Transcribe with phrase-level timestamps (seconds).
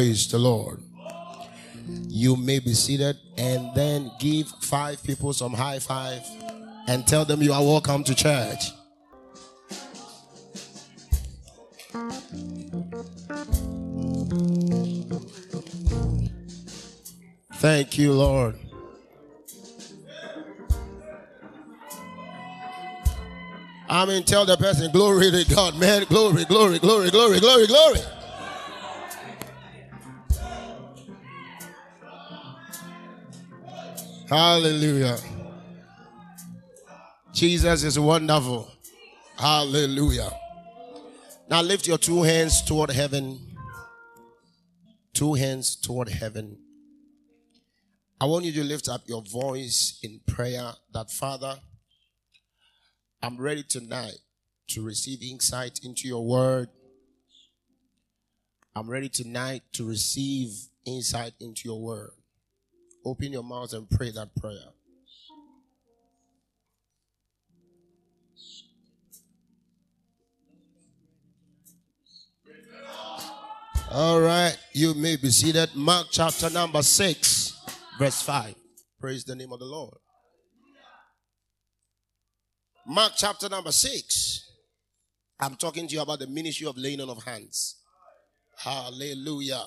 [0.00, 0.80] Praise the Lord.
[2.08, 6.22] You may be seated and then give five people some high five
[6.88, 8.72] and tell them you are welcome to church.
[17.56, 18.58] Thank you, Lord.
[23.90, 26.04] I mean, tell the person, glory to God, man.
[26.04, 28.00] Glory, glory, glory, glory, glory, glory.
[34.30, 35.18] Hallelujah.
[37.32, 38.70] Jesus is wonderful.
[39.36, 40.30] Hallelujah.
[41.48, 43.40] Now lift your two hands toward heaven.
[45.12, 46.58] Two hands toward heaven.
[48.20, 51.58] I want you to lift up your voice in prayer that Father,
[53.20, 54.18] I'm ready tonight
[54.68, 56.68] to receive insight into your word.
[58.76, 60.50] I'm ready tonight to receive
[60.86, 62.10] insight into your word.
[63.04, 64.58] Open your mouth and pray that prayer.
[73.92, 75.74] All right, you may be seated.
[75.74, 77.60] Mark chapter number 6,
[77.98, 78.54] verse 5.
[79.00, 79.96] Praise the name of the Lord.
[82.86, 84.46] Mark chapter number 6.
[85.40, 87.80] I'm talking to you about the ministry of laying on of hands.
[88.58, 89.64] Hallelujah.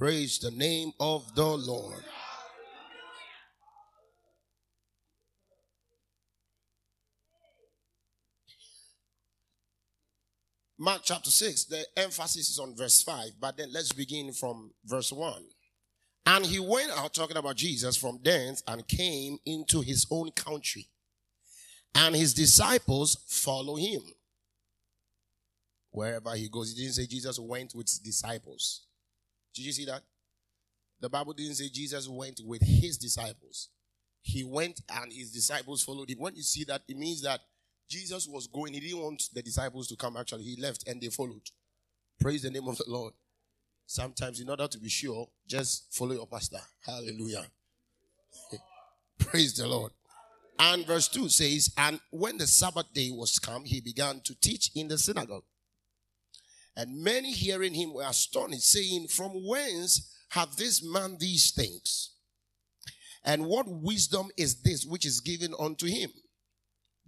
[0.00, 2.02] Praise the name of the Lord.
[10.78, 15.12] Mark chapter 6, the emphasis is on verse 5, but then let's begin from verse
[15.12, 15.34] 1.
[16.24, 20.88] And he went out talking about Jesus from thence and came into his own country.
[21.94, 24.00] And his disciples follow him.
[25.90, 28.86] Wherever he goes, he didn't say Jesus went with his disciples.
[29.54, 30.02] Did you see that?
[31.00, 33.68] The Bible didn't say Jesus went with his disciples.
[34.22, 36.18] He went and his disciples followed him.
[36.18, 37.40] When you see that, it means that
[37.88, 38.74] Jesus was going.
[38.74, 40.44] He didn't want the disciples to come, actually.
[40.44, 41.42] He left and they followed.
[42.20, 43.14] Praise the name of the Lord.
[43.86, 46.60] Sometimes, in order to be sure, just follow your pastor.
[46.86, 47.46] Hallelujah.
[49.18, 49.92] Praise the Lord.
[50.58, 54.70] And verse 2 says, And when the Sabbath day was come, he began to teach
[54.76, 55.44] in the synagogue.
[56.76, 62.12] And many hearing him were astonished, saying, From whence hath this man these things?
[63.24, 66.10] And what wisdom is this which is given unto him?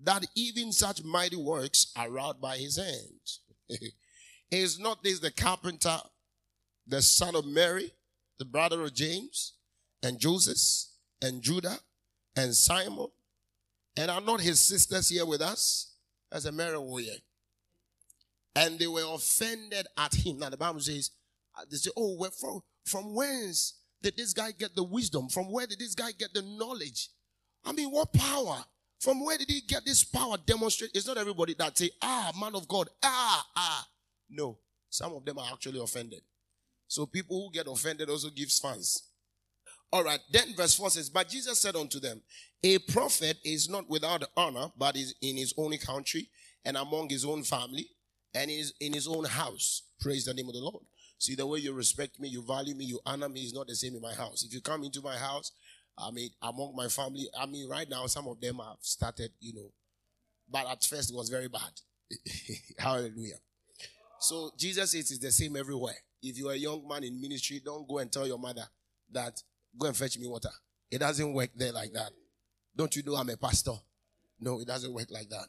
[0.02, 3.80] That even such mighty works are wrought by his hand.
[4.50, 5.98] is not this the carpenter,
[6.86, 7.92] the son of Mary,
[8.38, 9.54] the brother of James,
[10.02, 10.90] and Joseph,
[11.22, 11.78] and Judah,
[12.36, 13.08] and Simon?
[13.96, 15.94] And are not his sisters here with us?
[16.30, 17.16] As a Mary warrior.
[18.54, 20.38] And they were offended at him.
[20.38, 21.10] Now the Bible says,
[21.58, 25.28] uh, they say, oh, from, from whence did this guy get the wisdom?
[25.28, 27.08] From where did this guy get the knowledge?
[27.64, 28.64] I mean, what power?
[29.00, 30.90] From where did he get this power demonstrate?
[30.94, 33.86] It's not everybody that say, ah, man of God, ah, ah.
[34.28, 34.58] No,
[34.90, 36.20] some of them are actually offended.
[36.88, 39.08] So people who get offended also gives fans.
[39.92, 40.20] All right.
[40.30, 42.22] Then verse 4 says, But Jesus said unto them,
[42.62, 46.28] A prophet is not without honor, but is in his own country
[46.64, 47.88] and among his own family
[48.34, 49.82] and is in his own house.
[50.00, 50.84] Praise the name of the Lord.
[51.18, 53.76] See, the way you respect me, you value me, you honor me is not the
[53.76, 54.42] same in my house.
[54.44, 55.52] If you come into my house,
[55.96, 59.54] I mean, among my family, I mean, right now, some of them have started, you
[59.54, 59.72] know,
[60.50, 61.70] but at first it was very bad.
[62.78, 63.36] Hallelujah.
[64.18, 65.96] So Jesus says it's the same everywhere.
[66.22, 68.64] If you're a young man in ministry, don't go and tell your mother
[69.12, 69.42] that
[69.78, 70.50] go and fetch me water.
[70.90, 72.10] It doesn't work there like that.
[72.76, 73.72] Don't you know I'm a pastor?
[74.40, 75.46] No, it doesn't work like that.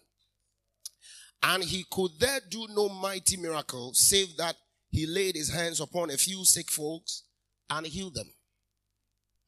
[1.43, 4.55] And he could there do no mighty miracle, save that
[4.91, 7.23] he laid his hands upon a few sick folks
[7.69, 8.31] and healed them.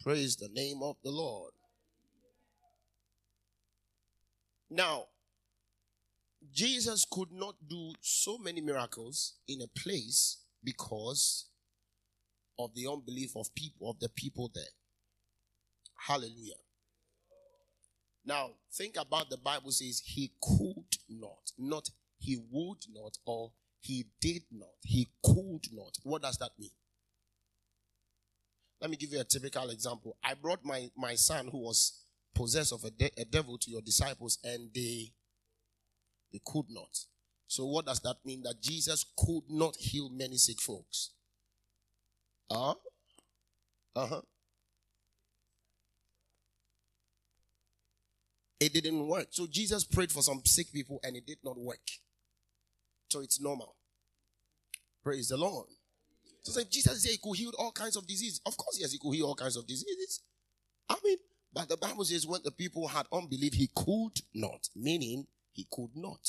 [0.02, 1.54] Praise the name of the Lord.
[4.70, 5.06] Now,
[6.52, 11.46] Jesus could not do so many miracles in a place because
[12.60, 14.64] of the unbelief of people of the people there.
[16.08, 16.54] Hallelujah.
[18.26, 20.85] Now, think about the Bible says he could
[21.20, 23.52] not, not he would not, or
[23.82, 25.98] he did not, he could not.
[26.04, 26.72] What does that mean?
[28.82, 30.18] Let me give you a typical example.
[30.24, 32.04] I brought my, my son who was
[32.34, 35.12] possessed of a, de- a devil to your disciples and they
[36.32, 36.90] they could not.
[37.48, 38.44] So what does that mean?
[38.44, 41.12] That Jesus could not heal many sick folks.
[42.52, 42.74] Uh,
[43.96, 44.22] uh-huh.
[48.60, 49.28] It didn't work.
[49.32, 51.80] So Jesus prayed for some sick people and it did not work.
[53.10, 53.76] So it's normal.
[55.04, 55.68] Praise the Lord.
[56.44, 59.00] So if Jesus said he could heal all kinds of diseases, of course, yes, he
[59.00, 60.22] could heal all kinds of diseases.
[60.90, 61.18] I mean,
[61.54, 65.96] but the Bible says when the people had unbelief, he could not, meaning he could
[65.96, 66.20] not.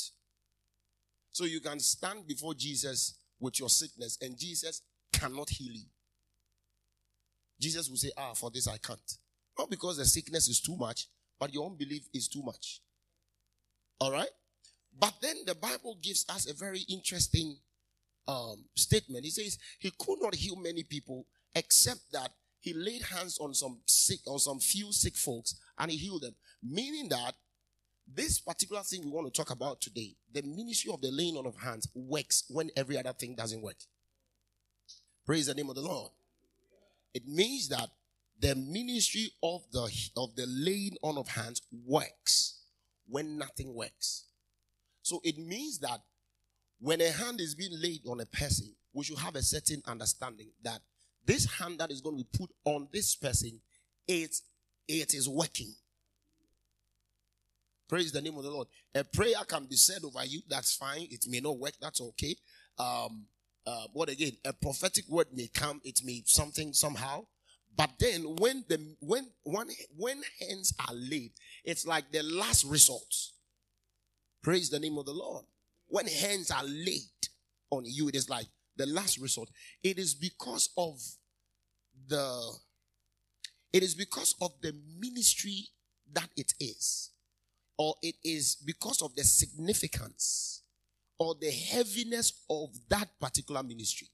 [1.31, 4.81] So you can stand before Jesus with your sickness, and Jesus
[5.13, 5.85] cannot heal you.
[7.59, 9.17] Jesus will say, Ah, for this I can't.
[9.57, 11.07] Not because the sickness is too much,
[11.39, 12.81] but your unbelief is too much.
[13.99, 14.29] All right?
[14.99, 17.57] But then the Bible gives us a very interesting
[18.27, 19.25] um, statement.
[19.25, 21.25] He says he could not heal many people
[21.55, 25.97] except that he laid hands on some sick, on some few sick folks and he
[25.97, 26.35] healed them.
[26.63, 27.33] Meaning that
[28.11, 31.45] this particular thing we want to talk about today, the ministry of the laying on
[31.45, 33.77] of hands works when every other thing doesn't work.
[35.25, 36.11] Praise the name of the Lord.
[37.13, 37.89] It means that
[38.39, 42.59] the ministry of the of the laying on of hands works
[43.07, 44.25] when nothing works.
[45.01, 46.01] So it means that
[46.79, 50.49] when a hand is being laid on a person, we should have a certain understanding
[50.63, 50.81] that
[51.25, 53.59] this hand that is going to be put on this person,
[54.07, 54.35] it,
[54.87, 55.73] it is working.
[57.87, 58.67] Praise the name of the Lord.
[58.95, 60.41] A prayer can be said over you.
[60.47, 61.07] That's fine.
[61.09, 61.73] It may not work.
[61.81, 62.35] That's okay.
[62.77, 63.25] Um,
[63.65, 64.33] uh, what again?
[64.45, 65.81] A prophetic word may come.
[65.83, 67.25] It may something somehow.
[67.77, 69.27] But then when the when
[69.95, 71.31] when hands are laid,
[71.63, 73.15] it's like the last resort.
[74.41, 75.45] Praise the name of the Lord.
[75.87, 77.29] When hands are laid
[77.69, 78.47] on you, it is like
[78.77, 79.49] the last resort.
[79.83, 80.99] It is because of
[82.07, 82.51] the
[83.73, 85.67] it is because of the ministry
[86.13, 87.11] that it is,
[87.77, 90.63] or it is because of the significance
[91.19, 94.07] or the heaviness of that particular ministry.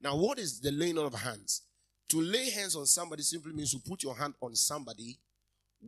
[0.00, 1.62] Now, what is the laying on of hands?
[2.10, 5.18] To lay hands on somebody simply means to put your hand on somebody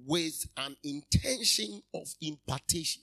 [0.06, 3.02] with an intention of impartation.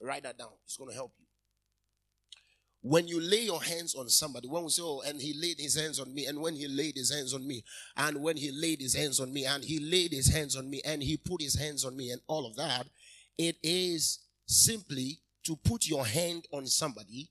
[0.00, 0.50] Write that down.
[0.64, 1.24] It's going to help you.
[2.82, 5.74] When you lay your hands on somebody, when we say, oh, and he laid his
[5.74, 7.64] hands on me, and when he laid his hands on me,
[7.96, 10.82] and when he laid his hands on me, and he laid his hands on me,
[10.84, 12.86] and he put his hands on me, and all of that,
[13.38, 17.30] it is simply to put your hand on somebody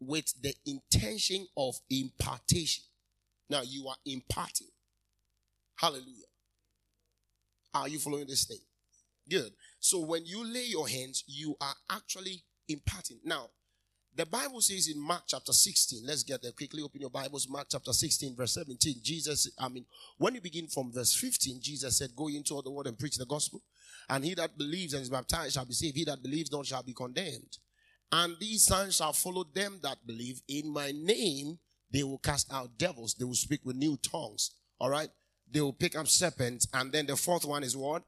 [0.00, 2.84] with the intention of impartation.
[3.54, 4.66] Now you are imparting.
[5.76, 6.26] Hallelujah.
[7.72, 8.58] Are you following this thing?
[9.30, 9.52] Good.
[9.78, 13.20] So when you lay your hands, you are actually imparting.
[13.24, 13.50] Now,
[14.12, 16.82] the Bible says in Mark chapter 16, let's get there quickly.
[16.82, 18.96] Open your Bibles, Mark chapter 16, verse 17.
[19.04, 19.86] Jesus, I mean,
[20.18, 23.18] when you begin from verse 15, Jesus said, Go into all the world and preach
[23.18, 23.62] the gospel.
[24.08, 25.96] And he that believes and is baptized shall be saved.
[25.96, 27.58] He that believes not shall be condemned.
[28.10, 30.40] And these signs shall follow them that believe.
[30.48, 31.60] In my name,
[31.94, 33.14] they will cast out devils.
[33.14, 34.50] They will speak with new tongues.
[34.78, 35.08] All right.
[35.50, 36.68] They will pick up serpents.
[36.74, 38.02] And then the fourth one is what?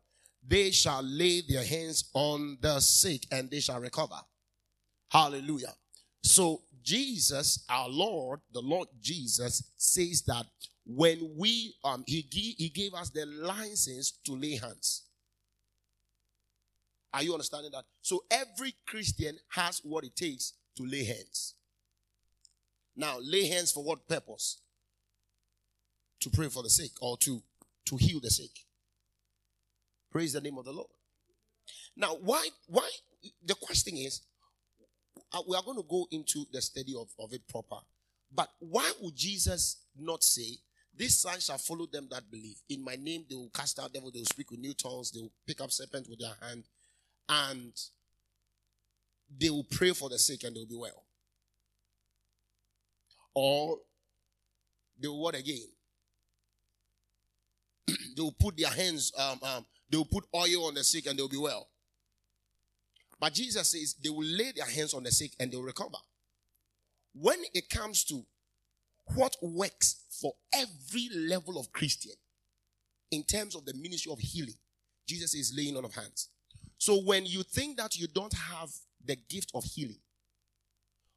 [0.49, 4.17] they shall lay their hands on the sick and they shall recover.
[5.11, 5.75] Hallelujah.
[6.23, 10.47] So Jesus, our Lord, the Lord Jesus says that
[10.85, 15.03] when we um he, he gave us the license to lay hands.
[17.13, 17.85] Are you understanding that?
[18.03, 21.55] So every Christian has what it takes to lay hands.
[22.97, 24.61] Now, lay hands for what purpose?
[26.21, 27.43] To pray for the sick or to
[27.87, 28.51] to heal the sick.
[30.11, 30.89] Praise the name of the Lord.
[31.97, 32.89] Now, why, why,
[33.45, 34.23] the question is,
[35.33, 37.77] uh, we are going to go into the study of, of it proper.
[38.33, 40.59] But why would Jesus not say,
[40.95, 42.57] This sign shall follow them that believe.
[42.69, 45.21] In my name, they will cast out devil, they will speak with new tongues, they
[45.21, 46.65] will pick up serpents with their hand,
[47.29, 47.73] and
[49.39, 51.06] they will pray for the sick and they will be well.
[53.37, 53.77] Or
[54.99, 55.69] they will what again?
[57.87, 61.19] they will put their hands um, um, they will put oil on the sick and
[61.19, 61.69] they'll be well.
[63.21, 65.99] But Jesus says they will lay their hands on the sick and they'll recover.
[67.15, 68.25] When it comes to
[69.15, 72.13] what works for every level of Christian
[73.11, 74.57] in terms of the ministry of healing,
[75.07, 76.31] Jesus is laying on of hands.
[76.79, 78.71] So when you think that you don't have
[79.05, 80.01] the gift of healing,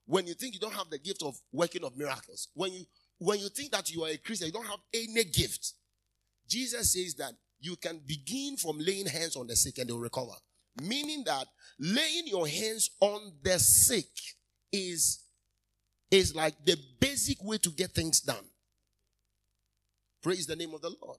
[0.10, 2.84] when you think you don't have the gift of working of miracles, when you
[3.20, 5.74] when you think that you are a Christian, you don't have any gift.
[6.48, 10.32] Jesus says that you can begin from laying hands on the sick and they'll recover.
[10.82, 11.46] Meaning that
[11.80, 14.08] laying your hands on the sick
[14.72, 15.20] is,
[16.10, 18.46] is like the basic way to get things done.
[20.24, 21.18] Praise the name of the Lord.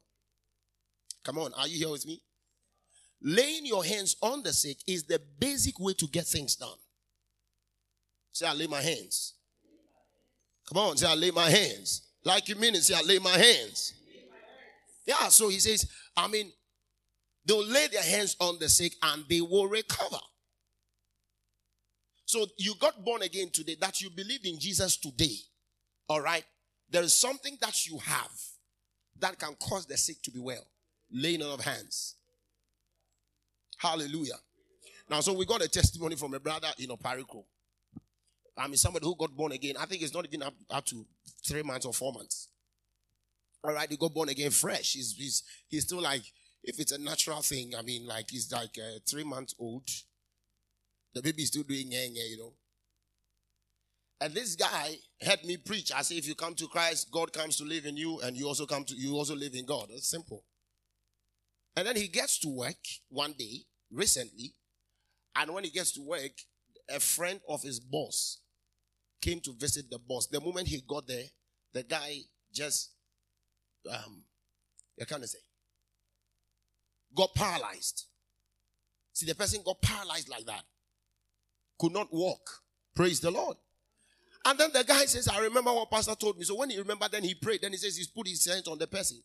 [1.23, 2.21] Come on, are you here with me?
[3.23, 6.79] Laying your hands on the sick is the basic way to get things done.
[8.33, 9.35] Say, I lay my hands.
[10.69, 12.03] Come on, say, I lay my hands.
[12.25, 13.95] Like you mean it, say, I lay my hands.
[15.07, 16.53] Yeah, so he says, I mean,
[17.45, 20.21] they'll lay their hands on the sick and they will recover.
[22.27, 25.37] So you got born again today, that you believe in Jesus today.
[26.09, 26.45] All right?
[26.89, 28.31] There is something that you have
[29.19, 30.65] that can cause the sick to be well.
[31.11, 32.15] Laying on of hands.
[33.79, 34.39] Hallelujah.
[35.09, 37.45] Now, so we got a testimony from a brother in Opariko.
[38.57, 39.77] I mean, somebody who got born again.
[39.79, 41.07] I think it's not even up, up to
[41.47, 42.49] three months or four months.
[43.63, 44.93] All right, he got born again fresh.
[44.93, 46.23] He's, he's, he's still like,
[46.63, 49.89] if it's a natural thing, I mean, like he's like uh, three months old.
[51.15, 52.53] The baby is still doing yang, you know.
[54.21, 55.93] And this guy had me preach.
[55.93, 58.47] I say, if you come to Christ, God comes to live in you, and you
[58.47, 59.89] also come to you also live in God.
[59.91, 60.45] It's simple.
[61.77, 62.77] And then he gets to work
[63.09, 64.55] one day, recently,
[65.37, 66.33] and when he gets to work,
[66.91, 68.39] a friend of his boss
[69.21, 70.27] came to visit the boss.
[70.27, 71.25] The moment he got there,
[71.73, 72.19] the guy
[72.53, 72.91] just
[73.91, 74.23] um
[75.01, 75.39] I can't say
[77.15, 78.07] got paralyzed.
[79.13, 80.63] See, the person got paralyzed like that.
[81.79, 82.49] Could not walk.
[82.95, 83.57] Praise the Lord.
[84.45, 86.45] And then the guy says, I remember what pastor told me.
[86.45, 87.61] So when he remembered, then he prayed.
[87.63, 89.19] Then he says he's put his hands on the person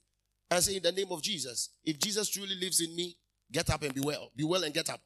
[0.51, 3.15] and say, in the name of Jesus, if Jesus truly lives in me,
[3.51, 4.31] get up and be well.
[4.35, 4.99] Be well and get up.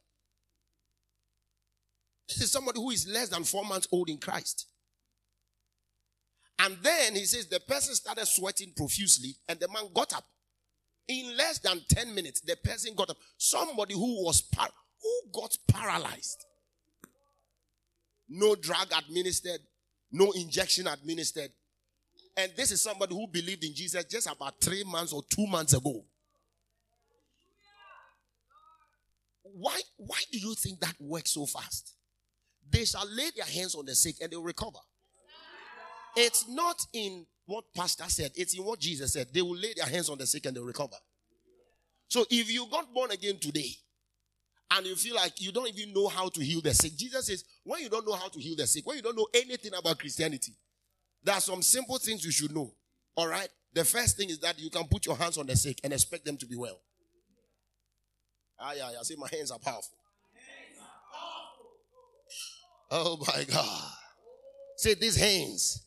[2.30, 4.68] This is somebody who is less than four months old in Christ.
[6.60, 10.26] And then he says the person started sweating profusely and the man got up.
[11.08, 13.18] In less than 10 minutes, the person got up.
[13.38, 14.70] Somebody who was par-
[15.02, 16.46] who got paralyzed.
[18.28, 19.62] No drug administered,
[20.12, 21.50] no injection administered.
[22.38, 25.74] And this is somebody who believed in Jesus just about three months or two months
[25.74, 26.06] ago.
[29.42, 31.96] Why, why do you think that works so fast?
[32.72, 34.80] They shall lay their hands on the sick and they'll recover.
[36.16, 39.28] It's not in what Pastor said, it's in what Jesus said.
[39.34, 40.98] They will lay their hands on the sick and they'll recover.
[42.08, 43.72] So if you got born again today
[44.72, 47.44] and you feel like you don't even know how to heal the sick, Jesus says,
[47.64, 50.00] when you don't know how to heal the sick, when you don't know anything about
[50.00, 50.54] Christianity,
[51.24, 52.74] there are some simple things you should know.
[53.16, 53.50] All right?
[53.74, 56.26] The first thing is that you can put your hands on the sick and expect
[56.26, 56.80] them to be well.
[58.60, 59.02] Ah, yeah, yeah.
[59.04, 59.99] Say, my hands are powerful.
[62.92, 63.92] Oh my God.
[64.78, 65.86] Say these hands.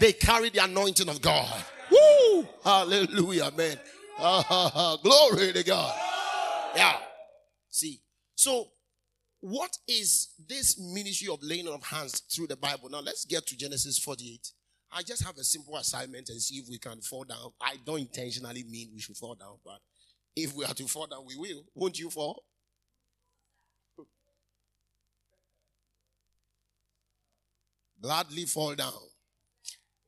[0.00, 1.64] They carry the anointing of God.
[1.90, 2.46] Woo!
[2.64, 3.78] Hallelujah, man.
[4.18, 5.94] Uh, glory to God.
[6.74, 6.96] Yeah.
[7.70, 8.00] See,
[8.34, 8.68] so
[9.40, 12.88] what is this ministry of laying on of hands through the Bible?
[12.88, 14.50] Now let's get to Genesis 48.
[14.92, 17.50] I just have a simple assignment and see if we can fall down.
[17.60, 19.80] I don't intentionally mean we should fall down, but
[20.36, 21.62] if we are to fall down, we will.
[21.74, 22.42] Won't you fall?
[28.04, 28.92] Gladly fall down.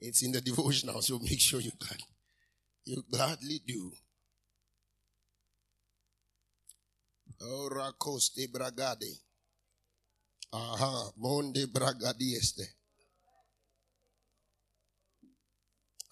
[0.02, 2.00] It's in the devotional, so make sure you glad,
[2.84, 3.90] you gladly do.
[7.40, 9.16] Ora coste bragade.
[10.52, 12.66] Aha, monde bragadieste.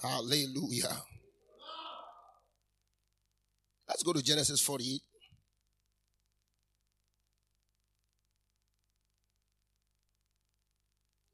[0.00, 1.02] Hallelujah.
[3.86, 5.02] Let's go to Genesis 48.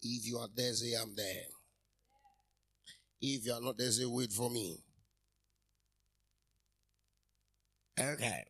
[0.03, 1.45] If you are there, say I'm there.
[3.21, 4.79] If you are not there, say wait for me.
[7.99, 8.45] Okay.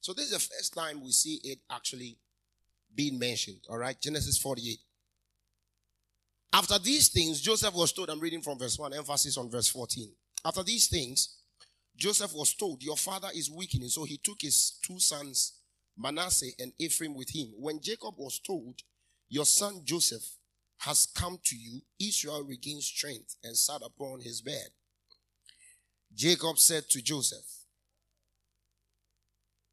[0.00, 2.18] So this is the first time we see it actually
[2.94, 3.60] being mentioned.
[3.68, 4.78] All right, Genesis 48.
[6.52, 10.12] After these things, Joseph was told, I'm reading from verse 1, emphasis on verse 14.
[10.44, 11.38] After these things,
[11.96, 13.88] Joseph was told, Your father is weakening.
[13.88, 15.54] So he took his two sons,
[15.96, 17.48] Manasseh and Ephraim, with him.
[17.58, 18.82] When Jacob was told,
[19.34, 20.24] Your son Joseph
[20.78, 24.68] has come to you, Israel regained strength and sat upon his bed.
[26.14, 27.44] Jacob said to Joseph,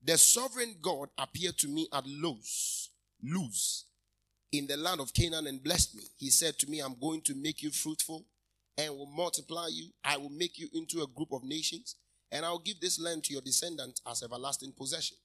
[0.03, 2.89] The sovereign God appeared to me at Luz,
[3.21, 3.85] Luz,
[4.51, 6.05] in the land of Canaan and blessed me.
[6.17, 8.25] He said to me, I'm going to make you fruitful
[8.79, 9.91] and will multiply you.
[10.03, 11.97] I will make you into a group of nations
[12.31, 15.17] and I'll give this land to your descendants as everlasting possession.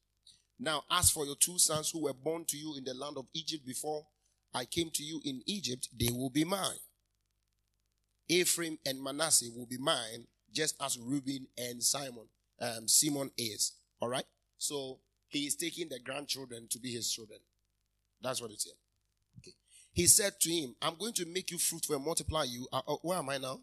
[0.58, 3.28] Now, as for your two sons who were born to you in the land of
[3.32, 4.04] Egypt before
[4.56, 6.80] I came to you in Egypt, they will be mine.
[8.26, 12.26] Ephraim and Manasseh will be mine, just as Reuben and Simon,
[12.62, 13.72] um, Simon is.
[14.00, 14.24] All right.
[14.56, 17.38] So he is taking the grandchildren to be his children.
[18.22, 18.72] That's what it's here.
[19.40, 19.52] Okay.
[19.92, 22.96] He said to him, "I'm going to make you fruitful and multiply you." Uh, uh,
[23.02, 23.60] where am I now?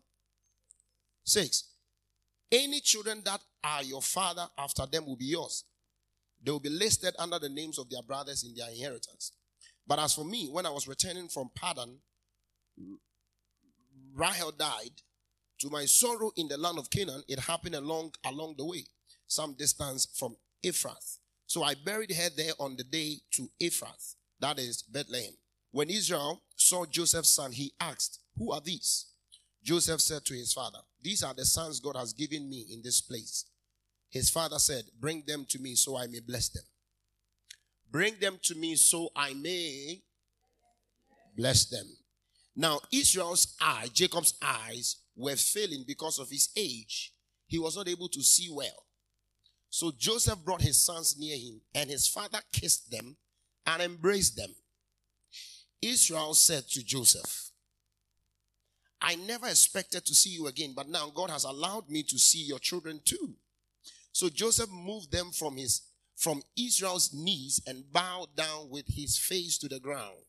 [1.23, 1.63] Six.
[2.51, 5.63] Any children that are your father after them will be yours.
[6.43, 9.31] They will be listed under the names of their brothers in their inheritance.
[9.85, 11.97] But as for me, when I was returning from Padan,
[14.13, 15.01] Rachel died.
[15.59, 18.85] To my sorrow in the land of Canaan, it happened along along the way,
[19.27, 21.19] some distance from Ephrath.
[21.45, 25.33] So I buried her there on the day to Ephrath, that is Bethlehem.
[25.71, 29.05] When Israel saw Joseph's son, he asked, Who are these?
[29.63, 32.99] Joseph said to his father, These are the sons God has given me in this
[33.01, 33.45] place.
[34.09, 36.63] His father said, Bring them to me so I may bless them.
[37.93, 40.01] Bring them to me so I may
[41.37, 41.85] bless them.
[42.55, 47.13] Now, Israel's eye, Jacob's eyes, were failing because of his age.
[47.45, 48.87] He was not able to see well.
[49.69, 53.15] So Joseph brought his sons near him, and his father kissed them
[53.67, 54.49] and embraced them.
[55.79, 57.51] Israel said to Joseph,
[58.99, 62.43] I never expected to see you again, but now God has allowed me to see
[62.43, 63.35] your children too.
[64.11, 65.81] So Joseph moved them from his
[66.15, 70.25] from Israel's knees and bowed down with his face to the ground.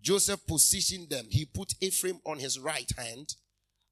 [0.00, 1.26] Joseph positioned them.
[1.28, 3.34] He put Ephraim on his right hand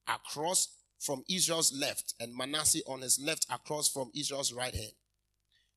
[0.06, 0.68] across
[0.98, 4.92] from Israel's left and Manasseh on his left across from Israel's right hand.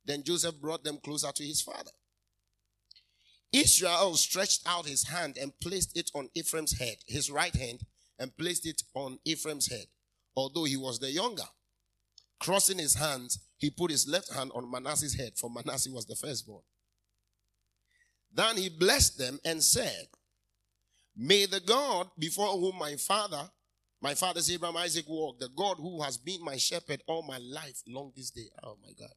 [0.05, 1.91] Then Joseph brought them closer to his father.
[3.51, 7.81] Israel stretched out his hand and placed it on Ephraim's head, his right hand,
[8.17, 9.87] and placed it on Ephraim's head,
[10.35, 11.43] although he was the younger.
[12.41, 16.15] Crossing his hands, he put his left hand on Manasseh's head, for Manasseh was the
[16.15, 16.63] firstborn.
[18.33, 20.07] Then he blessed them and said,
[21.15, 23.43] May the God before whom my father,
[24.01, 27.83] my father's Abraham Isaac walked, the God who has been my shepherd all my life,
[27.87, 28.49] long this day.
[28.63, 29.13] Oh my God.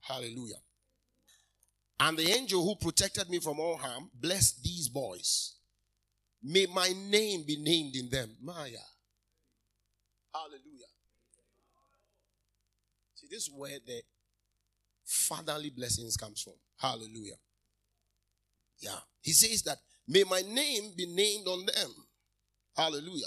[0.00, 0.62] Hallelujah.
[2.00, 5.56] And the angel who protected me from all harm, bless these boys.
[6.42, 8.36] May my name be named in them.
[8.42, 8.76] Maya.
[10.32, 10.75] Hallelujah.
[13.26, 14.02] See, this is where the
[15.04, 16.54] fatherly blessings comes from.
[16.78, 17.36] Hallelujah.
[18.78, 18.98] Yeah.
[19.22, 21.94] He says that may my name be named on them.
[22.76, 23.26] Hallelujah.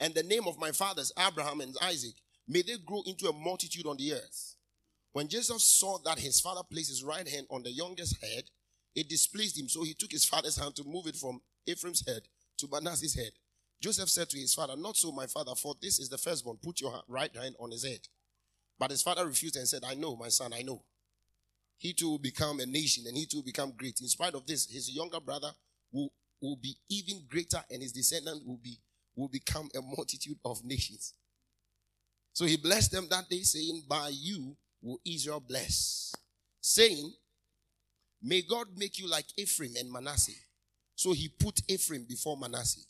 [0.00, 2.14] And the name of my fathers, Abraham and Isaac,
[2.48, 4.56] may they grow into a multitude on the earth.
[5.12, 8.44] When Joseph saw that his father placed his right hand on the youngest head,
[8.94, 9.68] it displeased him.
[9.68, 12.22] So he took his father's hand to move it from Ephraim's head
[12.58, 13.32] to Manasseh's head.
[13.80, 16.58] Joseph said to his father, Not so, my father, for this is the firstborn.
[16.62, 18.00] Put your right hand on his head.
[18.82, 20.82] But his father refused and said, I know, my son, I know.
[21.78, 24.00] He too will become a nation and he too will become great.
[24.00, 25.52] In spite of this, his younger brother
[25.92, 28.80] will, will be even greater and his descendant will be
[29.14, 31.14] will become a multitude of nations.
[32.32, 36.12] So he blessed them that day, saying, By you will Israel bless,
[36.60, 37.12] saying,
[38.20, 40.32] May God make you like Ephraim and Manasseh.
[40.96, 42.82] So he put Ephraim before Manasseh.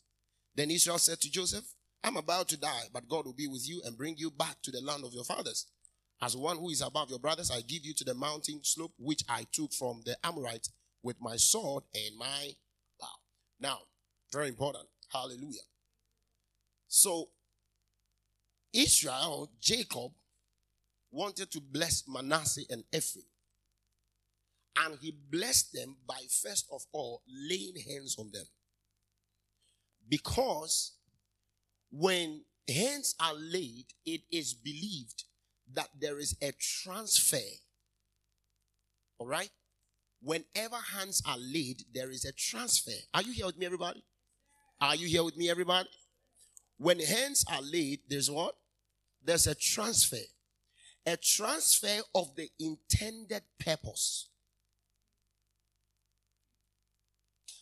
[0.55, 1.65] Then Israel said to Joseph,
[2.03, 4.71] I'm about to die, but God will be with you and bring you back to
[4.71, 5.67] the land of your fathers.
[6.23, 9.23] As one who is above your brothers, I give you to the mountain slope which
[9.27, 12.51] I took from the Amorites with my sword and my
[12.97, 13.07] bow.
[13.59, 13.79] Now,
[14.31, 14.85] very important.
[15.11, 15.67] Hallelujah.
[16.87, 17.27] So,
[18.71, 20.13] Israel, Jacob,
[21.11, 23.25] wanted to bless Manasseh and Ephraim.
[24.77, 28.45] And he blessed them by first of all laying hands on them.
[30.07, 30.93] Because
[31.91, 35.25] when hands are laid, it is believed
[35.73, 37.37] that there is a transfer.
[39.17, 39.49] All right?
[40.21, 42.91] Whenever hands are laid, there is a transfer.
[43.13, 44.03] Are you here with me, everybody?
[44.79, 45.89] Are you here with me, everybody?
[46.77, 48.55] When hands are laid, there's what?
[49.23, 50.17] There's a transfer
[51.05, 54.29] a transfer of the intended purpose.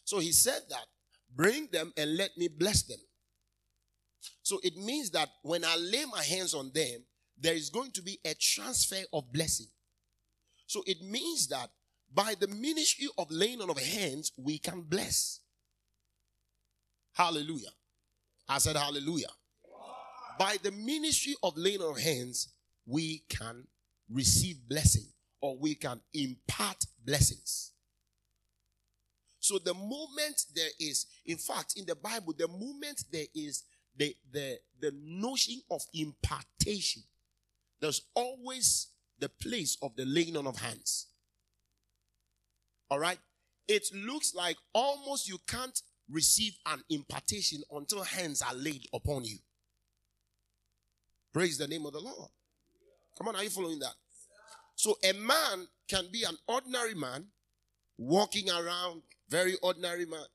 [0.04, 0.86] So he said that,
[1.34, 3.00] bring them and let me bless them.
[4.44, 7.04] So it means that when I lay my hands on them,
[7.42, 9.68] there is going to be a transfer of blessing.
[10.68, 11.70] So it means that
[12.14, 15.40] by the ministry of laying on of hands, we can bless.
[17.14, 17.72] Hallelujah.
[18.48, 19.28] I said hallelujah.
[20.38, 22.50] By the ministry of laying on of hands,
[22.86, 23.66] we can
[24.10, 25.08] receive blessing
[25.42, 27.72] or we can impart blessings.
[29.40, 33.64] So the moment there is, in fact, in the Bible, the moment there is
[33.98, 37.04] the, the, the notion of impartation,
[37.82, 38.88] there's always
[39.20, 41.08] the place of the laying on of hands.
[42.90, 43.18] All right?
[43.68, 49.38] It looks like almost you can't receive an impartation until hands are laid upon you.
[51.34, 52.30] Praise the name of the Lord.
[53.18, 53.94] Come on, are you following that?
[54.76, 57.26] So a man can be an ordinary man,
[57.98, 60.26] walking around, very ordinary man.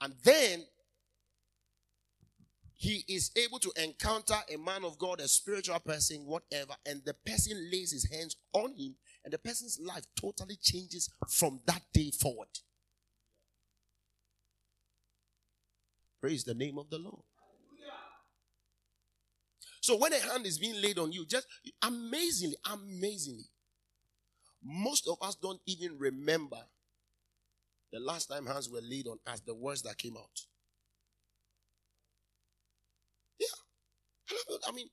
[0.00, 0.64] And then
[2.80, 7.12] he is able to encounter a man of God, a spiritual person, whatever, and the
[7.12, 12.10] person lays his hands on him, and the person's life totally changes from that day
[12.10, 12.48] forward.
[16.22, 17.20] Praise the name of the Lord.
[19.82, 21.46] So when a hand is being laid on you, just
[21.82, 23.50] amazingly, amazingly,
[24.64, 26.64] most of us don't even remember
[27.92, 30.46] the last time hands were laid on us, the words that came out.
[33.40, 33.46] Yeah.
[34.68, 34.88] I mean,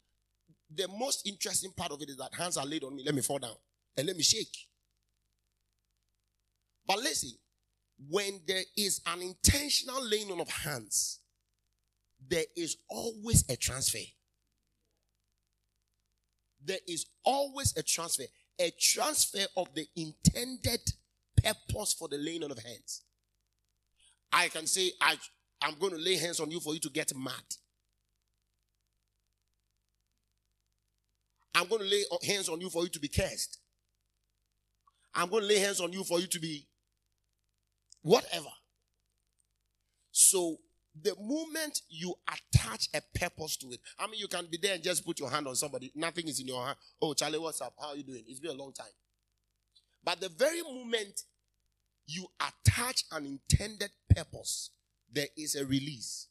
[0.74, 3.04] the most interesting part of it is that hands are laid on me.
[3.06, 3.56] Let me fall down
[3.96, 4.56] and let me shake.
[6.88, 7.32] But listen,
[8.10, 11.20] when there is an intentional laying on of hands,
[12.30, 14.00] there is always a transfer.
[16.64, 18.24] There is always a transfer,
[18.60, 20.82] a transfer of the intended
[21.42, 23.04] purpose for the laying on of hands.
[24.32, 25.18] I can say, I,
[25.62, 27.34] I'm going to lay hands on you for you to get mad.
[31.58, 33.58] I'm going to lay hands on you for you to be cursed.
[35.16, 36.68] I'm going to lay hands on you for you to be
[38.04, 38.52] whatever.
[40.12, 40.58] So
[41.02, 44.84] the moment you attach a purpose to it, I mean, you can be there and
[44.84, 45.92] just put your hand on somebody.
[45.96, 46.78] Nothing is in your hand.
[47.02, 47.74] Oh, Charlie, what's up?
[47.82, 48.24] How are you doing?
[48.28, 48.86] It's been a long time.
[50.04, 51.24] But the very moment
[52.06, 54.70] you attach an intended purpose,
[55.12, 56.28] there is a release.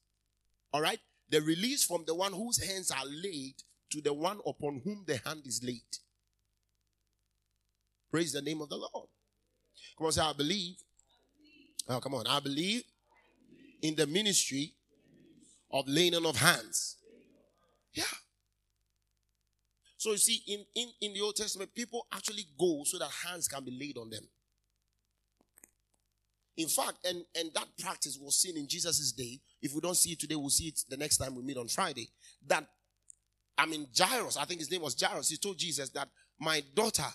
[0.73, 1.01] All right?
[1.31, 3.55] The release from the one whose hands are laid
[3.91, 5.83] to the one upon whom the hand is laid.
[8.11, 9.09] Praise the name of the Lord.
[9.99, 10.77] Come on, say, I believe.
[11.89, 12.27] Oh, come on.
[12.27, 12.83] I believe
[13.83, 14.75] in the ministry
[15.71, 16.97] of laying on of hands.
[17.93, 18.05] Yeah.
[19.97, 23.49] So you see, in, in, in the Old Testament, people actually go so that hands
[23.49, 24.23] can be laid on them.
[26.57, 29.41] In fact, and, and that practice was seen in Jesus' day.
[29.61, 31.69] If we don't see it today, we'll see it the next time we meet on
[31.69, 32.09] Friday.
[32.47, 32.67] That,
[33.59, 37.07] I mean, Jairus, I think his name was Jairus, he told Jesus that my daughter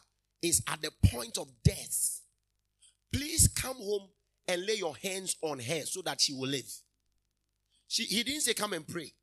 [0.41, 2.21] is at the point of death.
[3.13, 4.09] Please come home
[4.47, 6.69] and lay your hands on her so that she will live.
[7.87, 9.13] She, he didn't say, Come and pray.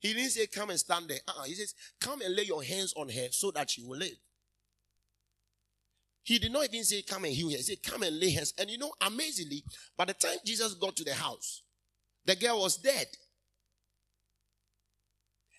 [0.00, 1.18] He didn't say, Come and stand there.
[1.26, 1.44] Uh-uh.
[1.44, 4.16] He says, Come and lay your hands on her so that she will live.
[6.22, 7.56] He did not even say, Come and heal her.
[7.56, 8.54] He said, Come and lay hands.
[8.58, 9.64] And you know, amazingly,
[9.96, 11.62] by the time Jesus got to the house,
[12.24, 13.06] the girl was dead.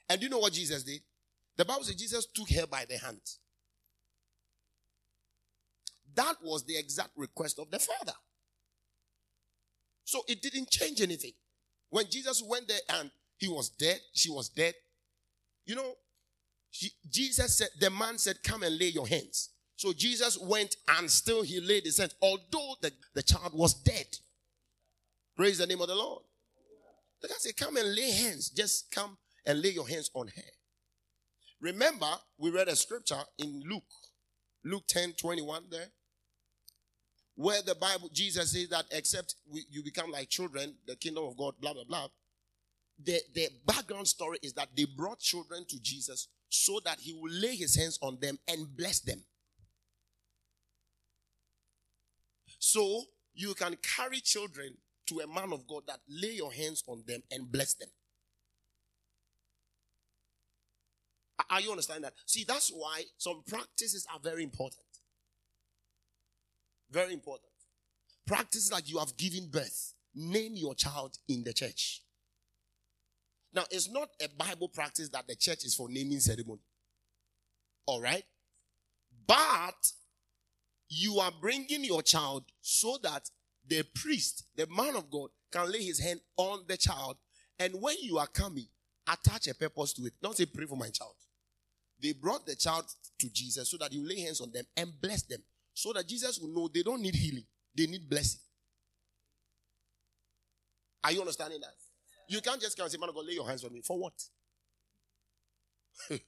[0.09, 1.01] And do you know what Jesus did?
[1.55, 3.21] The Bible says Jesus took her by the hand.
[6.15, 8.13] That was the exact request of the Father.
[10.03, 11.33] So it didn't change anything.
[11.91, 14.73] When Jesus went there and he was dead, she was dead.
[15.65, 15.93] You know,
[16.71, 19.49] he, Jesus said, the man said, Come and lay your hands.
[19.75, 24.07] So Jesus went and still he laid his hands, although the, the child was dead.
[25.37, 26.23] Praise the name of the Lord.
[27.21, 28.49] The guy said, Come and lay hands.
[28.49, 30.51] Just come and lay your hands on her.
[31.61, 33.83] Remember, we read a scripture in Luke,
[34.63, 35.87] Luke 10 21 there
[37.39, 41.37] where the Bible, Jesus says that except we, you become like children, the kingdom of
[41.37, 42.07] God, blah, blah, blah.
[43.01, 47.31] The, the background story is that they brought children to Jesus so that he will
[47.31, 49.23] lay his hands on them and bless them.
[52.59, 54.73] So you can carry children
[55.07, 57.87] to a man of God that lay your hands on them and bless them.
[61.49, 62.13] Are you understanding that?
[62.25, 64.83] See, that's why some practices are very important.
[66.91, 67.51] Very important.
[68.25, 69.93] Practice like you have given birth.
[70.15, 72.03] Name your child in the church.
[73.53, 76.61] Now, it's not a Bible practice that the church is for naming ceremony.
[77.85, 78.23] All right?
[79.27, 79.91] But
[80.89, 83.29] you are bringing your child so that
[83.67, 87.17] the priest, the man of God, can lay his hand on the child.
[87.57, 88.67] And when you are coming,
[89.07, 90.13] attach a purpose to it.
[90.21, 91.15] Don't say, pray for my child.
[92.01, 92.85] They brought the child
[93.19, 95.41] to Jesus so that he you lay hands on them and bless them
[95.73, 98.41] so that Jesus will know they don't need healing, they need blessing.
[101.03, 101.73] Are you understanding that?
[102.27, 103.81] You can't just come and say, Man of God, lay your hands on me.
[103.81, 104.13] For what?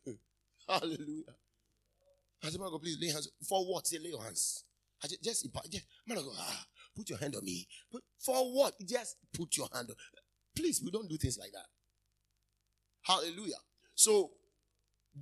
[0.67, 1.35] Hallelujah.
[2.43, 3.29] I said, Man of God, please lay hands.
[3.47, 3.85] For what?
[3.85, 4.63] Say, lay your hands.
[5.03, 7.67] I just, just, just man of God, ah, put your hand on me.
[8.19, 8.73] For what?
[8.87, 9.95] Just put your hand on.
[10.55, 11.65] Please, we don't do things like that.
[13.03, 13.55] Hallelujah.
[13.95, 14.31] So,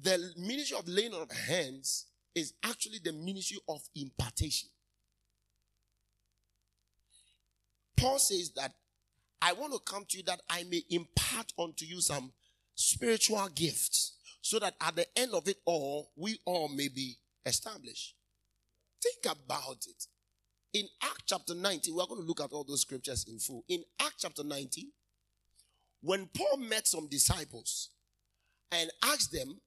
[0.01, 4.69] the ministry of laying on of hands is actually the ministry of impartation.
[7.97, 8.73] Paul says that
[9.41, 12.31] I want to come to you that I may impart unto you some
[12.75, 18.15] spiritual gifts so that at the end of it all, we all may be established.
[19.01, 20.05] Think about it.
[20.73, 23.63] In Act chapter 19, we're going to look at all those scriptures in full.
[23.67, 24.91] In Act chapter 19,
[26.01, 27.89] when Paul met some disciples
[28.71, 29.59] and asked them,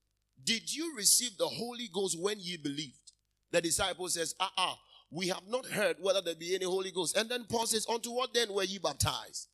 [0.44, 3.12] Did you receive the Holy Ghost when ye believed?
[3.50, 4.78] The disciple says, Ah, ah,
[5.10, 7.16] we have not heard whether there be any Holy Ghost.
[7.16, 9.48] And then Paul says, Unto what then were ye baptized?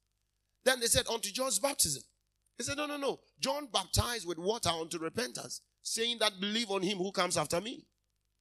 [0.65, 2.03] Then they said, Unto John's baptism.
[2.57, 3.21] He said, No, no, no.
[3.41, 7.87] John baptized with water unto repentance, saying that believe on him who comes after me.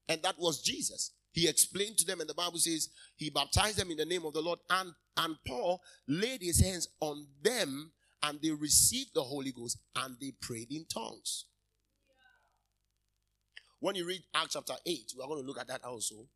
[0.08, 1.12] And that was Jesus.
[1.32, 4.34] He explained to them, and the Bible says he baptized them in the name of
[4.34, 4.60] the Lord.
[4.70, 7.92] And, and Paul laid his hands on them,
[8.24, 11.46] and they received the Holy Ghost, and they prayed in tongues.
[13.80, 16.28] When you read Acts chapter 8, we are going to look at that also.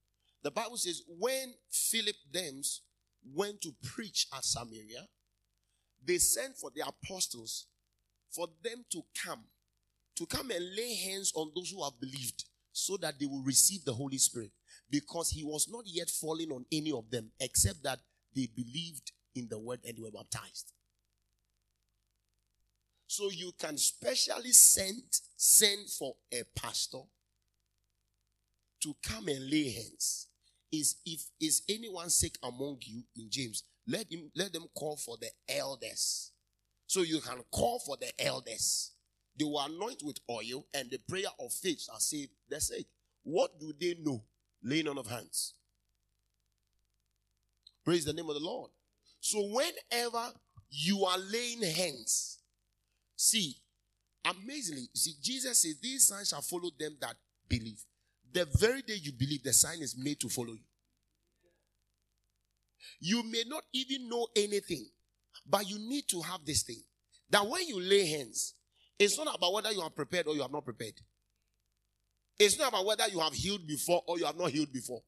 [0.44, 2.62] The Bible says, when Philip them
[3.36, 5.08] went to preach at Samaria,
[6.04, 7.68] they sent for the apostles
[8.32, 9.44] for them to come,
[10.16, 13.86] to come and lay hands on those who have believed so that they will receive
[13.86, 14.52] the Holy Spirit.
[14.90, 18.00] Because he was not yet falling on any of them except that
[18.36, 20.74] they believed in the word and were baptized.
[23.08, 25.04] So you can specially send
[25.36, 27.02] send for a pastor
[28.84, 30.28] to come and lay hands.
[30.72, 35.18] Is if is anyone sick among you in James, let him let them call for
[35.20, 36.32] the elders.
[36.88, 38.92] So you can call for the elders.
[39.38, 42.86] They will anoint with oil, and the prayer of faith shall save the sick.
[43.24, 44.24] What do they know?
[44.64, 45.54] Laying on of hands.
[47.84, 48.72] Praise the name of the Lord.
[49.20, 50.32] So whenever
[50.70, 52.40] you are laying hands,
[53.16, 53.56] see,
[54.26, 57.16] amazingly, see, Jesus says, These signs shall follow them that
[57.48, 57.84] believe.
[58.34, 60.60] The very day you believe, the sign is made to follow you.
[63.00, 64.86] You may not even know anything,
[65.48, 66.82] but you need to have this thing.
[67.30, 68.54] That when you lay hands,
[69.00, 70.94] it's not about whether you are prepared or you are not prepared.
[72.38, 75.02] It's not about whether you have healed before or you have not healed before.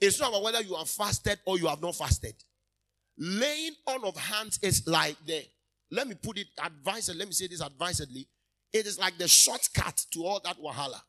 [0.00, 2.34] It's not about whether you have fasted or you have not fasted.
[3.18, 5.44] Laying on of hands is like the,
[5.90, 8.28] let me put it advisedly, let me say this advisedly.
[8.72, 11.00] It is like the shortcut to all that wahala.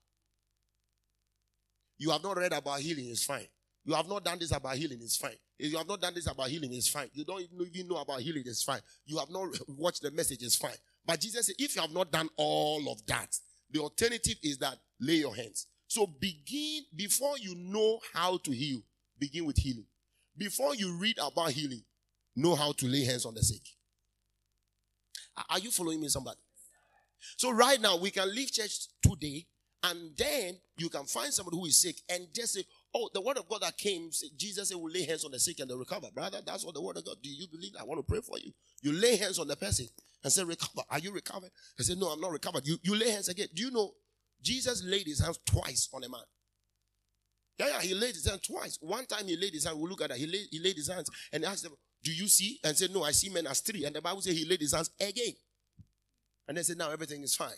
[1.98, 3.48] You have not read about healing, it's fine.
[3.84, 5.38] You have not done this about healing, it's fine.
[5.58, 7.10] If you have not done this about healing, it's fine.
[7.14, 8.82] You don't even know about healing, it's fine.
[9.06, 10.76] You have not watched the message, it's fine.
[11.06, 13.38] But Jesus said, if you have not done all of that,
[13.72, 15.68] the alternative is that lay your hands.
[15.88, 18.82] So begin, before you know how to heal,
[19.18, 19.86] begin with healing.
[20.38, 21.82] Before you read about healing,
[22.36, 23.62] know how to lay hands on the sick.
[25.50, 26.40] Are you following me, somebody?
[27.38, 29.46] So right now, we can leave church today
[29.84, 32.64] and then you can find somebody who is sick and just say,
[32.94, 35.60] Oh, the word of God that came, Jesus said, will lay hands on the sick
[35.60, 36.08] and they recover.
[36.14, 37.18] Brother, that's what the word of God.
[37.22, 37.74] Do you believe?
[37.80, 38.52] I want to pray for you.
[38.82, 39.88] You lay hands on the person
[40.24, 40.82] and say, Recover.
[40.90, 41.52] Are you recovered?
[41.78, 42.66] He said, No, I'm not recovered.
[42.66, 43.48] You, you lay hands again.
[43.54, 43.92] Do you know
[44.42, 46.22] Jesus laid his hands twice on a man?
[47.60, 48.78] Yeah, yeah, he laid his hands twice.
[48.82, 50.18] One time he laid his hands, we'll look at that.
[50.18, 52.60] He laid, he laid his hands and asked them, Do you see?
[52.64, 53.86] And said, No, I see men as three.
[53.86, 55.34] And the Bible says he laid his hands again.
[56.48, 57.50] And they said, Now everything is fine.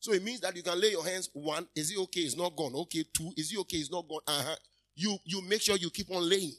[0.00, 1.28] So it means that you can lay your hands.
[1.32, 2.20] One, is it okay?
[2.20, 2.74] It's not gone.
[2.74, 3.04] Okay.
[3.12, 3.78] Two, is it okay?
[3.78, 4.20] It's not gone.
[4.26, 4.54] Uh-huh.
[4.94, 6.54] You you make sure you keep on laying.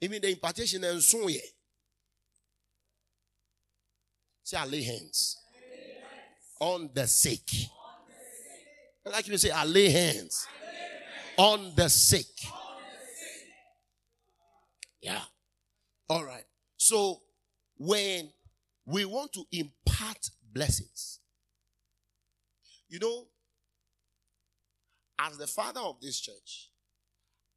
[0.00, 1.40] Even the impartation and so yeah.
[4.44, 5.36] Say, I lay hands
[6.60, 7.50] on the sick.
[9.04, 10.46] Like you say, I lay hands
[11.36, 12.26] on the sick.
[15.02, 15.20] Yeah.
[16.08, 16.44] All right.
[16.76, 17.20] So
[17.76, 18.30] when
[18.86, 21.20] we want to impart blessings,
[22.88, 23.26] you know,
[25.18, 26.70] as the father of this church,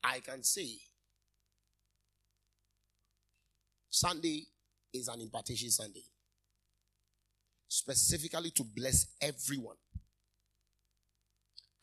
[0.04, 0.78] I can say
[3.90, 4.48] Sunday
[4.94, 6.04] is an impartation Sunday,
[7.68, 9.76] specifically to bless everyone.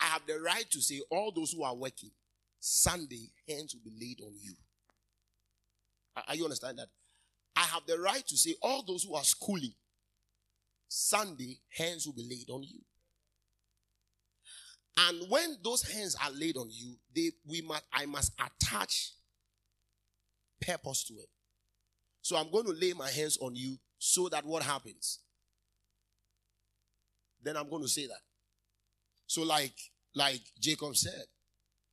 [0.00, 2.10] I have the right to say, all those who are working,
[2.60, 4.54] Sunday, hands will be laid on you.
[6.26, 6.88] Are you understand that?
[7.56, 9.74] I have the right to say, all those who are schooling,
[10.88, 12.80] Sunday, hands will be laid on you.
[15.06, 19.12] And when those hands are laid on you, they we must I must attach
[20.60, 21.28] purpose to it.
[22.20, 25.20] So I'm going to lay my hands on you so that what happens?
[27.42, 28.20] Then I'm going to say that.
[29.26, 29.74] So like
[30.14, 31.24] like Jacob said,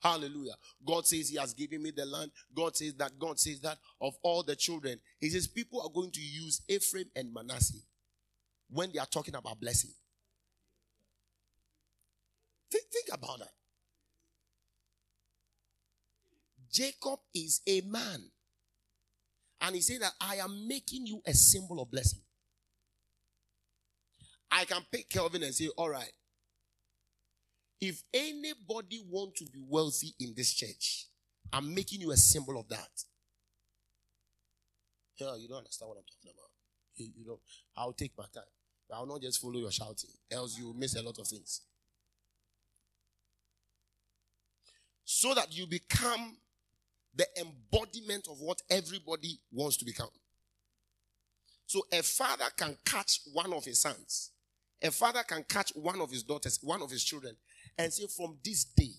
[0.01, 0.53] Hallelujah.
[0.85, 2.31] God says He has given me the land.
[2.55, 3.17] God says that.
[3.19, 4.99] God says that of all the children.
[5.19, 7.79] He says people are going to use Ephraim and Manasseh
[8.69, 9.91] when they are talking about blessing.
[12.71, 13.51] Think, think about that.
[16.71, 18.23] Jacob is a man.
[19.61, 22.19] And he said that I am making you a symbol of blessing.
[24.51, 26.11] I can pick Kelvin and say, all right,
[27.81, 31.07] if anybody want to be wealthy in this church,
[31.51, 32.89] I'm making you a symbol of that.
[35.17, 36.49] Yeah, you don't understand what I'm talking about.
[36.95, 37.39] You, you
[37.77, 38.43] I'll take my time.
[38.93, 41.61] I'll not just follow your shouting, else you'll miss a lot of things.
[45.05, 46.37] So that you become
[47.15, 50.09] the embodiment of what everybody wants to become.
[51.67, 54.31] So a father can catch one of his sons,
[54.81, 57.35] a father can catch one of his daughters, one of his children,
[57.77, 58.91] and say, From this day,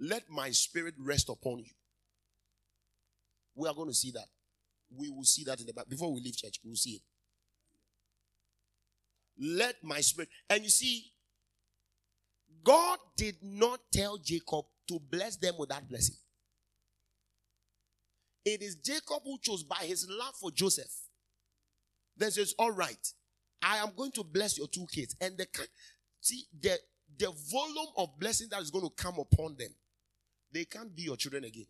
[0.00, 1.72] let my spirit rest upon you.
[3.54, 4.26] We are going to see that.
[4.96, 5.88] We will see that in the back.
[5.88, 7.02] Before we leave church, we'll see it.
[9.38, 10.28] Let my spirit.
[10.48, 11.04] And you see,
[12.64, 16.16] God did not tell Jacob to bless them with that blessing.
[18.44, 20.92] It is Jacob who chose by his love for Joseph.
[22.16, 23.12] Then says, All right,
[23.62, 25.14] I am going to bless your two kids.
[25.20, 25.46] And the
[26.20, 26.76] see the
[27.18, 29.70] the volume of blessing that is going to come upon them,
[30.52, 31.66] they can't be your children again.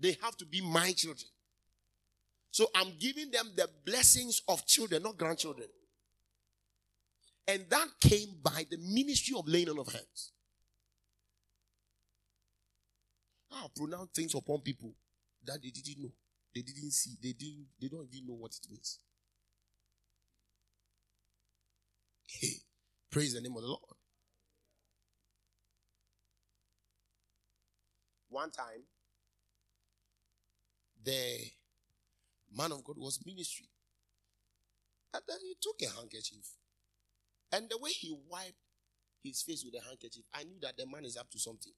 [0.00, 1.28] They have to be my children.
[2.50, 5.68] So I'm giving them the blessings of children, not grandchildren.
[7.46, 10.32] And that came by the ministry of laying on of hands.
[13.54, 14.94] I pronounce things upon people
[15.44, 16.12] that they didn't know.
[16.54, 17.16] They didn't see.
[17.22, 17.66] They didn't.
[17.80, 18.98] They don't even know what it means.
[22.26, 22.62] Hey,
[23.10, 23.80] praise the name of the Lord.
[28.28, 28.82] One time,
[31.04, 31.38] the
[32.56, 33.68] man of God was ministry.
[35.12, 36.44] And then he took a handkerchief.
[37.52, 38.58] And the way he wiped
[39.22, 41.72] his face with a handkerchief, I knew that the man is up to something.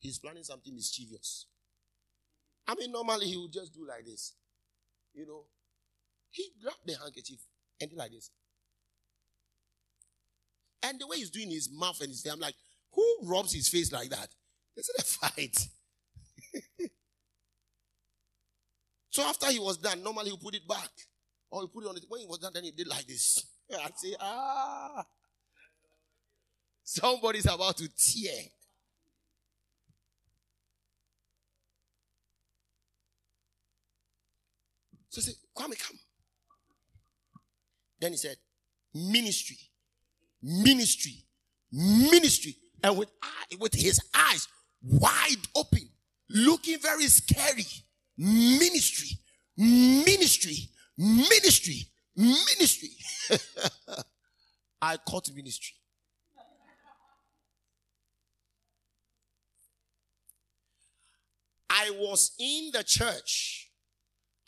[0.00, 1.46] He's planning something mischievous.
[2.66, 4.34] I mean, normally he would just do like this.
[5.12, 5.44] You know,
[6.30, 7.40] he grabbed the handkerchief
[7.80, 8.30] and did like this.
[10.82, 12.54] And the way he's doing his mouth and his face, I'm like,
[12.92, 14.28] who rubs his face like that?
[14.76, 15.68] Is it a fight?
[19.10, 20.88] so after he was done, normally he put it back.
[21.50, 22.04] Or he put it on it.
[22.08, 23.44] When he was done, then he did like this.
[23.84, 25.04] I'd say, ah.
[26.84, 28.42] Somebody's about to tear.
[35.10, 35.98] So I said, Kwame, come.
[38.00, 38.36] Then he said,
[38.94, 39.58] ministry,
[40.42, 41.24] ministry,
[41.72, 42.56] ministry.
[42.82, 44.48] And with, eye, with his eyes
[44.82, 45.86] wide open,
[46.30, 47.66] looking very scary.
[48.16, 49.10] Ministry,
[49.56, 52.90] ministry, ministry, ministry.
[54.82, 55.74] I caught ministry.
[61.68, 63.69] I was in the church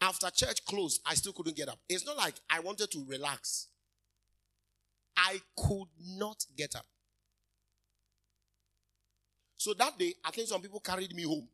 [0.02, 1.78] after church closed, I still couldn't get up.
[1.88, 3.68] It's not like I wanted to relax.
[5.16, 6.86] I could not get up.
[9.56, 11.48] So that day, I think some people carried me home.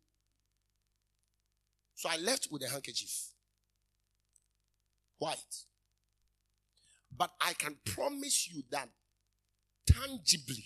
[1.94, 3.12] So I left with a handkerchief.
[5.18, 5.36] White.
[7.14, 8.88] But I can promise you that
[9.86, 10.64] tangibly,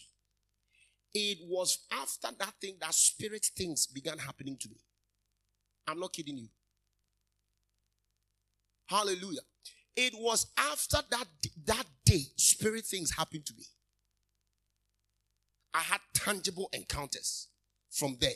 [1.14, 4.76] it was after that thing that spirit things began happening to me.
[5.88, 6.48] I'm not kidding you.
[8.86, 9.40] Hallelujah.
[9.96, 11.26] It was after that,
[11.66, 13.64] that day, spirit things happened to me.
[15.74, 17.48] I had tangible encounters
[17.90, 18.30] from there.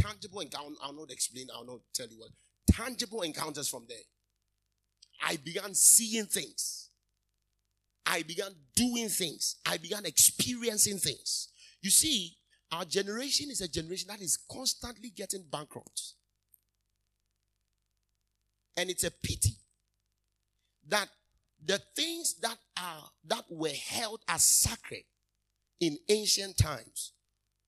[0.00, 2.30] Tangible encounters, I'll not explain, I'll not tell you what.
[2.70, 3.98] Tangible encounters from there.
[5.24, 6.90] I began seeing things.
[8.04, 9.56] I began doing things.
[9.66, 11.48] I began experiencing things.
[11.82, 12.36] You see,
[12.70, 16.14] our generation is a generation that is constantly getting bankrupt.
[18.76, 19.54] And it's a pity
[20.88, 21.08] that
[21.64, 25.04] the things that are that were held as sacred
[25.80, 27.12] in ancient times,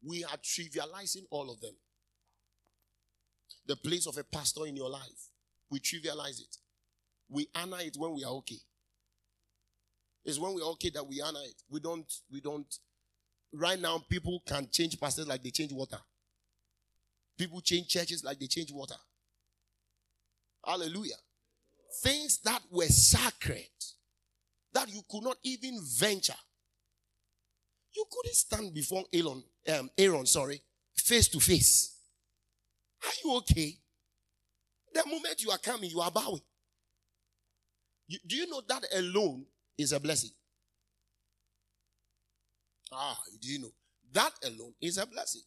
[0.04, 1.74] we are trivializing all of them.
[3.66, 5.30] The place of a pastor in your life,
[5.70, 6.56] we trivialize it.
[7.28, 8.58] We honor it when we are okay.
[10.24, 11.62] It's when we're okay that we honor it.
[11.70, 12.66] We don't, we don't.
[13.52, 15.98] Right now, people can change pastors like they change water.
[17.36, 18.96] People change churches like they change water.
[20.68, 21.16] Hallelujah.
[22.02, 23.70] Things that were sacred,
[24.74, 26.34] that you could not even venture.
[27.96, 29.42] You couldn't stand before Aaron,
[29.72, 30.60] um, Aaron, sorry,
[30.94, 31.96] face to face.
[33.02, 33.78] Are you okay?
[34.92, 36.42] The moment you are coming, you are bowing.
[38.06, 39.46] You, do you know that alone
[39.78, 40.30] is a blessing?
[42.92, 43.72] Ah, do you know?
[44.12, 45.42] That alone is a blessing.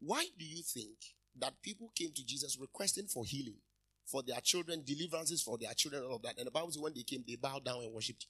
[0.00, 0.96] Why do you think
[1.38, 3.56] that people came to Jesus requesting for healing
[4.04, 6.36] for their children, deliverances for their children, all of that.
[6.38, 8.26] And the Bible says when they came, they bowed down and worshipped.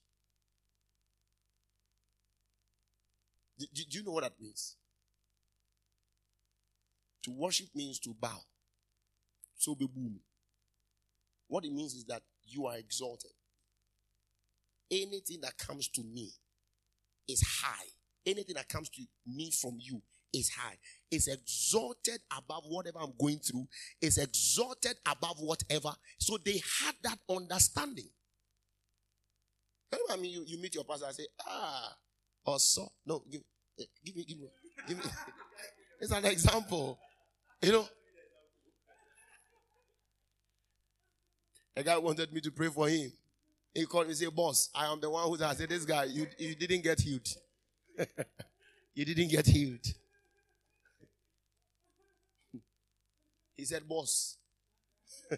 [3.58, 4.76] Do, do, you know what that means?
[7.24, 8.40] To worship means to bow.
[9.56, 10.20] So be boom.
[11.48, 13.30] What it means is that you are exalted.
[14.90, 16.32] Anything that comes to me
[17.28, 17.86] is high.
[18.26, 20.76] Anything that comes to me from you is high.
[21.10, 23.66] It's exalted above whatever I'm going through.
[24.00, 25.92] It's exalted above whatever.
[26.18, 28.08] So they had that understanding.
[30.10, 31.94] I mean, you, you meet your pastor and say, ah,
[32.46, 32.88] or so.
[33.06, 33.42] No, give,
[33.78, 34.48] eh, give me, give me,
[34.88, 35.04] give me.
[36.00, 36.98] it's an example.
[37.60, 37.88] You know,
[41.76, 43.12] a guy wanted me to pray for him.
[43.74, 46.04] He called me and said, Boss, I am the one who I said, This guy,
[46.04, 47.28] you, you didn't get healed.
[48.94, 49.86] you didn't get healed.
[53.62, 54.38] He said, Boss.
[55.30, 55.36] you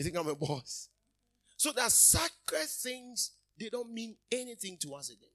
[0.00, 0.88] think I'm a boss?
[1.58, 5.28] So that sacred things, they don't mean anything to us again.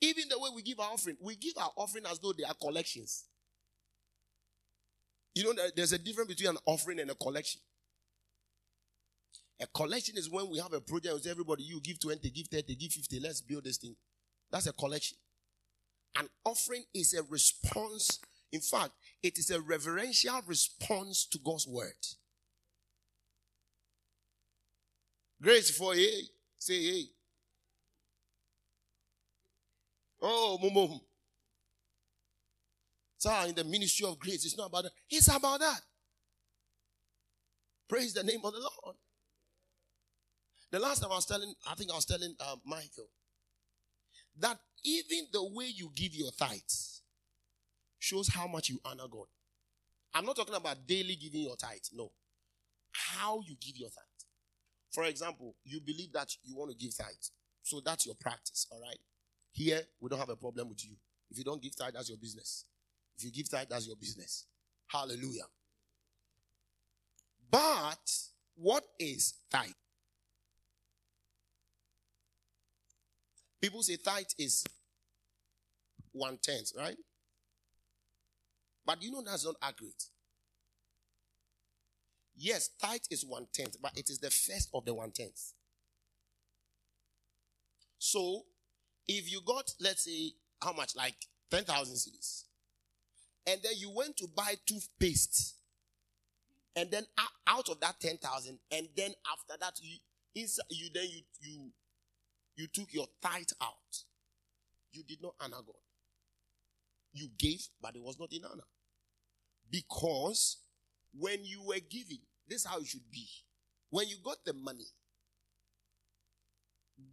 [0.00, 2.54] Even the way we give our offering, we give our offering as though they are
[2.54, 3.24] collections.
[5.34, 7.60] You know, there's a difference between an offering and a collection.
[9.60, 12.76] A collection is when we have a project with everybody, you give 20, give 30,
[12.76, 13.96] give 50, let's build this thing.
[14.52, 15.18] That's a collection.
[16.16, 18.20] An offering is a response.
[18.52, 18.90] In fact,
[19.22, 21.92] it is a reverential response to God's word.
[25.40, 26.22] Grace for hey.
[26.58, 27.04] Say hey.
[30.24, 31.00] Oh, mum,
[33.18, 34.92] So in the ministry of grace, it's not about that.
[35.10, 35.80] It's about that.
[37.88, 38.96] Praise the name of the Lord.
[40.70, 43.08] The last time I was telling, I think I was telling uh, Michael
[44.38, 46.91] that even the way you give your tithes
[48.02, 49.26] shows how much you honor God.
[50.12, 51.78] I'm not talking about daily giving your tithe.
[51.94, 52.10] No.
[52.90, 54.04] How you give your tithe.
[54.90, 57.06] For example, you believe that you want to give tithe.
[57.62, 58.98] So that's your practice, all right?
[59.52, 60.96] Here, we don't have a problem with you.
[61.30, 62.64] If you don't give tithe, that's your business.
[63.16, 64.46] If you give tithe, that's your business.
[64.88, 65.44] Hallelujah.
[67.50, 68.10] But
[68.56, 69.70] what is tithe?
[73.60, 74.64] People say tithe is
[76.10, 76.96] one tenth, right?
[78.84, 80.04] But you know that's not accurate.
[82.36, 85.52] Yes, tithe is one tenth, but it is the first of the one tenth.
[87.98, 88.42] So,
[89.06, 90.96] if you got, let's say, how much?
[90.96, 91.14] Like
[91.50, 92.44] 10,000 cedis.
[93.46, 95.56] And then you went to buy toothpaste.
[96.74, 97.04] And then
[97.46, 99.98] out of that 10,000, and then after that, you,
[100.34, 101.70] inside, you then you, you
[102.56, 104.04] you took your tithe out.
[104.92, 105.74] You did not honor God.
[107.12, 108.64] You gave, but it was not in honor.
[109.70, 110.58] Because
[111.16, 113.26] when you were giving, this is how it should be.
[113.90, 114.86] When you got the money,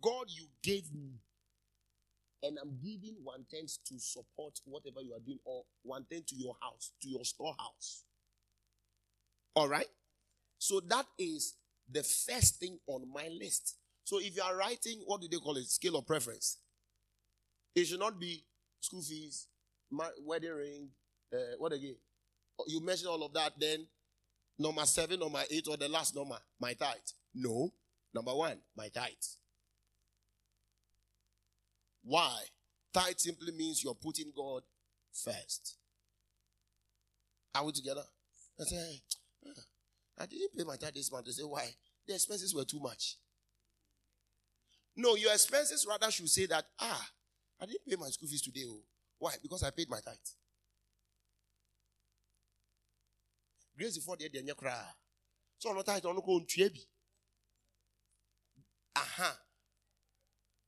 [0.02, 1.20] God, you gave me,
[2.44, 6.36] and I'm giving one tenth to support whatever you are doing, or one tenth to
[6.36, 8.04] your house, to your storehouse.
[9.56, 9.88] All right?
[10.58, 11.56] So that is
[11.92, 13.78] the first thing on my list.
[14.04, 15.66] So if you are writing, what do they call it?
[15.66, 16.58] Scale of preference.
[17.76, 18.44] It should not be
[18.80, 19.48] school fees,
[19.92, 20.90] wedding ring,
[21.34, 21.96] uh, what again?
[22.60, 23.88] Oh, you mention all of that, then
[24.58, 26.98] number seven, number eight, or the last number, my tithe.
[27.34, 27.72] No.
[28.14, 29.14] Number one, my tithe.
[32.04, 32.40] Why?
[32.92, 34.64] Tithe simply means you're putting God
[35.14, 35.78] first.
[37.54, 38.04] Are we together?
[38.60, 39.02] I say,
[40.18, 41.26] I didn't pay my tithe this month.
[41.26, 41.70] They say, why?
[42.08, 43.16] The expenses were too much.
[44.96, 47.10] No, your expenses rather should say that, ah,
[47.62, 48.66] I didn't pay my school fees today.
[48.68, 48.82] Oh.
[49.20, 49.34] Why?
[49.42, 50.16] Because I paid my tithe.
[53.78, 54.82] Grace before the end, cry.
[55.58, 56.70] So, no tithe, no go to
[58.96, 59.38] Aha.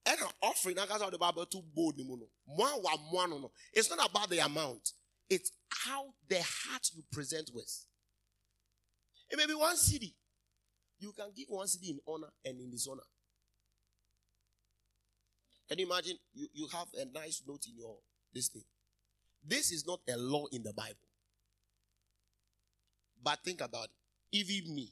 [0.06, 1.95] And an offering, I got the Bible too bold.
[3.74, 4.91] It's not about the amount,
[5.30, 7.86] it's how the heart you present with.
[9.30, 10.14] It may be one cedi.
[10.99, 13.04] You can give one cedi in honor and in dishonor.
[15.70, 16.18] Can you imagine?
[16.34, 17.95] You, you have a nice note in your
[18.34, 18.63] this thing.
[19.45, 20.95] This is not a law in the Bible.
[23.23, 23.91] But think about it.
[24.32, 24.91] Even me,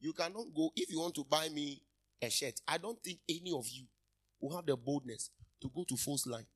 [0.00, 1.82] you cannot go if you want to buy me
[2.22, 2.60] a shirt.
[2.66, 3.84] I don't think any of you
[4.40, 6.46] will have the boldness to go to First Line.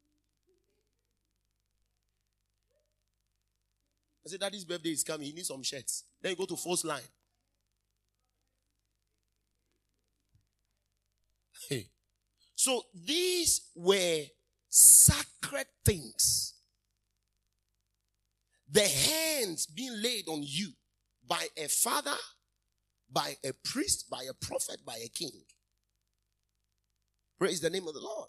[4.24, 5.26] I said, Daddy's birthday is coming.
[5.26, 6.02] He needs some shirts.
[6.20, 7.00] Then you go to First Line.
[11.68, 11.88] Hey.
[12.56, 14.22] So these were
[14.68, 16.54] sacred things.
[18.70, 20.70] The hands being laid on you
[21.26, 22.16] by a father,
[23.10, 25.30] by a priest, by a prophet, by a king.
[27.38, 28.28] Praise the name of the Lord.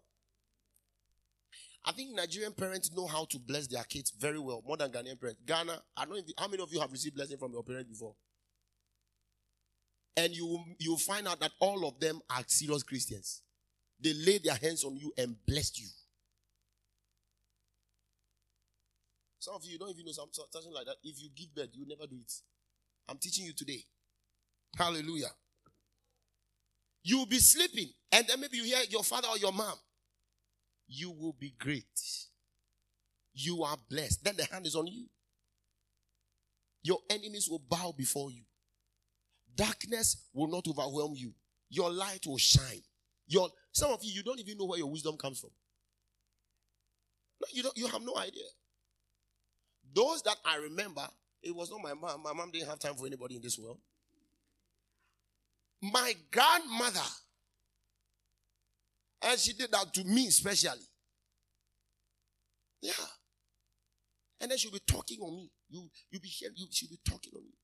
[1.85, 5.19] I think Nigerian parents know how to bless their kids very well, more than Ghanaian
[5.19, 5.41] parents.
[5.45, 7.89] Ghana, I don't know if, how many of you have received blessing from your parents
[7.89, 8.13] before?
[10.17, 13.41] And you you find out that all of them are serious Christians.
[14.01, 15.88] They laid their hands on you and blessed you.
[19.39, 20.95] Some of you don't even know something like that.
[21.03, 22.33] If you give birth, you never do it.
[23.07, 23.83] I'm teaching you today.
[24.77, 25.31] Hallelujah.
[27.03, 29.75] You'll be sleeping, and then maybe you hear your father or your mom.
[30.88, 31.85] You will be great.
[33.33, 34.23] You are blessed.
[34.23, 35.05] Then the hand is on you.
[36.83, 38.43] Your enemies will bow before you.
[39.55, 41.33] Darkness will not overwhelm you.
[41.69, 42.81] Your light will shine.
[43.27, 45.51] Your some of you, you don't even know where your wisdom comes from.
[47.41, 47.77] No, you don't.
[47.77, 48.43] You have no idea.
[49.98, 51.08] Those that I remember,
[51.41, 52.22] it was not my mom.
[52.22, 53.80] My mom didn't have time for anybody in this world.
[55.82, 57.00] My grandmother,
[59.24, 60.86] and she did that to me especially.
[62.80, 62.93] Yeah.
[64.39, 65.50] And then she'll be talking on me.
[65.68, 67.56] You you be here, you she'll be talking on me.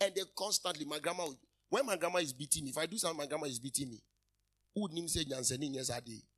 [0.00, 1.26] And then constantly, my grandma
[1.68, 4.02] when my grandma is beating me, if I do something, my grandma is beating me.
[4.74, 5.60] Who would say Jansen?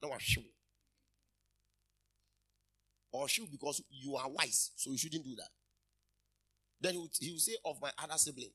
[0.03, 0.41] No, I show.
[3.15, 5.49] Or show because you are wise, so you shouldn't do that.
[6.81, 8.51] Then he will, he say of my other sibling.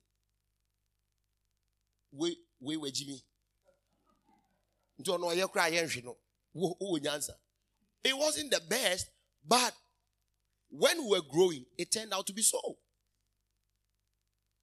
[2.11, 3.21] We we were Jimmy.
[5.01, 6.17] Don't know you cry you know.
[6.53, 7.35] Who answer?
[8.03, 9.09] It wasn't the best,
[9.47, 9.73] but
[10.69, 12.59] when we were growing, it turned out to be so.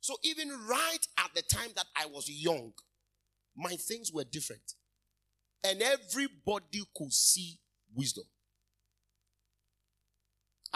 [0.00, 2.74] So even right at the time that I was young,
[3.56, 4.74] my things were different.
[5.64, 7.56] And everybody could see
[7.94, 8.24] wisdom.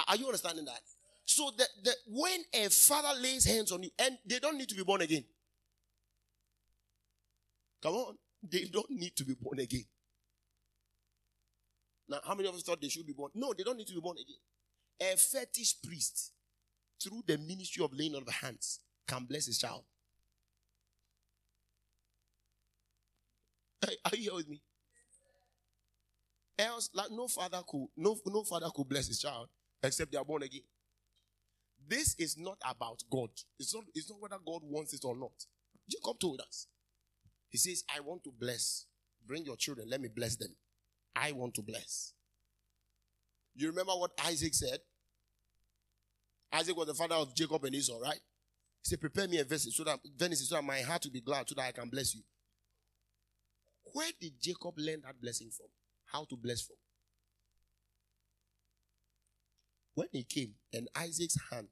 [0.08, 0.80] Are you understanding that?
[1.24, 4.82] So that, when a father lays hands on you, and they don't need to be
[4.82, 5.24] born again.
[7.82, 8.18] Come on.
[8.42, 9.84] They don't need to be born again.
[12.08, 13.30] Now, how many of us thought they should be born?
[13.34, 14.36] No, they don't need to be born again
[15.00, 16.32] a fetish priest,
[17.02, 19.84] through the ministry of laying on of hands, can bless his child.
[23.82, 24.60] Are you here with me?
[26.58, 29.48] Else, like no father could, no, no father could bless his child
[29.82, 30.62] except they are born again.
[31.88, 33.30] This is not about God.
[33.58, 35.32] It's not, it's not whether God wants it or not.
[35.88, 36.66] Jacob told us.
[37.48, 38.86] He says, I want to bless.
[39.26, 40.54] Bring your children, let me bless them.
[41.14, 42.12] I want to bless.
[43.54, 44.78] You remember what Isaac said?
[46.52, 48.20] Isaac was the father of Jacob and Esau, right?
[48.82, 51.20] He said, Prepare me a vessel so that Venice so that my heart will be
[51.20, 52.22] glad, so that I can bless you.
[53.92, 55.66] Where did Jacob learn that blessing from?
[56.06, 56.76] How to bless from?
[59.94, 61.68] When he came and Isaac's hand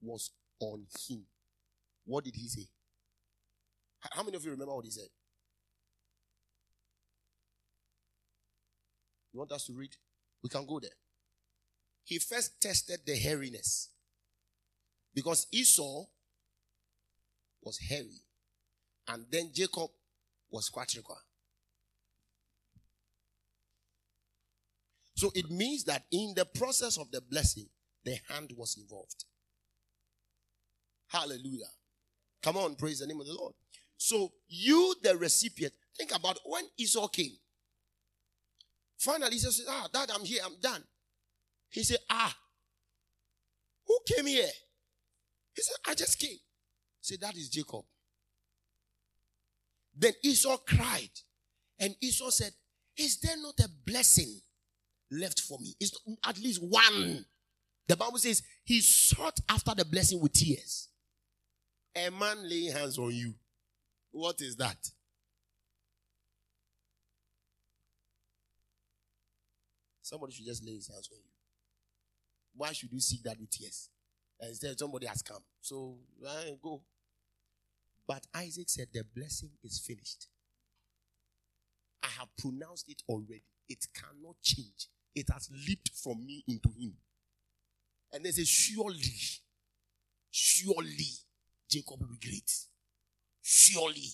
[0.00, 0.30] was
[0.60, 1.24] on him,
[2.04, 2.68] what did he say?
[4.12, 5.08] How many of you remember what he said?
[9.32, 9.90] You want us to read?
[10.42, 10.90] We can go there
[12.10, 13.88] he first tested the hairiness.
[15.14, 16.06] Because Esau
[17.62, 18.20] was hairy.
[19.06, 19.90] And then Jacob
[20.50, 21.18] was quadriqua.
[25.20, 27.66] So it means that in the process of the blessing,
[28.06, 29.26] the hand was involved.
[31.08, 31.68] Hallelujah.
[32.42, 33.52] Come on, praise the name of the Lord.
[33.98, 37.32] So you, the recipient, think about when Esau came.
[38.96, 40.82] Finally, he says, Ah, Dad, I'm here, I'm done.
[41.68, 42.34] He said, Ah,
[43.86, 44.48] who came here?
[45.54, 46.30] He said, I just came.
[46.30, 46.38] He
[47.02, 47.84] said, That is Jacob.
[49.94, 51.10] Then Esau cried.
[51.78, 52.52] And Esau said,
[52.96, 54.40] Is there not a blessing
[55.10, 55.74] left for me?
[55.80, 57.24] Is at least one.
[57.88, 60.88] The Bible says he sought after the blessing with tears.
[61.96, 63.34] A man laying hands on you.
[64.12, 64.76] What is that?
[70.02, 71.30] Somebody should just lay his hands on you.
[72.56, 73.88] Why should you seek that with tears?
[74.40, 75.42] Instead, somebody has come.
[75.60, 76.82] So uh, go.
[78.06, 80.26] But Isaac said, The blessing is finished.
[82.02, 83.44] I have pronounced it already.
[83.68, 84.88] It cannot change.
[85.14, 86.94] It has leaped from me into him.
[88.12, 89.02] And they say, Surely,
[90.30, 91.08] surely
[91.68, 92.50] Jacob will be great.
[93.42, 94.08] Surely,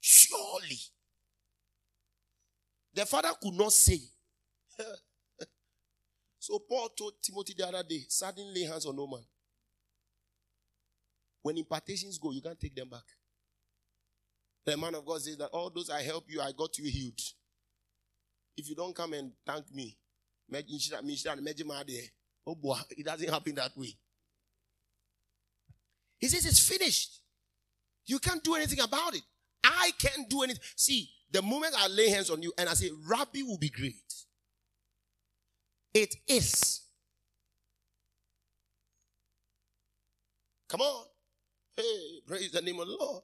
[0.00, 0.78] surely.
[2.94, 4.00] The father could not say,
[6.42, 9.24] So Paul told Timothy the other day, suddenly lay hands on no man.
[11.42, 13.04] When impartations go, you can't take them back.
[14.64, 17.20] The man of God says that all those I help you, I got you healed.
[18.56, 19.96] If you don't come and thank me,
[22.46, 23.96] Oh, it doesn't happen that way.
[26.18, 27.20] He says it's finished.
[28.06, 29.22] You can't do anything about it.
[29.64, 30.62] I can't do anything.
[30.76, 33.94] See, the moment I lay hands on you and I say, Rabbi will be great.
[35.94, 36.82] It is.
[40.68, 41.04] Come on.
[41.76, 43.22] Hey, praise the name of the Lord.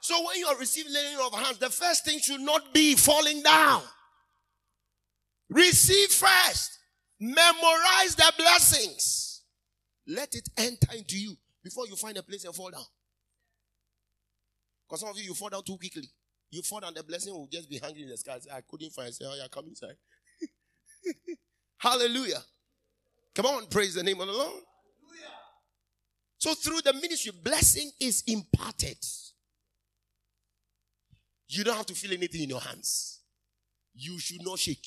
[0.00, 3.42] So when you are receiving laying of hands, the first thing should not be falling
[3.42, 3.82] down.
[5.50, 6.78] Receive first.
[7.18, 9.42] Memorize the blessings.
[10.06, 12.84] Let it enter into you before you find a place and fall down.
[14.88, 16.08] Because some of you, you fall down too quickly.
[16.50, 18.38] You fall down, the blessing will just be hanging in the sky.
[18.52, 19.12] I couldn't find.
[19.14, 19.96] Say, oh yeah, come inside.
[21.78, 22.42] Hallelujah.
[23.34, 24.62] Come on, praise the name of the Lord.
[26.38, 28.96] So through the ministry, blessing is imparted.
[31.48, 33.20] You don't have to feel anything in your hands.
[33.94, 34.86] You should not shake.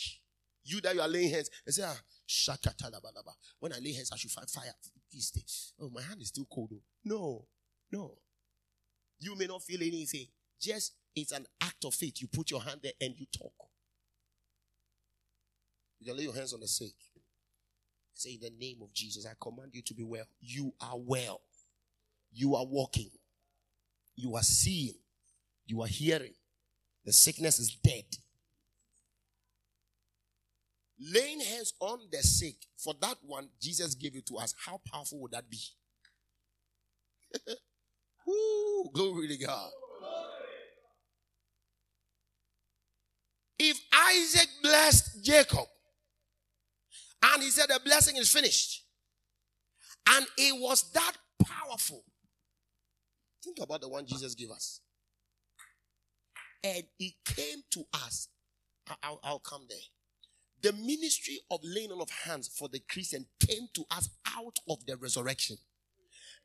[0.65, 3.33] You that you are laying hands and say, ah, shakatalabalaba.
[3.59, 4.73] When I lay hands, I should find fire.
[5.11, 5.43] This day.
[5.79, 6.71] Oh, my hand is still cold.
[7.05, 7.45] No,
[7.91, 8.17] no.
[9.19, 10.25] You may not feel anything.
[10.59, 12.21] Just it's an act of faith.
[12.21, 13.53] You put your hand there and you talk.
[15.99, 16.93] You can lay your hands on the sick.
[18.13, 20.25] Say, in the name of Jesus, I command you to be well.
[20.41, 21.41] You are well.
[22.31, 23.09] You are walking.
[24.15, 24.95] You are seeing.
[25.65, 26.33] You are hearing.
[27.05, 28.05] The sickness is dead.
[31.11, 34.53] Laying hands on the sick, for that one, Jesus gave it to us.
[34.57, 35.59] How powerful would that be?
[38.27, 39.69] Woo, glory to God.
[43.59, 45.65] If Isaac blessed Jacob,
[47.23, 48.83] and he said the blessing is finished,
[50.09, 51.13] and it was that
[51.45, 52.03] powerful.
[53.43, 54.79] Think about the one Jesus gave us.
[56.63, 58.29] And it came to us.
[59.01, 59.77] I'll, I'll come there.
[60.63, 64.85] The ministry of laying on of hands for the Christian came to us out of
[64.85, 65.57] the resurrection.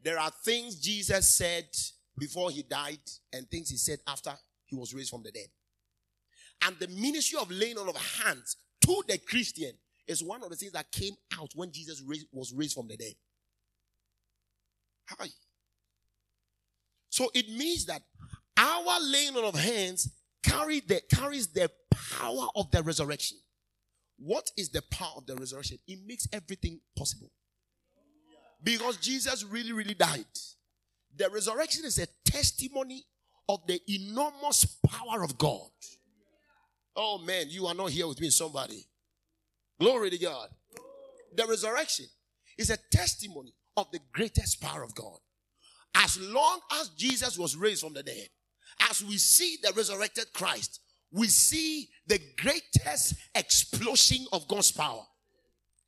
[0.03, 1.69] There are things Jesus said
[2.19, 2.99] before he died
[3.33, 4.33] and things he said after
[4.66, 5.47] he was raised from the dead.
[6.62, 9.73] And the ministry of laying on of hands to the Christian
[10.09, 12.03] is one of the things that came out when Jesus
[12.33, 13.14] was raised from the dead.
[15.11, 15.29] Hi.
[17.09, 18.03] So it means that
[18.57, 20.11] our laying on of hands
[20.43, 23.39] carry the, carries the power of the resurrection.
[24.19, 25.79] What is the power of the resurrection?
[25.87, 27.31] It makes everything possible.
[28.62, 30.25] Because Jesus really, really died.
[31.16, 33.05] The resurrection is a testimony
[33.49, 35.71] of the enormous power of God.
[36.97, 38.85] Oh man, you are not here with me, somebody.
[39.81, 40.49] Glory to God.
[41.37, 42.07] The resurrection
[42.59, 45.19] is a testimony of the greatest power of God.
[45.95, 48.29] As long as Jesus was raised from the dead,
[48.91, 55.02] as we see the resurrected Christ, we see the greatest explosion of God's power.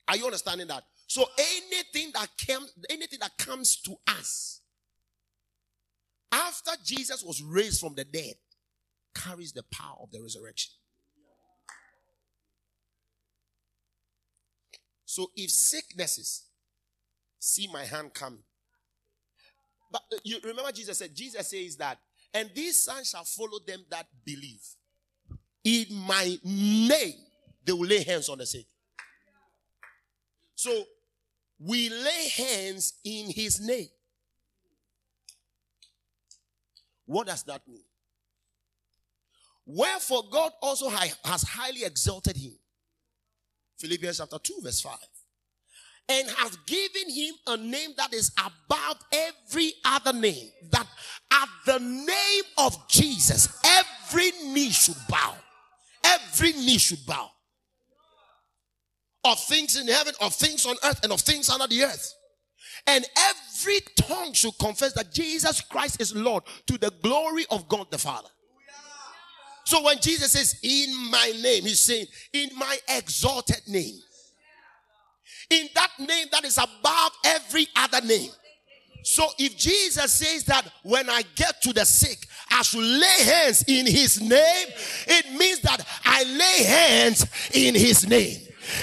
[0.09, 0.85] Are you understanding that?
[1.07, 4.61] So anything that came, anything that comes to us
[6.33, 8.35] after Jesus was raised from the dead
[9.15, 10.73] carries the power of the resurrection.
[15.05, 16.45] So if sicknesses
[17.41, 18.45] see my hand coming,
[19.91, 21.99] but uh, you remember Jesus said, Jesus says that,
[22.33, 24.63] and these signs shall follow them that believe.
[25.65, 27.15] In my name,
[27.65, 28.67] they will lay hands on the sick.
[30.55, 30.85] So
[31.59, 33.89] we lay hands in his name.
[37.05, 37.85] What does that mean?
[39.67, 42.53] Wherefore God also has highly exalted him.
[43.79, 44.95] Philippians chapter 2, verse 5.
[46.09, 50.51] And has given him a name that is above every other name.
[50.71, 50.87] That
[51.31, 55.35] at the name of Jesus, every knee should bow.
[56.11, 57.31] Every knee should bow.
[59.25, 62.15] Of things in heaven, of things on earth, and of things under the earth.
[62.87, 67.91] And every tongue should confess that Jesus Christ is Lord to the glory of God
[67.91, 68.29] the Father.
[69.65, 73.99] So when Jesus says, in my name, he's saying, in my exalted name.
[75.51, 78.31] In that name that is above every other name.
[79.03, 83.65] So if Jesus says that when I get to the sick, I should lay hands
[83.67, 84.67] in his name,
[85.07, 88.39] it means that I lay hands in his name.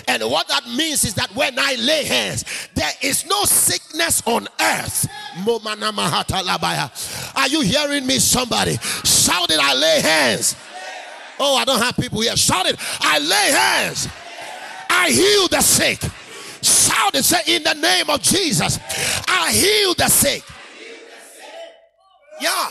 [0.07, 2.43] And what that means is that when I lay hands,
[2.73, 5.07] there is no sickness on earth.
[7.35, 8.77] Are you hearing me, somebody?
[9.03, 10.55] Shout it, I lay hands.
[11.39, 12.35] Oh, I don't have people here.
[12.35, 14.07] Shout it, I lay hands.
[14.89, 16.01] I heal the sick.
[16.97, 18.79] Shout it, say, in the name of Jesus,
[19.27, 20.43] I heal the sick.
[22.41, 22.69] Yeah.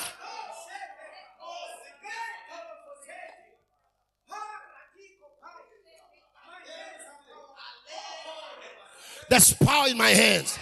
[9.29, 10.59] There's power in my hands.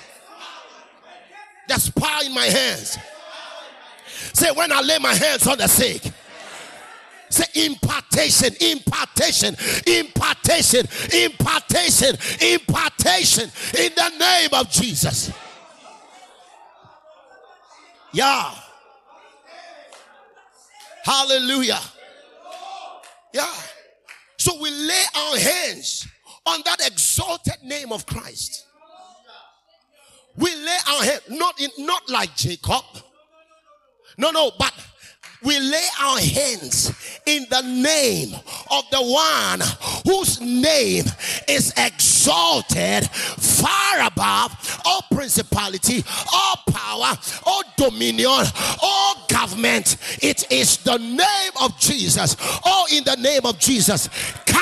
[1.68, 2.98] There's power in my hands.
[4.32, 6.02] Say, when I lay my hands on the sick,
[7.34, 9.56] say impartation, impartation,
[9.86, 15.32] impartation, impartation, impartation in the name of Jesus.
[18.12, 18.54] Yeah.
[21.04, 21.80] Hallelujah.
[23.32, 23.52] Yeah.
[24.38, 26.06] So we lay our hands
[26.46, 28.66] on that exalted name of Christ.
[30.36, 32.84] We lay our hand not in not like Jacob.
[34.16, 34.72] No, no, but
[35.44, 38.34] we lay our hands in the name
[38.70, 39.60] of the one
[40.06, 41.04] whose name
[41.48, 48.44] is exalted far above all principality, all power, all dominion,
[48.82, 49.96] all government.
[50.22, 52.36] It is the name of Jesus.
[52.64, 54.08] Oh, in the name of Jesus,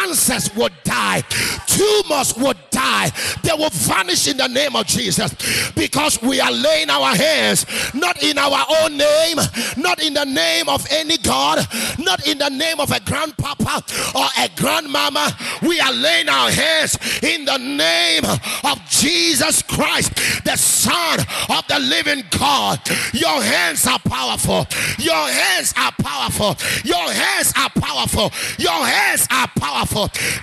[0.03, 1.23] cancers would die,
[1.67, 3.11] tumors would die,
[3.43, 5.35] they will vanish in the name of Jesus
[5.75, 9.37] because we are laying our hands not in our own name,
[9.77, 11.67] not in the name of any God,
[11.99, 13.83] not in the name of a grandpapa
[14.15, 15.37] or a grandmama.
[15.63, 21.79] We are laying our hands in the name of Jesus Christ, the Son of the
[21.79, 22.81] living God.
[23.13, 24.67] Your hands are powerful.
[24.99, 26.57] Your hands are powerful.
[26.85, 28.33] Your hands are powerful.
[28.59, 29.92] Your hands are powerful.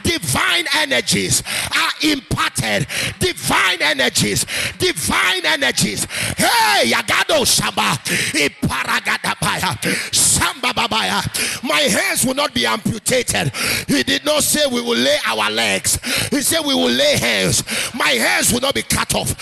[0.03, 1.43] Divine energies
[1.75, 2.87] are imparted.
[3.19, 4.45] Divine energies.
[4.77, 6.05] Divine energies.
[6.37, 7.97] Hey, Yagado Shamba.
[8.33, 9.29] Iparagadabaya.
[9.29, 10.18] Shamba Babaya.
[11.63, 13.51] My hands will not be amputated.
[13.87, 15.99] He did not say we will lay our legs.
[16.29, 17.63] He said we will lay hands.
[17.93, 19.35] My hands will not be cut off.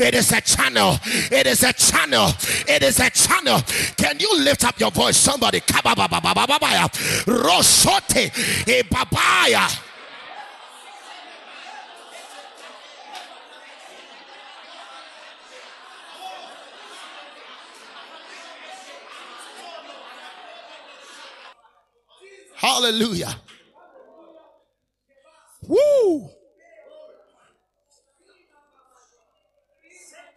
[0.00, 0.98] It is a channel.
[1.04, 2.32] It is a channel.
[2.68, 3.60] It is a channel.
[3.96, 5.16] Can you lift up your voice?
[5.16, 5.60] Somebody.
[7.26, 8.30] Rosote.
[8.66, 9.87] Ebabaya.
[22.58, 23.36] Hallelujah.
[25.62, 26.28] Woo!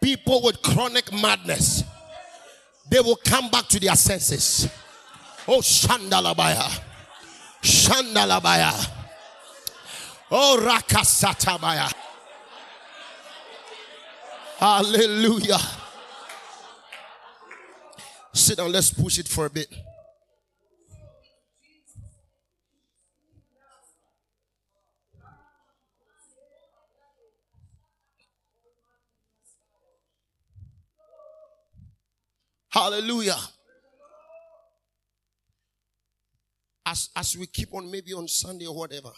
[0.00, 1.82] People with chronic madness,
[2.88, 4.68] they will come back to their senses.
[5.48, 6.80] Oh, Shandalabaya.
[7.60, 8.88] Shandalabaya.
[10.30, 11.92] Oh, Rakasatabaya.
[14.58, 15.58] Hallelujah.
[18.32, 19.68] Sit down, let's push it for a bit.
[32.72, 33.36] Hallelujah.
[36.86, 39.10] As, as we keep on, maybe on Sunday or whatever,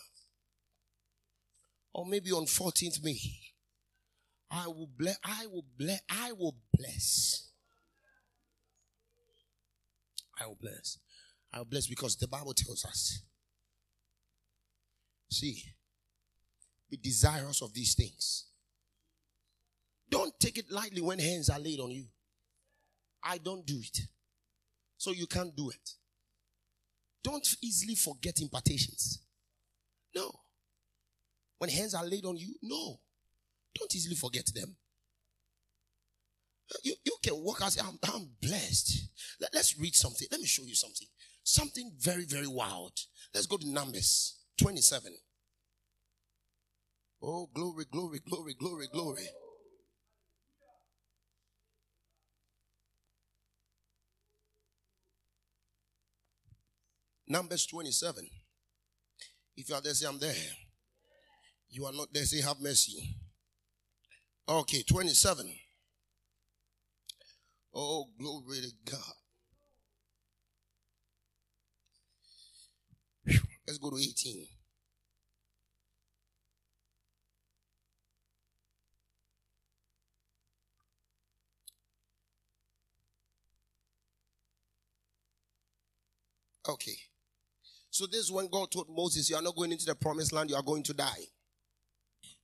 [1.93, 3.17] or maybe on 14th May,
[4.51, 7.49] I will bless, I will bless, I will bless.
[10.41, 10.99] I will bless.
[11.53, 13.23] I will bless because the Bible tells us.
[15.31, 15.63] See,
[16.91, 18.47] be desirous of these things.
[20.11, 22.07] Don't take it lightly when hands are laid on you.
[23.25, 24.01] I don't do it.
[24.99, 25.91] So you can't do it.
[27.23, 29.21] Don't easily forget impartations.
[30.15, 30.31] No.
[31.59, 33.01] When hands are laid on you, no.
[33.75, 34.77] Don't easily forget them.
[36.83, 39.09] You, you can walk out I'm, I'm blessed.
[39.41, 40.27] Let, let's read something.
[40.31, 41.07] Let me show you something.
[41.43, 42.93] Something very, very wild.
[43.35, 45.13] Let's go to Numbers 27.
[47.23, 49.29] Oh, glory, glory, glory, glory, glory.
[57.27, 58.29] Numbers 27.
[59.57, 60.35] If you are there, say, I'm there.
[61.71, 63.17] You are not there, say, have mercy.
[64.49, 65.51] Okay, 27.
[67.75, 69.15] Oh, glory to God.
[73.67, 74.47] Let's go to 18.
[86.69, 86.97] Okay.
[87.95, 90.51] So this is when God told Moses, You are not going into the promised land,
[90.51, 91.29] you are going to die.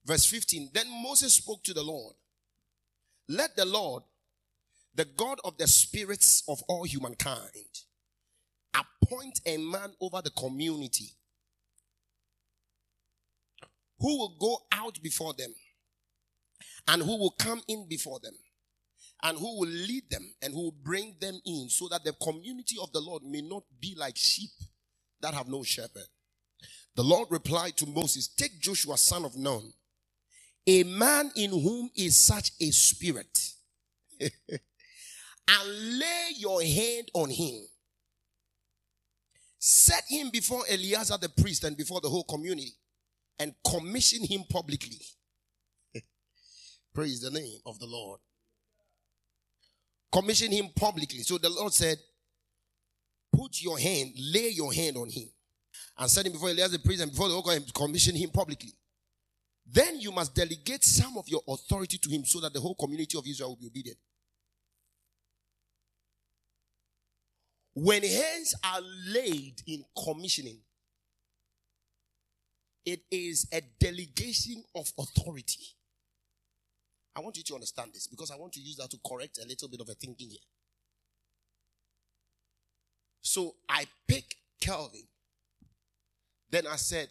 [0.04, 0.70] Verse 15.
[0.72, 2.14] Then Moses spoke to the Lord.
[3.28, 4.04] Let the Lord,
[4.94, 7.80] the God of the spirits of all humankind,
[8.72, 11.16] appoint a man over the community
[13.98, 15.52] who will go out before them
[16.86, 18.34] and who will come in before them
[19.24, 22.76] and who will lead them and who will bring them in so that the community
[22.80, 24.50] of the Lord may not be like sheep
[25.22, 26.06] that have no shepherd.
[26.96, 29.72] The Lord replied to Moses, Take Joshua, son of Nun,
[30.66, 33.38] a man in whom is such a spirit,
[34.20, 34.40] and
[36.00, 37.62] lay your hand on him.
[39.58, 42.72] Set him before Eleazar the priest and before the whole community,
[43.38, 45.00] and commission him publicly.
[46.94, 48.20] Praise the name of the Lord.
[50.12, 51.20] commission him publicly.
[51.20, 51.98] So the Lord said,
[53.32, 55.28] Put your hand, lay your hand on him,
[55.98, 58.72] and set him before Elias the priest and before the whole commission him publicly.
[59.72, 63.16] Then you must delegate some of your authority to him so that the whole community
[63.16, 63.98] of Israel will be obedient.
[67.74, 70.58] When hands are laid in commissioning,
[72.84, 75.62] it is a delegation of authority.
[77.14, 79.46] I want you to understand this because I want to use that to correct a
[79.46, 80.40] little bit of a thinking here.
[83.22, 85.06] So I pick Kelvin.
[86.50, 87.08] Then I said,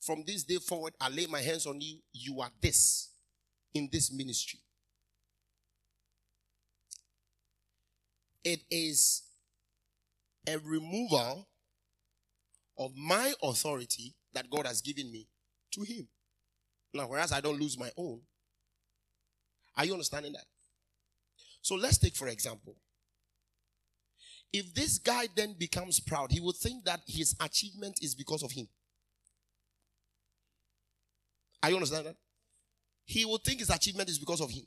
[0.00, 1.98] from this day forward, I lay my hands on you.
[2.12, 3.10] You are this
[3.74, 4.58] in this ministry.
[8.44, 9.22] It is
[10.48, 11.46] a removal
[12.78, 15.28] of my authority that God has given me
[15.72, 16.08] to Him.
[16.92, 18.20] Now, whereas I don't lose my own.
[19.76, 20.44] Are you understanding that?
[21.62, 22.76] So let's take, for example,
[24.52, 28.52] if this guy then becomes proud, he would think that his achievement is because of
[28.52, 28.68] him.
[31.62, 32.16] Are you understand that?
[33.04, 34.64] He would think his achievement is because of him.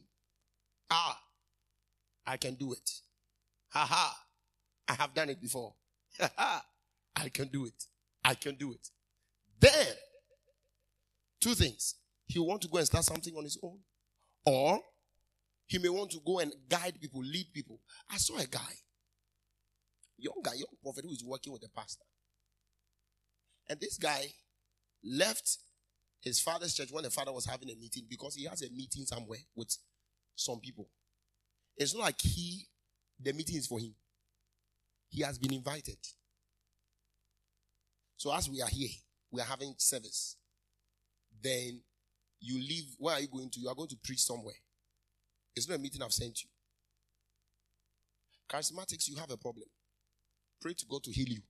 [0.89, 1.19] Ah,
[2.25, 2.89] I can do it.
[3.69, 4.17] Ha ha.
[4.87, 5.73] I have done it before.
[6.19, 6.65] Ha ha.
[7.15, 7.85] I can do it.
[8.23, 8.89] I can do it.
[9.59, 9.95] Then,
[11.39, 11.95] two things.
[12.27, 13.79] He will want to go and start something on his own.
[14.45, 14.79] Or
[15.67, 17.79] he may want to go and guide people, lead people.
[18.11, 18.73] I saw a guy,
[20.17, 22.05] young guy, young prophet who is working with the pastor.
[23.69, 24.25] And this guy
[25.03, 25.57] left
[26.21, 29.05] his father's church when the father was having a meeting because he has a meeting
[29.05, 29.75] somewhere with
[30.35, 30.89] some people.
[31.77, 32.67] It's not like he,
[33.21, 33.93] the meeting is for him.
[35.09, 35.97] He has been invited.
[38.17, 38.89] So as we are here,
[39.31, 40.37] we are having service.
[41.43, 41.81] Then
[42.39, 42.85] you leave.
[42.97, 43.59] Where are you going to?
[43.59, 44.55] You are going to preach somewhere.
[45.55, 46.49] It's not a meeting I've sent you.
[48.49, 49.65] Charismatics, you have a problem.
[50.61, 51.41] Pray to God to heal you.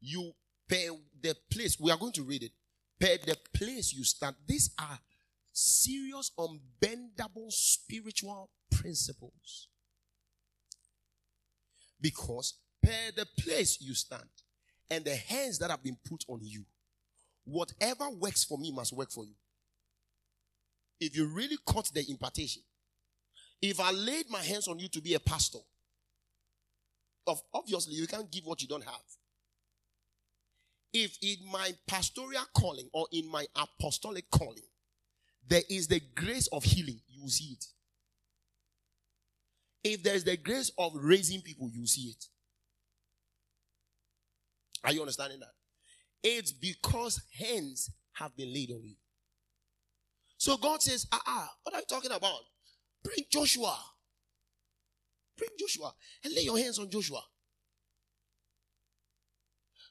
[0.00, 0.32] You
[0.68, 0.88] pay
[1.20, 1.78] the place.
[1.78, 2.52] We are going to read it.
[2.98, 4.36] Pay the place you stand.
[4.46, 4.98] These are
[5.52, 9.68] serious, unbendable spiritual principles.
[12.00, 14.28] Because per the place you stand
[14.90, 16.64] and the hands that have been put on you,
[17.44, 19.34] whatever works for me must work for you
[21.00, 22.62] if you really caught the impartation,
[23.62, 25.58] if I laid my hands on you to be a pastor,
[27.26, 29.02] of obviously you can't give what you don't have.
[30.92, 34.64] If in my pastoral calling or in my apostolic calling,
[35.46, 37.64] there is the grace of healing, you see it.
[39.82, 42.24] If there is the grace of raising people, you see it.
[44.84, 45.52] Are you understanding that?
[46.22, 48.94] It's because hands have been laid on you.
[50.36, 52.40] So God says, ah, ah, what are you talking about?
[53.02, 53.78] Bring Joshua.
[55.40, 57.22] Bring Joshua and lay your hands on Joshua.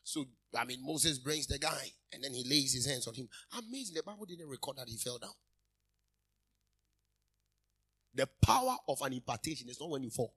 [0.04, 0.26] So,
[0.56, 3.28] I mean, Moses brings the guy and then he lays his hands on him.
[3.58, 3.96] Amazing.
[3.96, 5.34] The Bible didn't record that he fell down.
[8.14, 10.36] The power of an impartation is not when you fall.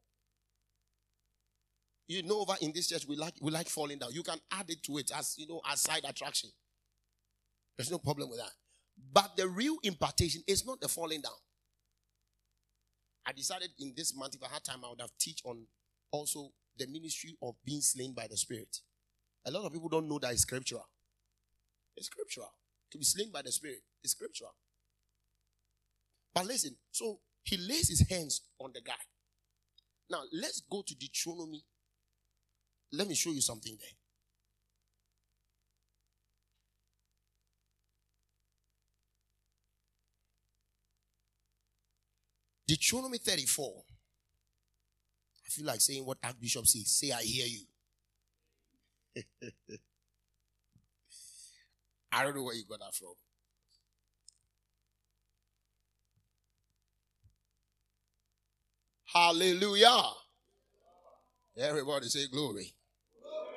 [2.06, 4.12] You know, over in this church, we like we like falling down.
[4.12, 6.50] You can add it to it as you know, as side attraction.
[7.76, 8.52] There's no problem with that.
[9.12, 11.32] But the real impartation is not the falling down.
[13.26, 15.66] I decided in this month, if I had time, I would have teach on
[16.10, 18.78] also the ministry of being slain by the Spirit.
[19.46, 20.88] A lot of people don't know that it's scriptural.
[21.96, 22.52] It's scriptural.
[22.90, 24.54] To be slain by the Spirit is scriptural.
[26.34, 28.92] But listen, so he lays his hands on the guy.
[30.10, 31.64] Now let's go to Deuteronomy.
[32.92, 34.01] Let me show you something there.
[42.66, 43.84] Deuteronomy 34.
[45.44, 46.90] I feel like saying what Archbishop says.
[46.90, 47.66] Say, I hear you.
[52.12, 53.14] I don't know where you got that from.
[59.12, 60.02] Hallelujah.
[61.58, 62.72] Everybody say glory.
[63.20, 63.56] glory.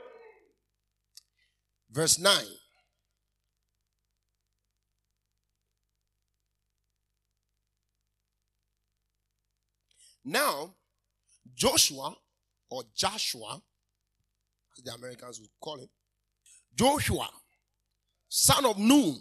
[1.92, 2.34] Verse 9.
[10.26, 10.74] Now,
[11.54, 12.16] Joshua
[12.72, 13.62] or Joshua,
[14.76, 15.88] as the Americans would call him,
[16.76, 17.30] Joshua,
[18.28, 19.20] son of Nun,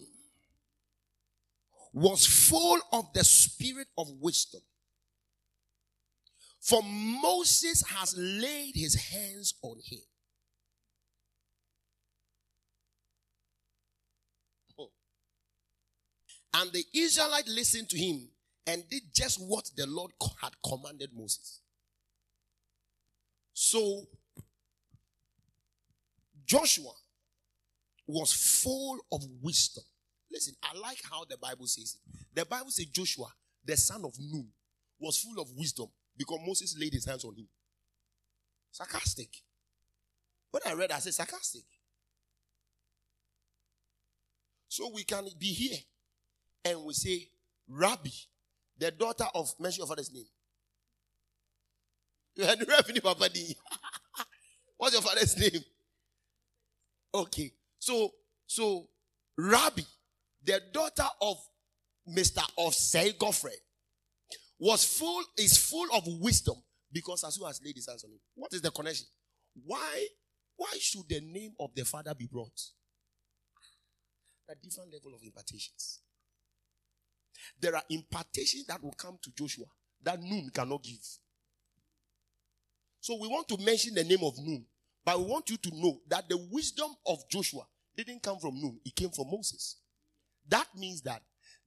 [1.93, 4.63] was full of the spirit of wisdom.
[6.61, 10.01] For Moses has laid his hands on him.
[16.55, 18.29] And the Israelite listened to him
[18.67, 21.61] and did just what the Lord had commanded Moses.
[23.53, 24.05] So
[26.47, 26.93] Joshua
[28.07, 29.85] was full of wisdom.
[30.31, 32.27] Listen, I like how the Bible says it.
[32.35, 33.29] The Bible says Joshua,
[33.65, 34.49] the son of Nun,
[34.99, 35.87] was full of wisdom
[36.17, 37.47] because Moses laid his hands on him.
[38.71, 39.29] Sarcastic.
[40.51, 41.65] When I read, I said sarcastic.
[44.69, 45.79] So we can be here
[46.65, 47.29] and we say,
[47.69, 48.11] Rabbi,
[48.79, 50.27] the daughter of, mention your father's name.
[52.37, 53.57] You had revenue, Papa D.
[54.77, 55.63] What's your father's name?
[57.15, 57.53] Okay.
[57.79, 58.11] So,
[58.47, 58.89] so,
[59.39, 59.83] Rabbi,
[60.43, 61.37] the daughter of
[62.09, 62.43] Mr.
[62.59, 63.53] Osei Godfrey,
[64.59, 66.57] was full, is full of wisdom
[66.93, 67.89] because as soon as laid his.
[68.35, 69.07] What is the connection?
[69.65, 70.07] Why,
[70.57, 72.61] why should the name of the father be brought?
[74.49, 76.01] A different level of impartations.
[77.61, 79.67] There are impartations that will come to Joshua
[80.03, 81.05] that Nun cannot give.
[83.01, 84.65] So we want to mention the name of Nun,
[85.05, 87.63] but we want you to know that the wisdom of Joshua
[87.97, 89.77] didn't come from Nun, it came from Moses.
[90.49, 91.23] That means that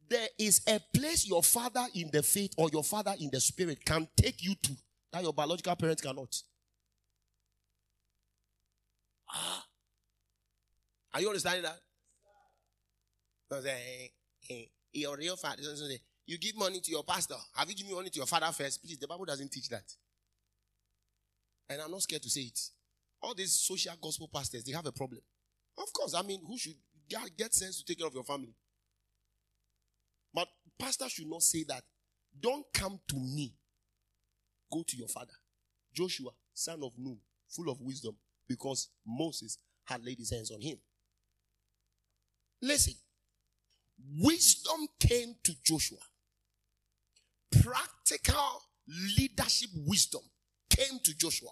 [0.10, 3.84] there is a place your father in the faith or your father in the spirit
[3.86, 4.72] can take you to
[5.12, 6.36] that your biological parents cannot.
[9.30, 9.66] Ah.
[11.14, 11.80] Are you understanding that?
[13.52, 14.08] Eh, eh,
[14.50, 14.66] eh.
[14.98, 15.62] Your real father,
[16.26, 17.36] you give money to your pastor.
[17.54, 18.84] Have you given money to your father first?
[18.84, 19.84] Please, the Bible doesn't teach that.
[21.70, 22.60] And I'm not scared to say it.
[23.22, 25.22] All these social gospel pastors, they have a problem.
[25.78, 26.74] Of course, I mean, who should
[27.38, 28.56] get sense to take care of your family?
[30.34, 30.48] But
[30.80, 31.84] pastor should not say that.
[32.40, 33.54] Don't come to me.
[34.72, 35.34] Go to your father.
[35.94, 37.20] Joshua, son of Nun,
[37.50, 38.16] full of wisdom,
[38.48, 40.78] because Moses had laid his hands on him.
[42.62, 42.96] Listen,
[44.20, 46.00] wisdom came to Joshua.
[47.64, 48.62] Practical
[49.18, 50.22] leadership wisdom
[50.70, 51.52] came to Joshua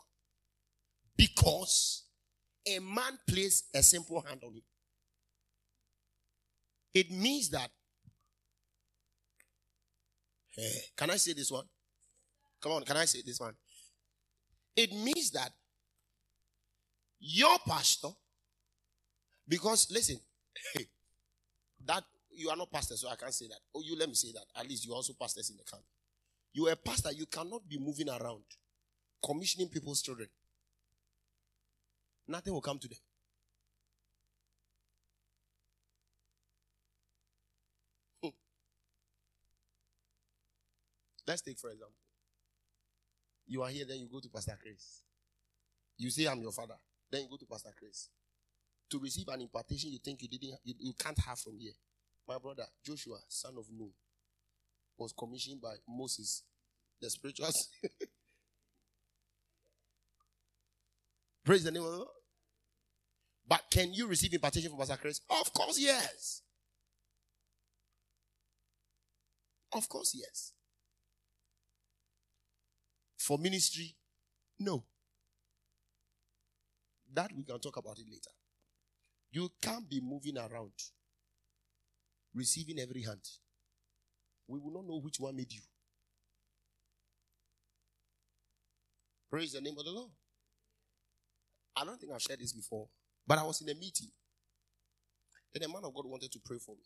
[1.18, 2.04] because
[2.68, 4.62] a man placed a simple hand on him.
[6.94, 7.70] It means that.
[10.56, 11.66] Hey, eh, can I say this one?
[12.62, 13.54] Come on, can I say this one?
[14.76, 15.52] It means that
[17.20, 18.10] your pastor,
[19.48, 20.20] because listen,
[21.86, 22.04] that
[22.36, 23.60] you are not pastor, so I can't say that.
[23.74, 24.46] Oh, you let me say that.
[24.60, 25.84] At least you are also pastors in the camp.
[26.54, 28.44] You are a pastor, you cannot be moving around,
[29.24, 30.30] commissioning people's children.
[32.28, 32.98] Nothing will come to them.
[38.24, 38.30] Hmm.
[41.28, 41.94] Let's take for example.
[43.48, 45.02] You are here, then you go to Pastor Chris.
[45.98, 46.76] You say, I'm your father.
[47.12, 48.10] Then you go to Pastor Chris.
[48.90, 51.74] To receive an impartation you think you didn't you, you can't have from here.
[52.28, 53.92] My brother, Joshua, son of Nun,
[54.98, 56.44] was commissioned by Moses,
[57.02, 57.50] the spiritual.
[61.44, 62.10] Praise the name of the Lord.
[63.48, 65.22] But can you receive impartation from Pastor Chris?
[65.30, 66.42] Of course, yes.
[69.72, 70.54] Of course, yes.
[73.18, 73.96] For ministry,
[74.60, 74.84] no.
[77.14, 78.32] That we can talk about it later.
[79.32, 80.72] You can't be moving around,
[82.36, 83.22] receiving every hand.
[84.48, 85.62] We will not know which one made you.
[89.32, 90.12] Praise the name of the Lord.
[91.76, 92.88] I don't think I've shared this before,
[93.28, 94.10] but I was in a meeting.
[95.54, 96.84] Then a man of God wanted to pray for me.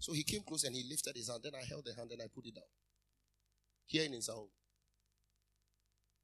[0.00, 1.40] So he came close and he lifted his hand.
[1.44, 2.64] Then I held the hand and I put it down.
[3.86, 4.48] Here in his home.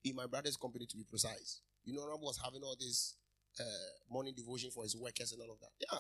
[0.05, 1.61] In my brother's company, to be precise.
[1.85, 3.17] You know, Ram was having all this
[3.61, 3.65] uh,
[4.11, 5.71] morning devotion for his workers and all of that.
[5.81, 5.99] Yeah.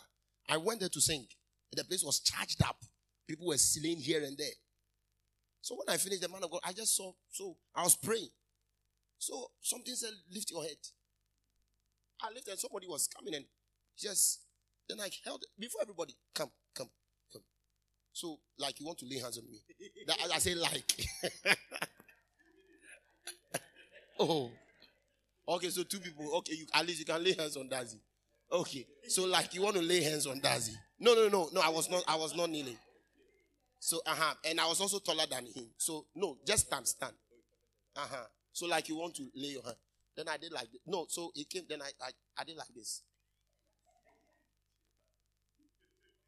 [0.48, 1.26] I went there to sing.
[1.72, 2.76] The place was charged up.
[3.28, 4.48] People were singing here and there.
[5.60, 8.30] So when I finished the man of God, I just saw, so I was praying.
[9.18, 10.76] So something said, lift your head.
[12.22, 13.44] I lifted, somebody was coming and
[13.96, 14.40] just,
[14.88, 16.88] then I held it before everybody, come, come,
[17.32, 17.42] come.
[18.12, 19.60] So, like you want to lay hands on me.
[20.06, 21.06] That, I say like.
[24.18, 24.50] oh.
[25.48, 26.34] Okay, so two people.
[26.38, 27.98] Okay, you, at least you can lay hands on Dazi.
[28.52, 30.74] Okay, so like you want to lay hands on Dazi?
[30.98, 31.60] No, no, no, no.
[31.60, 32.02] I was not.
[32.08, 32.78] I was not kneeling.
[33.78, 34.34] So uh huh.
[34.44, 35.66] And I was also taller than him.
[35.76, 37.14] So no, just stand, stand.
[37.96, 38.26] Uh huh.
[38.52, 39.76] So like you want to lay your hand.
[40.16, 40.80] Then I did like this.
[40.86, 41.62] No, so it came.
[41.68, 43.02] Then I I, I did like this.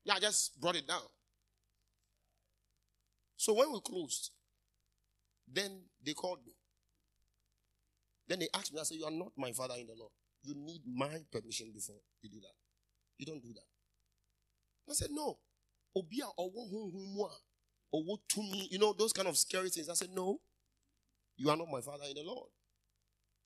[0.04, 1.02] Yeah, I just brought it down.
[3.36, 4.30] So when we closed,
[5.52, 6.52] then they called me.
[8.28, 10.10] Then they asked me, I said, You are not my father in the law.
[10.42, 12.54] You need my permission before you do that.
[13.18, 13.66] You don't do that.
[14.88, 15.38] I said, No.
[15.96, 16.50] Obia or
[18.04, 19.88] what to me, you know, those kind of scary things.
[19.88, 20.40] I said, No,
[21.36, 22.48] you are not my father in the Lord.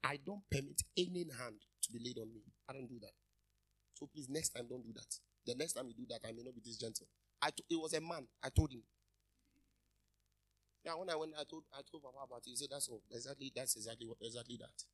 [0.04, 2.42] I don't permit any hand to be laid on me.
[2.68, 3.12] I don't do that.
[3.94, 5.14] So please, next time, don't do that.
[5.46, 7.06] The next time you do that, I may not be this gentle.
[7.42, 8.26] I t- it was a man.
[8.42, 8.82] I told him.
[10.84, 12.50] Yeah, when I went, I told I told Papa about it.
[12.50, 13.02] He said, "That's all.
[13.10, 13.52] Exactly.
[13.54, 14.18] That's exactly what.
[14.20, 14.84] Exactly that.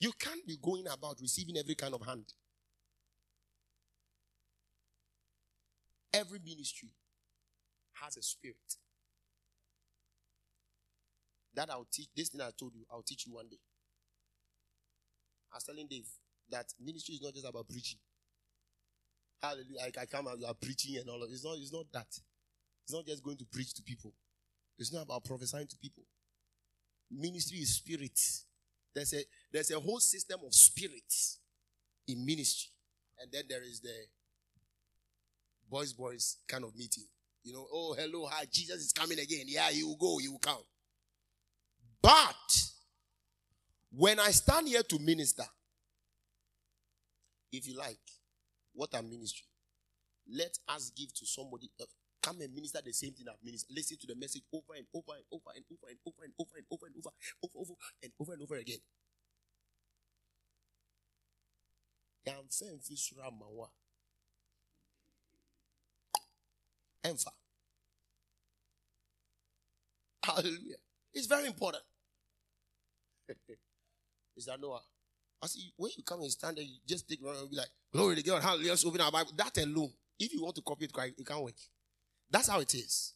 [0.00, 2.24] You can't be going about receiving every kind of hand.
[6.12, 6.88] Every ministry
[8.02, 8.56] has a spirit.
[11.54, 12.08] That I'll teach.
[12.16, 13.58] This thing I told you, I'll teach you one day.
[15.52, 16.06] I was telling Dave
[16.50, 17.98] that ministry is not just about preaching.
[19.42, 19.80] Hallelujah.
[19.82, 22.08] I, I come out, you are preaching and all of It's not, it's not that.
[22.84, 24.12] It's not just going to preach to people.
[24.78, 26.04] It's not about prophesying to people.
[27.10, 28.18] Ministry is spirit.
[28.94, 29.22] There's a
[29.52, 31.38] there's a whole system of spirits
[32.08, 32.70] in ministry.
[33.20, 33.94] And then there is the
[35.70, 37.04] boys, boys kind of meeting.
[37.42, 39.44] You know, oh, hello, hi, Jesus is coming again.
[39.46, 40.62] Yeah, you will go, you will come.
[42.02, 42.34] But
[43.90, 45.44] when I stand here to minister,
[47.52, 47.98] if you like,
[48.72, 49.46] what a ministry.
[50.32, 51.70] Let us give to somebody.
[52.30, 53.74] Come and minister the same thing I've ministered.
[53.74, 56.54] Listen to the message over and over and over and over and over and over
[56.54, 57.10] and over and over
[57.42, 57.74] over over
[58.04, 58.78] and over and over again.
[62.24, 63.68] Yàmfẹ́.
[67.02, 67.32] Ẹnfa.
[70.22, 70.76] Hallelujah.
[71.12, 71.82] It's very important.
[74.36, 74.82] Is that Noah?
[75.42, 77.70] I see when you come and stand there, you just take around and be like,
[77.92, 79.32] Glory to God, hallelujah, open our Bible.
[79.36, 81.54] That alone, if you want to copy it, it can't work.
[82.30, 83.14] That's how it is.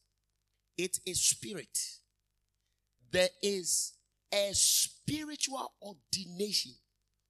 [0.76, 1.78] It is spirit.
[3.10, 3.92] There is
[4.32, 6.72] a spiritual ordination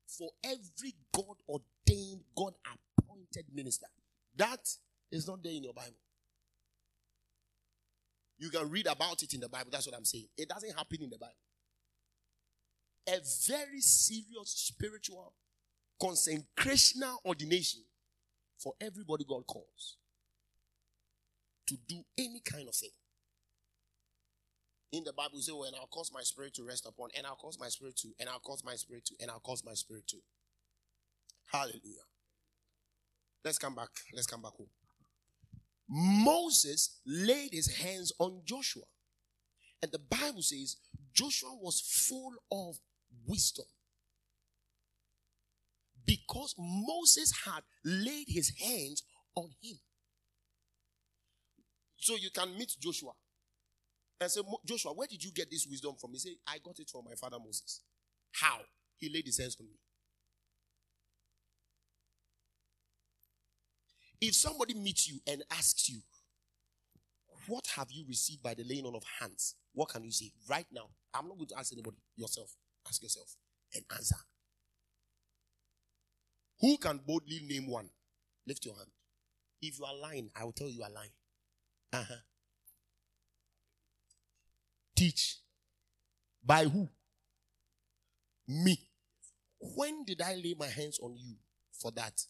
[0.06, 3.86] for every God ordained, God appointed minister.
[4.36, 4.66] That
[5.12, 5.96] is not there in your Bible.
[8.38, 9.68] You can read about it in the Bible.
[9.70, 10.26] That's what I'm saying.
[10.36, 11.34] It doesn't happen in the Bible
[13.06, 15.34] a very serious spiritual
[16.02, 17.82] consecrational ordination
[18.58, 19.96] for everybody God calls
[21.66, 22.90] to do any kind of thing.
[24.92, 27.58] In the Bible, say, "When I'll cause my spirit to rest upon, and I'll cause
[27.58, 30.18] my spirit to, and I'll cause my spirit to, and I'll cause my spirit to."
[31.46, 32.06] Hallelujah.
[33.44, 33.90] Let's come back.
[34.12, 34.70] Let's come back home.
[35.88, 38.84] Moses laid his hands on Joshua.
[39.82, 40.76] And the Bible says
[41.12, 42.80] Joshua was full of
[43.26, 43.66] wisdom.
[46.06, 49.02] Because Moses had laid his hands
[49.34, 49.78] on him.
[52.04, 53.12] So you can meet Joshua
[54.20, 56.10] and say, Joshua, where did you get this wisdom from?
[56.12, 57.80] He said, I got it from my father Moses.
[58.32, 58.58] How?
[58.98, 59.78] He laid his hands on me.
[64.20, 66.00] If somebody meets you and asks you,
[67.46, 69.54] What have you received by the laying on of hands?
[69.72, 70.30] What can you say?
[70.46, 72.54] Right now, I'm not going to ask anybody, yourself.
[72.86, 73.34] Ask yourself
[73.74, 74.16] and answer.
[76.60, 77.88] Who can boldly name one?
[78.46, 78.90] Lift your hand.
[79.62, 81.12] If you are lying, I will tell you are lying.
[81.94, 82.14] Uh-huh.
[84.96, 85.38] Teach.
[86.44, 86.88] By who?
[88.48, 88.76] Me.
[89.60, 91.36] When did I lay my hands on you
[91.72, 92.20] for that?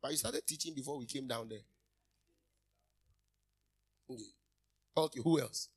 [0.00, 1.66] But you started teaching before we came down there.
[4.96, 5.20] Okay.
[5.24, 5.68] Who else?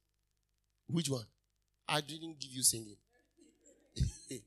[0.87, 1.25] Which one?
[1.87, 2.97] I didn't give you singing.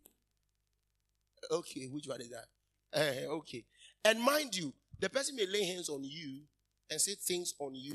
[1.51, 2.47] okay, which one is that?
[2.95, 3.65] Uh, okay.
[4.05, 4.73] And mind you,
[5.03, 6.43] the person may lay hands on you
[6.89, 7.93] and say things on you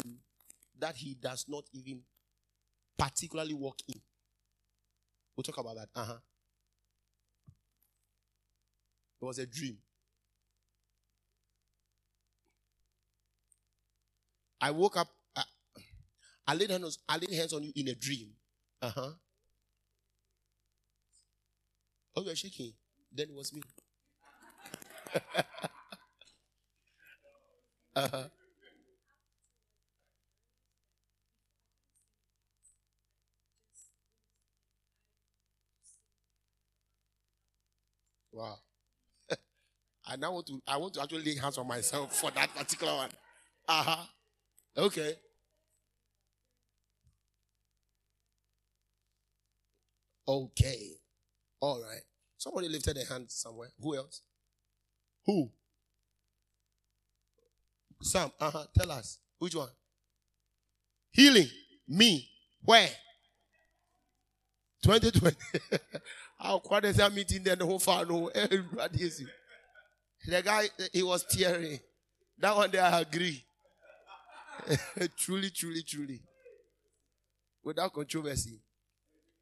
[0.77, 2.01] that he does not even
[2.97, 4.01] particularly walk in.
[5.35, 5.87] We'll talk about that.
[5.95, 6.17] Uh huh.
[9.21, 9.77] It was a dream.
[14.59, 15.07] I woke up
[16.47, 18.29] I laid hands, I laid hands on you in a dream.
[18.81, 19.11] Uh huh.
[22.15, 22.73] Oh, you're shaking.
[23.13, 23.61] Then it was me.
[27.97, 28.29] uh huh.
[38.31, 38.57] Wow.
[40.07, 42.93] I now want to I want to actually lay hands on myself for that particular
[42.95, 43.09] one.
[43.67, 44.05] Uh-huh.
[44.77, 45.15] Okay.
[50.27, 50.97] Okay.
[51.61, 52.01] All right.
[52.37, 53.69] Somebody lifted a hand somewhere.
[53.81, 54.21] Who else?
[55.25, 55.51] Who?
[58.01, 58.31] Sam.
[58.39, 58.65] Uh huh.
[58.77, 59.19] Tell us.
[59.39, 59.69] Which one?
[61.11, 61.49] Healing.
[61.87, 62.29] Me.
[62.63, 62.89] Where?
[64.83, 65.35] 2020.
[66.39, 69.23] How quite is that meeting then the whole no everybody is
[70.25, 71.79] The guy he was tearing.
[72.37, 73.43] That one there I agree.
[75.17, 76.21] truly, truly, truly.
[77.63, 78.59] Without controversy.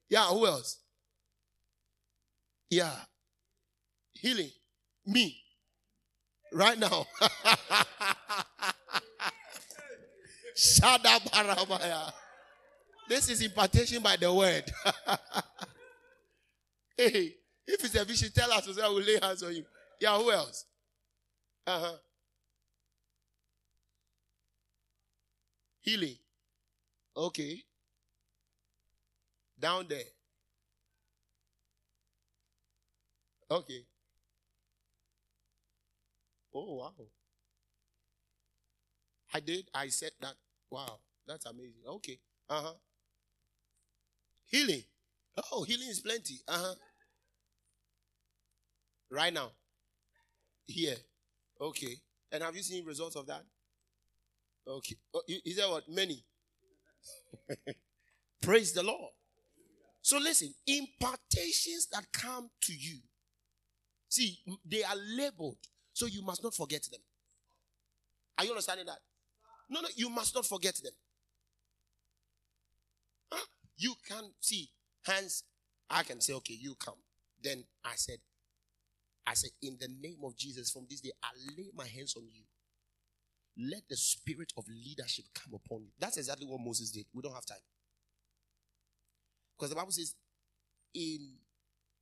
[0.10, 0.80] Yeah, who else?
[2.70, 2.96] Yeah.
[4.14, 4.52] Healing.
[5.06, 5.45] Me.
[6.56, 7.06] Right now.
[13.10, 14.64] This is impartation by the word.
[16.98, 17.36] hey,
[17.68, 19.66] if it's a vision, tell us I will lay hands on you.
[20.00, 20.66] Yeah, who else?
[21.68, 21.98] Uh-huh.
[25.82, 26.16] Healing.
[27.18, 27.64] Okay.
[29.60, 30.00] Down there.
[33.52, 33.84] Okay.
[36.56, 36.94] Oh, wow.
[39.34, 39.70] I did.
[39.74, 40.36] I said that.
[40.70, 41.00] Wow.
[41.28, 41.84] That's amazing.
[41.88, 42.20] Okay.
[42.50, 42.74] Uh huh.
[44.48, 44.84] Healing.
[45.52, 46.40] Oh, healing is plenty.
[46.48, 46.76] Uh huh.
[49.10, 49.52] Right now.
[50.68, 50.96] Here.
[51.62, 51.96] Okay.
[52.32, 53.44] And have you seen results of that?
[54.68, 54.96] Okay.
[55.14, 55.88] Oh, is that what?
[55.90, 56.24] Many.
[58.42, 59.12] Praise the Lord.
[60.02, 63.00] So listen, impartations that come to you,
[64.10, 65.58] see, they are labeled,
[65.96, 67.00] so you must not forget them.
[68.38, 69.00] Are you understanding that?
[69.70, 70.92] No, no, you must not forget them.
[73.32, 73.46] Huh?
[73.78, 74.70] You can see,
[75.06, 75.46] hands,
[75.90, 76.96] I can say, okay, you come.
[77.42, 78.18] Then I said,
[79.26, 82.24] I said, in the name of Jesus, from this day, I lay my hands on
[82.30, 82.44] you.
[83.58, 85.92] Let the spirit of leadership come upon you.
[85.98, 87.06] That's exactly what Moses did.
[87.14, 87.58] We don't have time.
[89.58, 90.14] Because the Bible says,
[90.94, 91.36] in,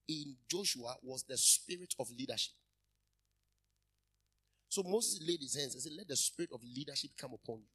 [0.07, 2.53] in Joshua was the spirit of leadership.
[4.73, 7.67] So Moses laid his hands and said, Let the spirit of leadership come upon you.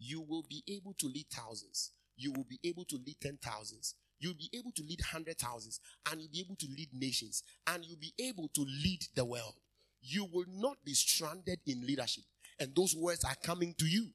[0.00, 1.92] You will be able to lead thousands.
[2.16, 3.94] You will be able to lead ten thousands.
[4.18, 5.78] You'll be able to lead hundred thousands.
[6.10, 7.44] And you'll be able to lead nations.
[7.68, 9.54] And you'll be able to lead the world.
[10.02, 12.24] You will not be stranded in leadership.
[12.58, 14.08] And those words are coming to you.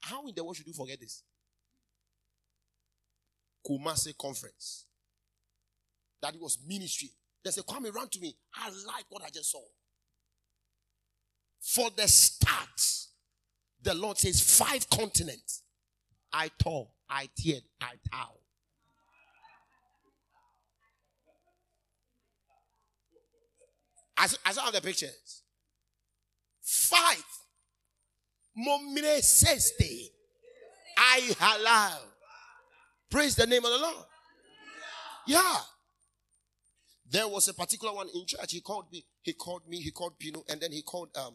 [0.00, 1.24] How in the world should you forget this?
[3.68, 4.86] Kumasi conference.
[6.22, 7.10] That it was ministry.
[7.44, 8.34] They said, Come around to me.
[8.54, 9.60] I like what I just saw.
[11.64, 12.82] For the start,
[13.82, 15.62] the Lord says, five continents.
[16.30, 18.38] I tore, I teared, I tow.
[24.16, 25.42] I, I saw the pictures.
[26.60, 27.24] Five.
[28.56, 30.10] Momine seste.
[30.96, 31.98] I halal.
[33.10, 34.04] Praise the name of the Lord.
[35.26, 35.56] Yeah.
[37.10, 38.52] There was a particular one in church.
[38.52, 39.04] He called me.
[39.22, 39.78] He called me.
[39.78, 41.34] He called Pino, and then he called um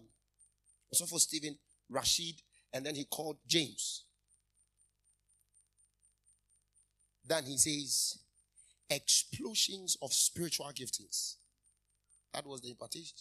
[0.92, 1.58] also for Stephen,
[1.90, 2.36] Rashid,
[2.74, 4.04] and then he called James.
[7.26, 8.20] Then he says,
[8.90, 11.36] explosions of spiritual giftings.
[12.34, 13.18] That was the impartation,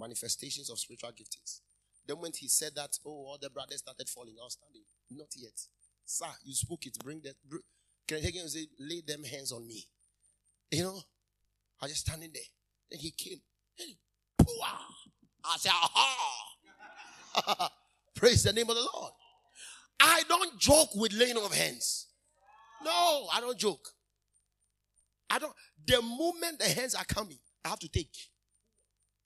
[0.00, 1.60] manifestations of spiritual giftings.
[2.06, 4.82] Then when he said that, oh, all the brothers started falling I was outstanding.
[5.10, 5.60] Not yet.
[6.04, 6.96] Sir, you spoke it.
[7.02, 7.34] Bring that.
[7.48, 7.62] Bring,
[8.06, 9.84] can I again say, lay them hands on me?
[10.70, 11.00] You know,
[11.80, 12.42] I just standing there.
[12.90, 13.40] Then he came.
[13.74, 13.96] Hey,
[15.44, 16.55] I said, aha.
[18.14, 19.12] Praise the name of the Lord.
[20.00, 22.06] I don't joke with laying of hands.
[22.84, 23.88] No, I don't joke.
[25.30, 25.52] I don't.
[25.86, 28.14] The moment the hands are coming, I have to take.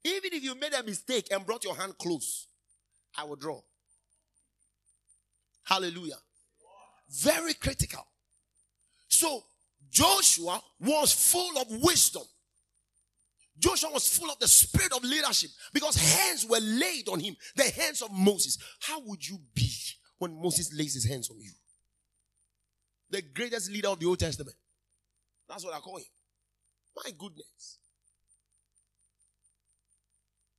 [0.04, 2.46] Even if you made a mistake and brought your hand close,
[3.16, 3.60] I will draw.
[5.64, 6.18] Hallelujah.
[7.10, 8.06] Very critical.
[9.08, 9.42] So
[9.90, 12.22] Joshua was full of wisdom.
[13.60, 17.64] Joshua was full of the spirit of leadership because hands were laid on him, the
[17.64, 18.58] hands of Moses.
[18.80, 19.70] How would you be
[20.18, 21.52] when Moses lays his hands on you?
[23.10, 24.56] The greatest leader of the Old Testament.
[25.48, 26.04] That's what I call him.
[26.96, 27.78] My goodness.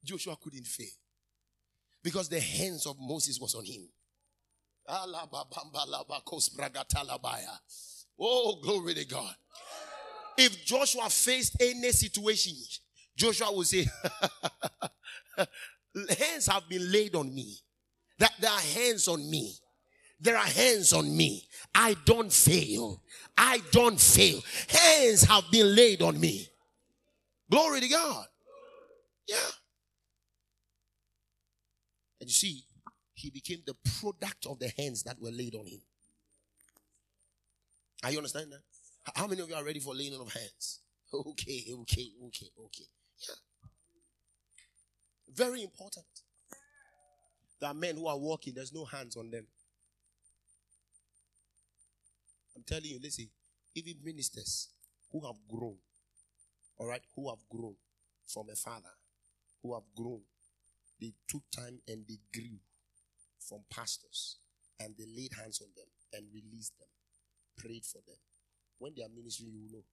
[0.04, 0.88] Joshua couldn't fail
[2.04, 3.88] because the hands of Moses was on him.
[8.20, 9.36] Oh, glory to God.
[10.38, 12.54] If Joshua faced any situation,
[13.16, 13.86] Joshua will say,
[16.18, 17.58] Hands have been laid on me.
[18.18, 19.56] That there are hands on me.
[20.20, 21.48] There are hands on me.
[21.74, 23.02] I don't fail.
[23.36, 24.40] I don't fail.
[24.70, 26.48] Hands have been laid on me.
[27.50, 28.28] Glory to God.
[29.28, 29.38] Yeah.
[32.20, 32.64] And you see,
[33.14, 35.82] he became the product of the hands that were laid on him.
[38.04, 38.62] Are you understanding that?
[39.16, 40.82] How many of you are ready for laying on of hands?
[41.14, 42.86] Okay, okay, okay, okay.
[43.28, 43.36] Yeah.
[45.34, 46.06] Very important.
[47.62, 49.48] There are men who are walking, there's no hands on them.
[52.56, 53.30] I'm telling you, listen,
[53.76, 54.70] even ministers
[55.12, 55.78] who have grown,
[56.78, 57.76] all right, who have grown
[58.28, 58.94] from a father,
[59.64, 60.22] who have grown,
[61.02, 62.60] they took time and they grew
[63.40, 64.38] from pastors
[64.80, 66.90] and they laid hands on them and released them,
[67.58, 68.18] prayed for them.
[68.80, 69.86] When they are ministering, you know.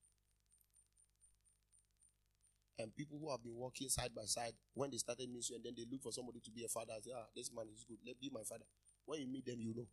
[2.79, 5.73] And people who have been walking side by side, when they started ministry and then
[5.75, 7.97] they look for somebody to be a father, say, ah, this man is good.
[8.07, 8.63] Let be my father.
[9.05, 9.85] When you meet them, you know.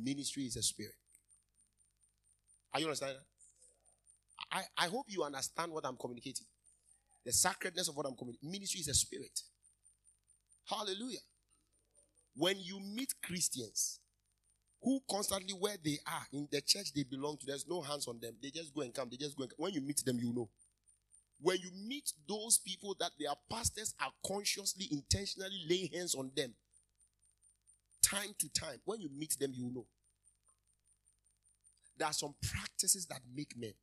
[0.00, 0.94] Ministry is a spirit.
[2.72, 3.18] Are you understanding?
[4.52, 6.46] I, I hope you understand what I'm communicating.
[7.26, 8.52] The sacredness of what I'm communicating.
[8.52, 9.40] Ministry is a spirit.
[10.66, 11.18] Hallelujah.
[12.36, 13.98] When you meet Christians
[14.82, 18.18] who constantly where they are in the church they belong to, there's no hands on
[18.20, 18.34] them.
[18.42, 19.08] They just go and come.
[19.10, 19.58] They just go and come.
[19.58, 20.48] When you meet them, you know.
[21.40, 26.52] When you meet those people that their pastors are consciously, intentionally laying hands on them,
[28.02, 29.86] time to time, when you meet them, you know.
[31.96, 33.74] There are some practices that make men.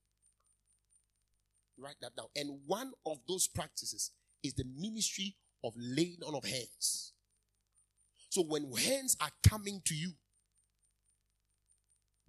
[1.77, 2.27] Write that down.
[2.35, 4.11] And one of those practices
[4.43, 7.11] is the ministry of laying on of hands.
[8.29, 10.11] So when hands are coming to you,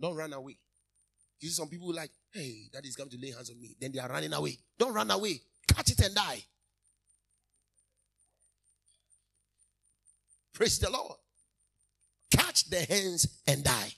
[0.01, 0.57] don't run away.
[1.41, 3.77] You see some people like, hey, that is coming to lay hands on me.
[3.81, 4.59] Then they are running away.
[4.79, 5.41] Don't run away.
[5.69, 6.43] Catch it and die.
[10.55, 11.17] Praise the Lord.
[12.31, 13.93] Catch the hands and die.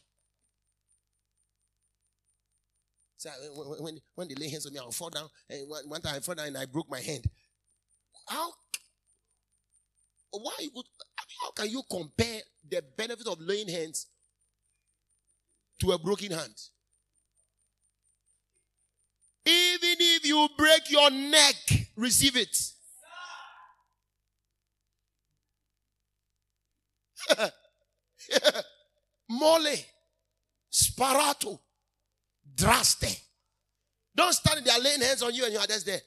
[3.17, 5.29] So when, when, when they lay hands on me, I'll fall down.
[5.49, 7.25] And one, one time I fell down and I broke my hand.
[8.29, 8.51] How?
[10.31, 10.87] Why would?
[11.19, 14.07] I mean, how can you compare the benefit of laying hands
[15.81, 16.55] to a broken hand?
[19.47, 21.55] Even if you break your neck,
[21.97, 22.57] receive it.
[29.31, 29.77] Mole,
[30.71, 31.59] sparato,
[32.55, 33.23] draste.
[34.15, 36.01] Don't stand there laying hands on you and you are just there.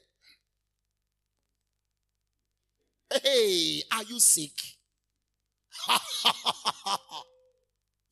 [3.22, 4.52] Hey, are you sick?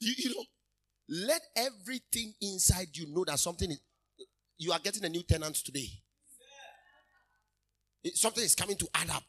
[0.01, 0.45] you, you know,
[1.11, 3.81] let everything inside you know that something is,
[4.59, 5.89] you are getting a new tenant today.
[8.15, 9.25] something is coming to add up.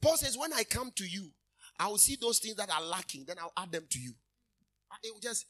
[0.00, 1.30] Paul says, when I come to you,
[1.78, 4.12] I will see those things that are lacking, then I'll add them to you.
[5.02, 5.46] It will just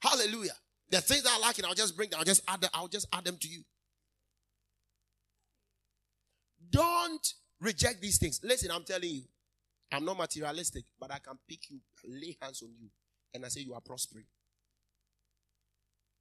[0.00, 0.52] Hallelujah.
[0.90, 2.18] The things that are lacking, I'll just bring them.
[2.18, 2.70] I'll just add them.
[2.74, 3.62] I'll just add them to you.
[6.70, 8.40] Don't reject these things.
[8.42, 9.22] Listen, I'm telling you,
[9.92, 12.88] I'm not materialistic, but I can pick you, lay hands on you,
[13.34, 14.26] and I say you are prospering.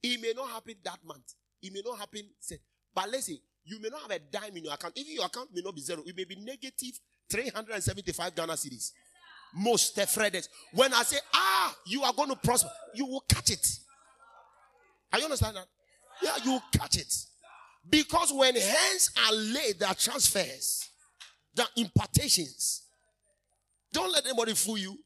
[0.02, 1.34] It may not happen that month.
[1.62, 2.22] It may not happen.
[2.40, 2.58] Say,
[2.96, 4.98] but listen, you may not have a dime in your account.
[4.98, 6.02] Even your account may not be zero.
[6.06, 8.92] It may be negative 375 Ghana cedis
[9.54, 10.50] most Freddes.
[10.74, 13.68] When I say, ah, you are going to prosper, you will catch it.
[15.12, 15.66] Are you understand that?
[16.22, 17.14] Yeah, you will catch it.
[17.90, 20.88] Because when hands are laid, there are transfers,
[21.56, 22.84] there are impartations.
[23.92, 24.98] Don't let anybody fool you.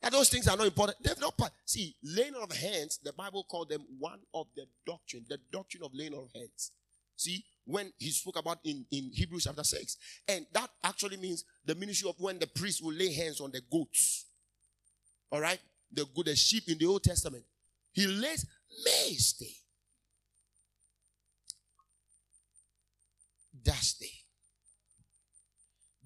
[0.00, 0.98] That those things are not important.
[1.02, 1.34] They've not.
[1.64, 5.92] See, laying of hands, the Bible called them one of the doctrine, the doctrine of
[5.94, 6.72] laying of hands.
[7.16, 9.96] See, when he spoke about in, in Hebrews chapter 6.
[10.26, 13.60] And that actually means the ministry of when the priest will lay hands on the
[13.70, 14.26] goats.
[15.30, 15.60] All right?
[15.92, 17.44] The good the sheep in the Old Testament.
[17.92, 18.46] He lays
[18.84, 19.54] may stay.
[23.64, 24.21] Day.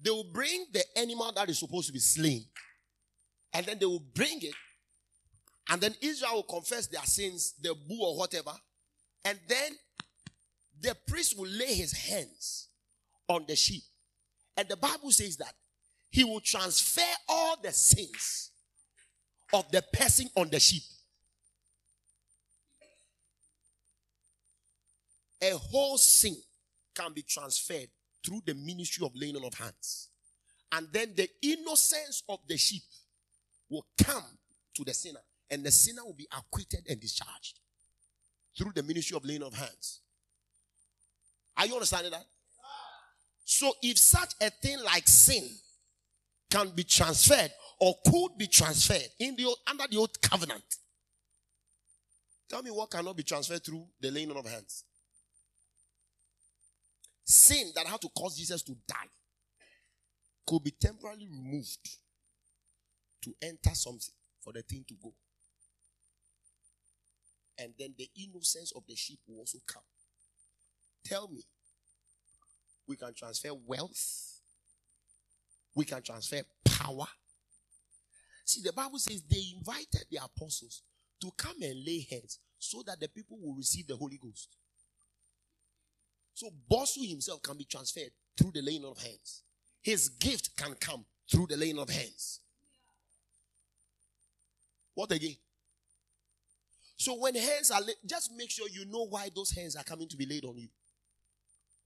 [0.07, 2.45] They will bring the animal that is supposed to be slain.
[3.51, 4.53] And then they will bring it.
[5.69, 8.53] And then Israel will confess their sins, the bull or whatever.
[9.25, 9.73] And then
[10.79, 12.69] the priest will lay his hands
[13.27, 13.83] on the sheep.
[14.55, 15.53] And the Bible says that
[16.09, 18.51] he will transfer all the sins
[19.51, 20.83] of the person on the sheep.
[25.41, 26.37] A whole sin
[26.95, 27.89] can be transferred
[28.25, 30.09] through the ministry of laying on of hands.
[30.71, 32.83] And then the innocence of the sheep
[33.69, 34.37] will come
[34.75, 37.59] to the sinner, and the sinner will be acquitted and discharged
[38.57, 40.01] through the ministry of laying of hands.
[41.55, 42.25] Are you understanding that?
[43.45, 45.47] So if such a thing like sin
[46.49, 50.63] can be transferred or could be transferred in the under the old covenant,
[52.49, 54.83] tell me what cannot be transferred through the laying on of hands.
[57.27, 59.09] Sin that had to cause Jesus to die
[60.47, 61.89] could be temporarily removed
[63.21, 65.13] to enter something for the thing to go.
[67.59, 69.83] And then the innocence of the sheep will also come.
[71.03, 71.43] Tell me,
[72.87, 74.39] we can transfer wealth,
[75.75, 77.07] we can transfer power.
[78.45, 80.81] See, the Bible says they invited the apostles
[81.19, 84.47] to come and lay hands so that the people will receive the Holy Ghost.
[86.37, 89.41] So, Bosu himself can be transferred through the laying of hands.
[89.81, 92.41] his gift can come through the laying of hands.
[94.93, 95.35] What again?
[96.95, 100.07] So when hands are laid, just make sure you know why those hands are coming
[100.09, 100.67] to be laid on you.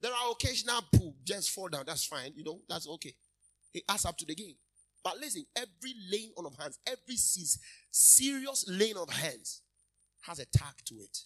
[0.01, 1.85] There are occasional poo just fall down.
[1.87, 2.33] That's fine.
[2.35, 3.13] You know, that's okay.
[3.73, 4.55] It adds up to the game.
[5.01, 9.61] But listen, every laying on of hands, every serious laying of hands
[10.23, 11.19] has a tag to it.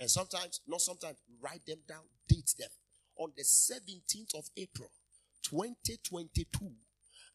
[0.00, 2.68] And sometimes, not sometimes, write them down, date them.
[3.18, 4.90] On the 17th of April,
[5.42, 6.70] 2022,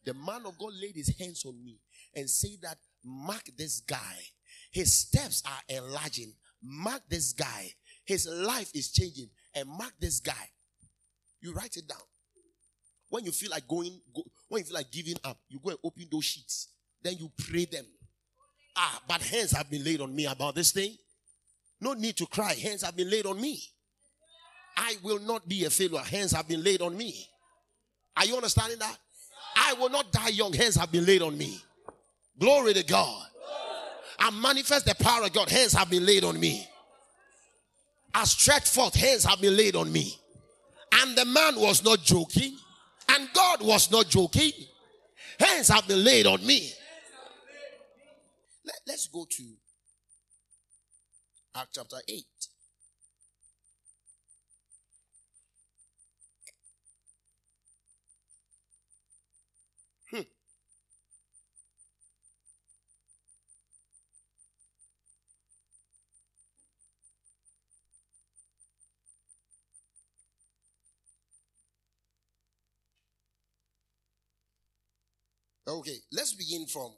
[0.04, 1.78] the man of God laid his hands on me
[2.14, 4.16] and said that, mark this guy.
[4.72, 6.32] His steps are enlarging.
[6.62, 7.72] Mark this guy.
[8.04, 9.28] His life is changing.
[9.54, 10.50] And mark this guy.
[11.40, 11.98] You write it down.
[13.08, 15.78] When you feel like going, go, when you feel like giving up, you go and
[15.84, 16.68] open those sheets.
[17.02, 17.86] Then you pray them.
[18.76, 20.96] Ah, but hands have been laid on me about this thing.
[21.80, 22.54] No need to cry.
[22.54, 23.60] Hands have been laid on me.
[24.76, 25.98] I will not be a failure.
[25.98, 27.26] Hands have been laid on me.
[28.16, 28.96] Are you understanding that?
[29.56, 30.52] I will not die young.
[30.52, 31.60] Hands have been laid on me.
[32.38, 33.26] Glory to God.
[34.18, 35.48] I manifest the power of God.
[35.48, 36.66] Hands have been laid on me.
[38.14, 38.94] I stretch forth.
[38.94, 40.18] Hands have been laid on me.
[40.92, 42.56] And the man was not joking.
[43.08, 44.52] And God was not joking.
[45.38, 46.72] Hands have been laid on me.
[48.64, 49.42] Let, us go to
[51.54, 52.24] Act chapter 8.
[75.68, 76.92] Okay, let's begin from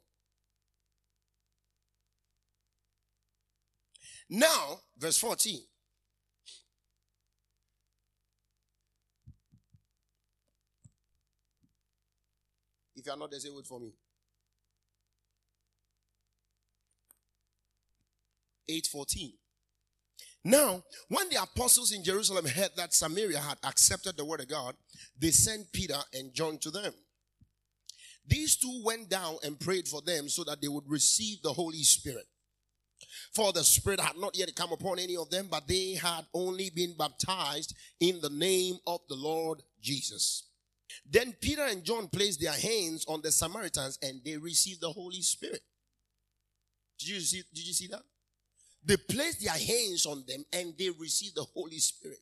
[4.30, 5.58] Now, verse 14.
[12.94, 13.92] If you are not there, say wait for me.
[18.68, 19.32] 814.
[20.44, 24.74] Now, when the apostles in Jerusalem heard that Samaria had accepted the word of God,
[25.18, 26.92] they sent Peter and John to them.
[28.28, 31.82] These two went down and prayed for them so that they would receive the Holy
[31.82, 32.26] Spirit.
[33.34, 36.70] For the Spirit had not yet come upon any of them, but they had only
[36.70, 40.44] been baptized in the name of the Lord Jesus.
[41.10, 45.22] Then Peter and John placed their hands on the Samaritans and they received the Holy
[45.22, 45.62] Spirit.
[46.98, 48.02] Did you see, did you see that?
[48.84, 52.18] They placed their hands on them and they received the Holy Spirit.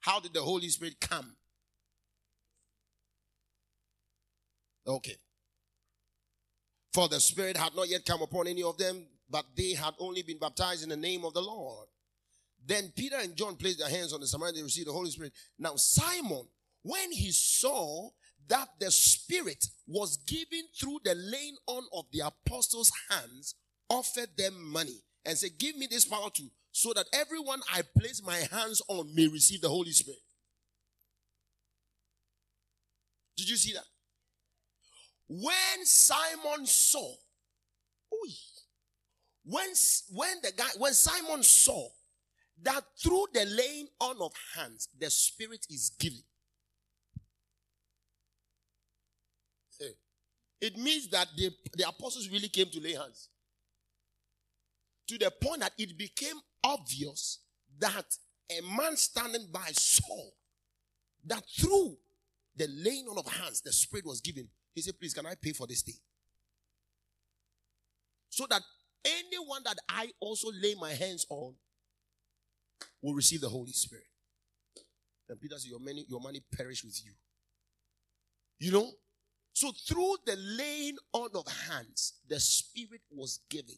[0.00, 1.34] How did the Holy Spirit come?
[4.86, 5.16] Okay.
[6.92, 10.22] For the Spirit had not yet come upon any of them, but they had only
[10.22, 11.88] been baptized in the name of the Lord.
[12.64, 15.32] Then Peter and John placed their hands on the Samaritan, and received the Holy Spirit.
[15.58, 16.46] Now, Simon,
[16.82, 18.10] when he saw
[18.48, 23.54] that the Spirit was given through the laying on of the apostles' hands,
[23.88, 28.22] offered them money and said, Give me this power too, so that everyone I place
[28.24, 30.20] my hands on may receive the Holy Spirit.
[33.36, 33.84] Did you see that?
[35.34, 37.14] When Simon saw,
[39.46, 39.68] when,
[40.12, 41.88] when the guy, when Simon saw
[42.62, 46.22] that through the laying on of hands, the Spirit is given.
[50.60, 53.30] It means that the, the apostles really came to lay hands.
[55.08, 57.38] To the point that it became obvious
[57.80, 58.04] that
[58.50, 60.28] a man standing by saw
[61.24, 61.96] that through
[62.54, 64.48] the laying on of hands, the Spirit was given.
[64.74, 65.96] He said, Please, can I pay for this thing?
[68.30, 68.62] So that
[69.04, 71.54] Anyone that I also lay my hands on
[73.00, 74.04] will receive the Holy Spirit.
[75.28, 77.12] And Peter said, Your money, your money perish with you.
[78.58, 78.90] You know?
[79.54, 83.74] So through the laying on of hands, the Spirit was given.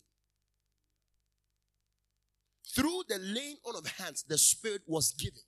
[2.74, 5.40] Through the laying on of hands, the Spirit was given.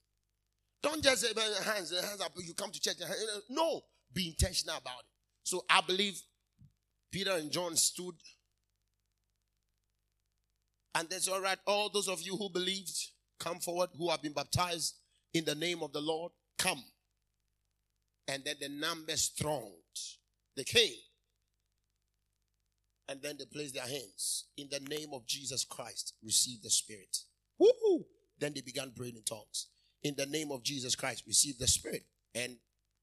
[0.82, 1.28] Don't just say
[1.64, 2.96] hands, hands up, you come to church.
[3.50, 3.82] No,
[4.12, 5.15] be intentional about it.
[5.46, 6.20] So I believe
[7.12, 8.16] Peter and John stood
[10.96, 11.58] and that's all right.
[11.66, 12.98] All those of you who believed,
[13.38, 14.94] come forward, who have been baptized
[15.34, 16.82] in the name of the Lord, come.
[18.26, 19.74] And then the numbers thronged.
[20.56, 20.96] They came.
[23.08, 27.18] And then they placed their hands in the name of Jesus Christ, receive the Spirit.
[27.58, 28.06] Woo-hoo.
[28.38, 29.66] Then they began praying in tongues.
[30.02, 32.06] In the name of Jesus Christ, receive the Spirit.
[32.34, 32.56] And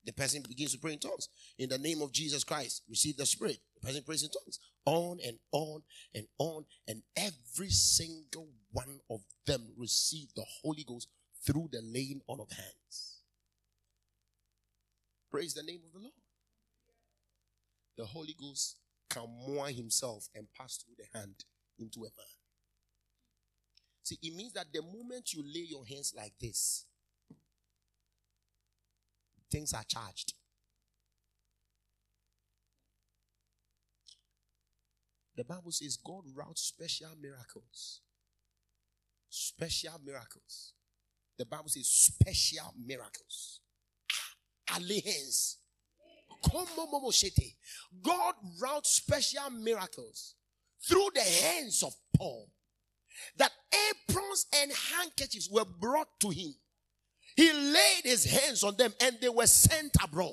[0.06, 1.30] the person begins to pray in tongues.
[1.58, 3.58] In the name of Jesus Christ, receive the Spirit.
[3.76, 4.60] The person prays in tongues.
[4.86, 5.82] On and on
[6.14, 6.66] and on.
[6.88, 11.08] And every single one of them received the Holy Ghost
[11.46, 13.22] through the laying on of hands.
[15.32, 16.14] Praise the name of the Lord.
[17.98, 18.78] The Holy Ghost
[19.10, 21.46] can moor himself and pass through the hand
[21.80, 22.34] into a man.
[24.04, 26.86] See, it means that the moment you lay your hands like this,
[29.54, 30.34] things are charged.
[35.38, 38.02] The Bible says God wrought special miracles.
[39.30, 40.74] Special miracles.
[41.38, 43.60] The Bible says special miracles.
[44.70, 45.58] Ah, Lay hands.
[48.04, 50.36] God wrought special miracles
[50.88, 52.50] through the hands of Paul
[53.38, 53.52] that
[53.90, 56.54] aprons and handkerchiefs were brought to him.
[57.36, 60.32] He laid his hands on them and they were sent abroad.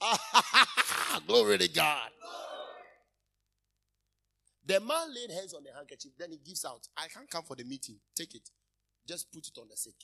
[1.26, 2.10] Glory to God.
[4.64, 6.88] The man laid hands on the handkerchief, then he gives out.
[6.96, 7.96] I can't come for the meeting.
[8.16, 8.50] Take it.
[9.06, 9.94] Just put it on the sick.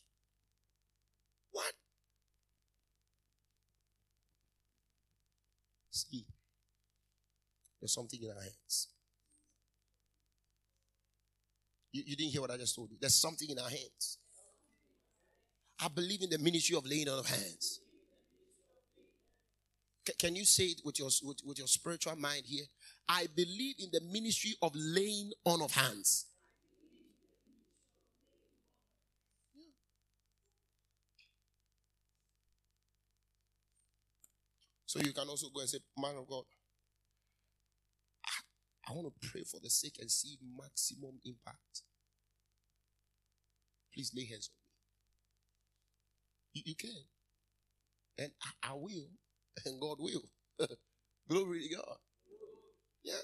[1.51, 1.73] What?
[5.91, 6.25] See,
[7.81, 8.89] there's something in our hands.
[11.93, 12.97] You, you didn't hear what I just told you.
[13.01, 14.19] There's something in our hands.
[15.81, 17.81] I believe in the ministry of laying on of hands.
[20.07, 22.65] C- can you say it with your, with, with your spiritual mind here?
[23.09, 26.27] I believe in the ministry of laying on of hands.
[34.87, 36.45] So you can also go and say, Man of God,
[38.87, 41.83] I want to pray for the sick and see maximum impact.
[43.95, 44.62] Please lay hands on.
[46.53, 46.91] You, you can.
[48.19, 49.09] And I, I will.
[49.67, 50.23] And God will.
[51.29, 51.97] Glory to God.
[53.05, 53.15] Yeah.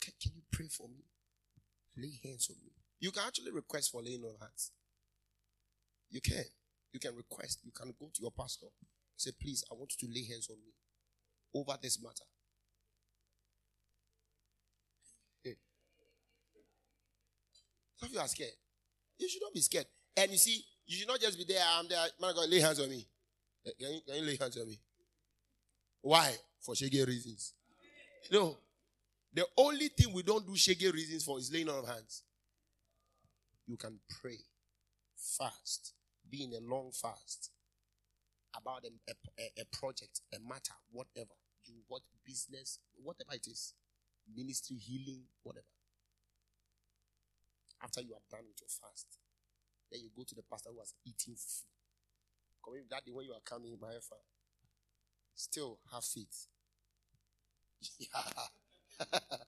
[0.00, 1.04] Can, can you pray for me?
[1.96, 2.72] Lay hands on me.
[3.00, 4.72] You can actually request for laying on hands.
[6.10, 6.44] You can.
[6.92, 7.60] You can request.
[7.64, 8.66] You can go to your pastor.
[9.16, 10.72] Say, please, I want you to lay hands on me
[11.54, 12.24] over this matter.
[17.96, 18.52] Some of you are scared.
[19.18, 19.86] You should not be scared.
[20.16, 21.62] And you see, you should not just be there.
[21.76, 21.98] I'm there.
[22.20, 23.06] Man, God, lay hands on me.
[23.66, 24.78] Eh, can you, can you lay hands on me?
[26.02, 26.32] Why?
[26.60, 27.54] For shaggy reasons.
[28.30, 28.56] No.
[29.32, 32.22] The only thing we don't do shaggy reasons for is laying on of hands.
[33.66, 34.38] You can pray,
[35.16, 35.92] fast,
[36.30, 37.50] be in a long fast
[38.56, 41.34] about a, a, a project, a matter, whatever.
[41.66, 43.74] You what business, whatever it is,
[44.34, 45.66] ministry, healing, whatever.
[47.82, 49.18] After you are done with your fast,
[49.90, 51.66] then you go to the pastor who has eaten food.
[52.64, 54.22] Coming that day when you are coming, my father,
[55.34, 56.48] still have faith.
[57.98, 59.06] Yeah.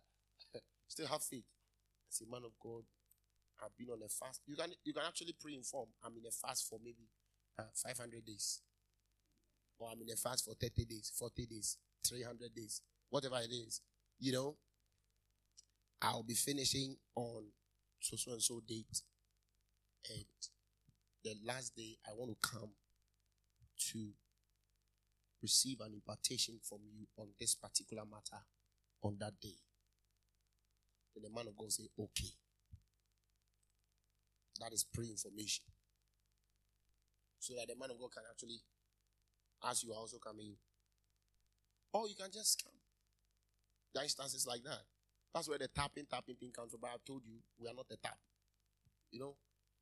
[0.89, 1.45] still have faith.
[2.11, 2.85] As a man of God,
[3.63, 4.41] I've been on a fast.
[4.47, 5.89] You can you can actually pre-inform.
[6.05, 7.09] I'm in a fast for maybe
[7.59, 8.61] uh, 500 days,
[9.79, 13.81] or I'm in a fast for 30 days, 40 days, 300 days, whatever it is.
[14.21, 14.57] You know,
[16.03, 17.45] I'll be finishing on
[18.01, 19.03] so so and so date,
[20.09, 20.25] and
[21.25, 22.71] the last day I want to come
[23.91, 24.09] to
[25.43, 28.43] receive an impartation from you on this particular matter
[29.03, 29.57] on that day.
[31.15, 32.33] Then the man of God say, okay.
[34.61, 35.65] That is pre-information.
[37.39, 38.61] So that the man of God can actually,
[39.69, 40.57] as you are also coming,
[41.93, 42.75] or you can just come.
[43.95, 44.83] There are instances like that.
[45.33, 46.81] That's where the tapping, tapping thing comes from.
[46.83, 48.19] But I've told you, we are not the tap.
[49.13, 49.35] You know?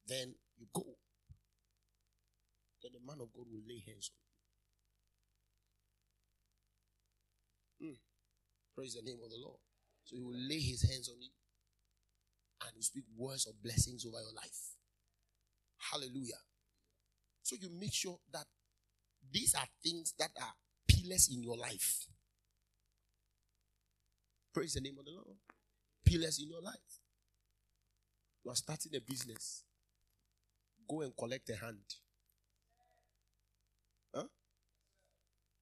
[0.07, 0.85] Then you go.
[2.83, 4.11] Then the man of God will lay hands
[7.83, 7.89] on you.
[7.89, 7.99] Mm.
[8.75, 9.59] Praise the name of the Lord.
[10.05, 11.31] So he will lay his hands on you
[12.63, 14.77] and he speak words of blessings over your life.
[15.79, 16.41] Hallelujah.
[17.43, 18.45] So you make sure that
[19.33, 20.55] these are things that are
[20.89, 22.07] pillars in your life.
[24.55, 25.37] Praise the name of the Lord.
[26.05, 27.01] Pillars in your life.
[28.45, 29.66] You are starting a business.
[30.89, 31.79] Go and collect a hand.
[34.15, 34.25] Huh?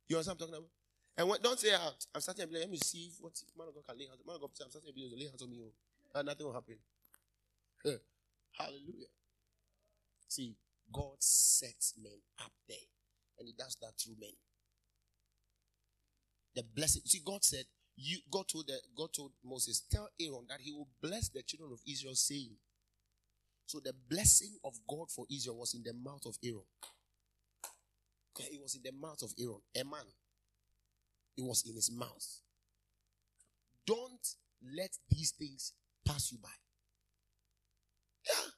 [0.09, 0.71] You understand what I'm talking about?
[1.17, 2.63] And when, don't say, ah, I'm starting a business.
[2.63, 4.21] Let me see what man of God can lay hands.
[4.27, 5.19] Man of God, I'm starting a business.
[5.19, 5.61] Lay hands on me.
[5.63, 6.19] Oh.
[6.19, 6.77] And nothing will happen.
[8.59, 9.11] Hallelujah.
[10.29, 10.57] See,
[10.93, 12.77] God sets men up there.
[13.39, 14.31] And he does that through men.
[16.55, 17.03] The blessing.
[17.05, 17.65] See, God said,
[17.97, 21.73] you God told the, God told Moses, tell Aaron that he will bless the children
[21.73, 22.57] of Israel, saying.
[23.67, 26.67] So the blessing of God for Israel was in the mouth of Aaron.
[28.37, 30.07] Okay, it was in the mouth of Aaron, a man.
[31.37, 32.27] It was in his mouth.
[33.87, 34.27] Don't
[34.63, 35.73] let these things
[36.07, 36.49] pass you by.
[38.27, 38.51] Yeah.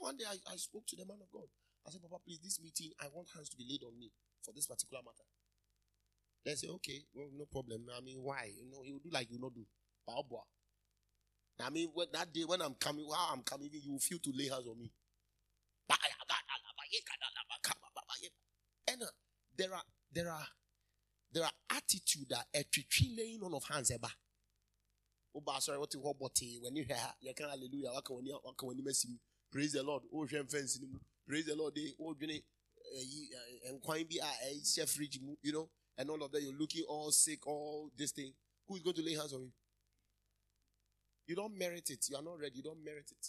[0.00, 1.48] One day I, I spoke to the man of God.
[1.86, 4.10] I said, Papa, please, this meeting, I want hands to be laid on me
[4.44, 5.24] for this particular matter.
[6.44, 7.86] They say, okay, well, no problem.
[7.96, 8.50] I mean, why?
[8.54, 9.66] You know, he will do like you not do.
[11.64, 14.32] I mean, when, that day when I'm coming, while I'm coming, you will feel to
[14.34, 14.90] lay hands on me.
[18.88, 19.06] And uh,
[19.56, 20.46] there are there are
[21.32, 22.64] there are attitude that a
[23.16, 24.08] laying on of hands eba.
[25.34, 28.38] Oh, Oba sorry what you what when you hear you can hallelujah waka when you
[28.44, 28.84] waka when you
[29.50, 30.02] praise the Lord.
[30.12, 30.80] Oh hwem fence
[31.26, 35.52] praise the Lord they oh dwene eh, eh, and kwan bi a chef fridge you
[35.52, 35.68] know
[35.98, 36.42] and all of that.
[36.42, 38.32] You're looking all sick all this thing.
[38.68, 39.52] Who is going to lay hands on you
[41.26, 43.26] you don't merit it you are not ready you don't merit it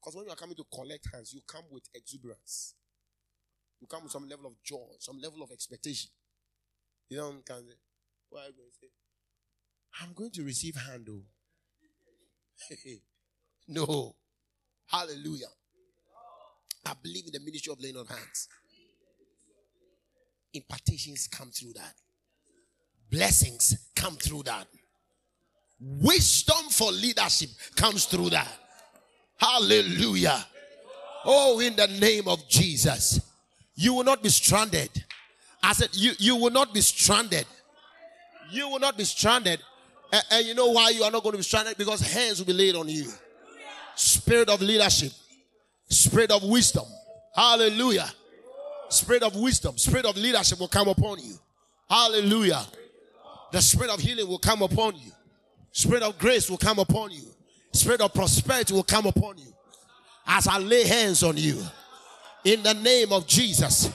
[0.00, 2.74] because when you are coming to collect hands you come with exuberance
[3.80, 6.10] you come with some level of joy, some level of expectation.
[7.08, 7.74] You know, can say,
[8.28, 8.88] what are you going to say?
[10.02, 11.08] I'm going to receive hand.
[11.10, 11.22] Oh.
[13.68, 14.14] no.
[14.86, 15.46] Hallelujah.
[16.86, 18.48] I believe in the ministry of laying on hands.
[20.54, 21.94] Impartations come through that.
[23.10, 24.66] Blessings come through that.
[25.80, 28.48] Wisdom for leadership comes through that.
[29.36, 30.44] Hallelujah.
[31.24, 33.20] Oh, in the name of Jesus.
[33.74, 34.90] You will not be stranded.
[35.62, 37.46] I said, you, you will not be stranded.
[38.50, 39.60] You will not be stranded.
[40.12, 41.76] And, and you know why you are not going to be stranded?
[41.76, 43.06] Because hands will be laid on you.
[43.94, 45.12] Spirit of leadership,
[45.88, 46.84] spirit of wisdom.
[47.34, 48.10] Hallelujah.
[48.88, 51.34] Spirit of wisdom, spirit of leadership will come upon you.
[51.88, 52.64] Hallelujah.
[53.52, 55.12] The spirit of healing will come upon you.
[55.78, 57.22] Spirit of grace will come upon you.
[57.70, 59.46] Spirit of prosperity will come upon you.
[60.26, 61.62] As I lay hands on you
[62.42, 63.88] in the name of Jesus.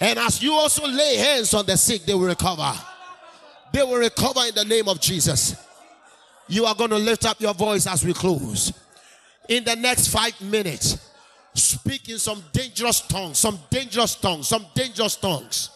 [0.00, 2.72] And as you also lay hands on the sick, they will recover.
[3.70, 5.56] They will recover in the name of Jesus.
[6.48, 8.72] You are going to lift up your voice as we close.
[9.46, 11.10] In the next five minutes,
[11.52, 15.68] speak in some dangerous tongues, some dangerous tongues, some dangerous tongues.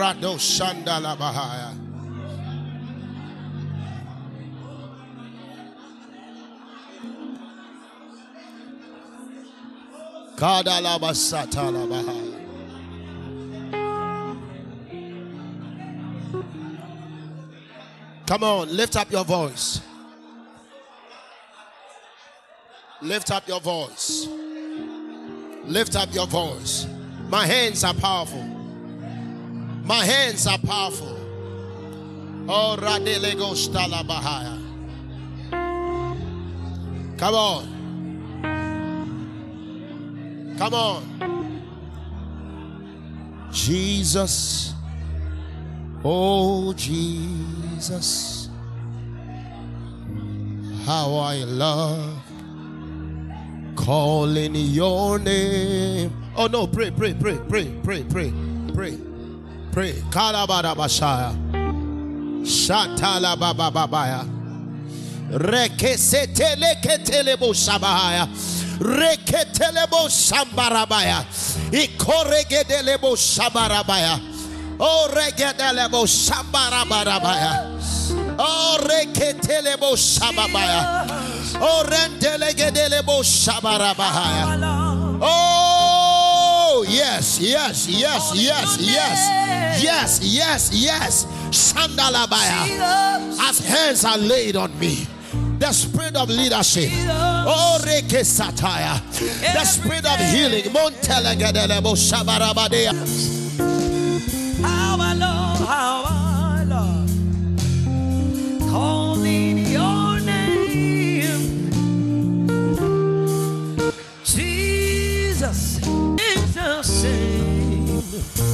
[0.00, 1.76] Rado Shandala Bahaya.
[10.36, 12.36] Kadala Basatala Bahaya.
[18.26, 19.82] Come on, lift up your voice.
[23.02, 24.28] Lift up your voice.
[25.66, 26.86] Lift up your voice.
[27.28, 28.49] My hands are powerful.
[29.84, 31.16] My hands are powerful.
[32.48, 32.76] Oh.
[37.18, 37.66] Come on.
[40.58, 41.04] Come on.
[43.52, 44.72] Jesus.
[46.02, 48.48] Oh, Jesus.
[50.86, 52.22] How I love
[53.76, 56.12] calling your name.
[56.36, 58.32] Oh, no, pray, pray, pray, pray, pray, pray,
[58.72, 59.09] pray.
[59.72, 59.92] Pray.
[60.10, 61.32] Kalabada Bashaya.
[62.44, 64.26] Shatala Baba Babaya.
[65.30, 68.26] Rekesetele ketelebo shabaya.
[68.80, 71.24] Reketelebo shambarabaya.
[71.70, 74.18] Ikoregedelebo shabarabaya.
[74.80, 77.78] Oh regedelebo shambarabarabaya.
[78.38, 81.06] Oh reketelebo shababaya.
[81.60, 84.58] Oh rendelegedelebo shabarabaya.
[85.22, 85.69] Oh
[86.90, 89.82] yes, yes, yes, yes, yes.
[89.82, 91.24] Yes, yes, yes.
[91.50, 93.40] Shandalabaya.
[93.48, 95.06] As hands are laid on me.
[95.58, 96.90] The spirit of leadership.
[96.92, 99.00] Oh, Reke Sataya.
[99.54, 100.72] The spirit of healing.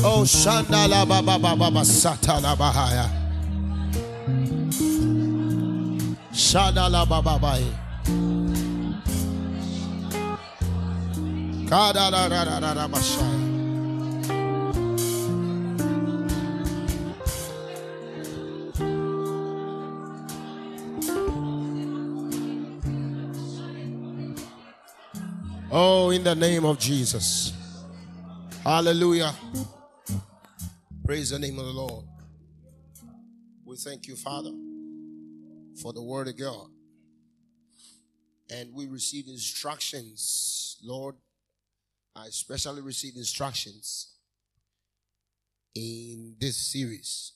[0.04, 3.10] Oh, Shandala Baba Baba Satala Bahaya.
[6.32, 7.64] Shadala Baba Bai.
[11.66, 13.46] Kadala Rara Bashaya.
[25.72, 27.52] Oh, in the name of Jesus.
[28.62, 29.34] Hallelujah.
[31.06, 32.04] Praise the name of the Lord.
[33.64, 34.50] We thank you, Father,
[35.80, 36.66] for the word of God.
[38.50, 41.14] And we receive instructions, Lord.
[42.16, 44.16] I especially receive instructions
[45.76, 47.34] in this series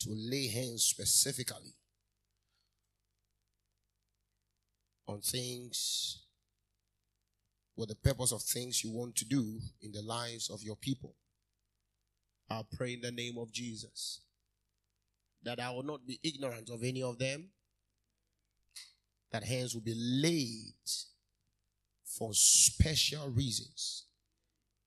[0.00, 1.74] to lay hands specifically
[5.06, 6.22] on things
[7.76, 11.14] with the purpose of things you want to do in the lives of your people.
[12.50, 14.20] I pray in the name of Jesus
[15.42, 17.48] that I will not be ignorant of any of them,
[19.32, 20.74] that hands will be laid
[22.04, 24.04] for special reasons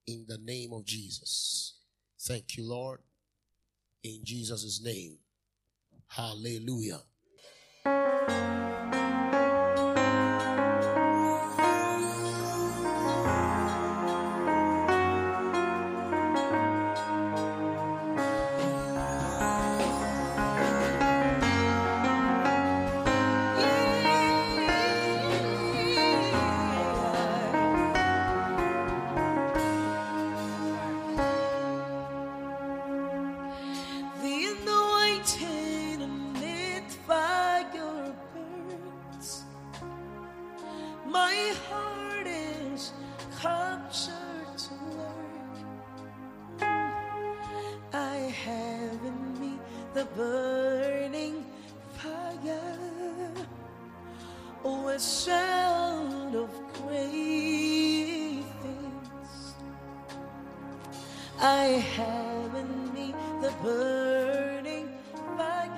[0.06, 1.78] in the name of Jesus.
[2.20, 3.00] Thank you, Lord.
[4.04, 5.18] In Jesus' name.
[6.08, 7.00] Hallelujah.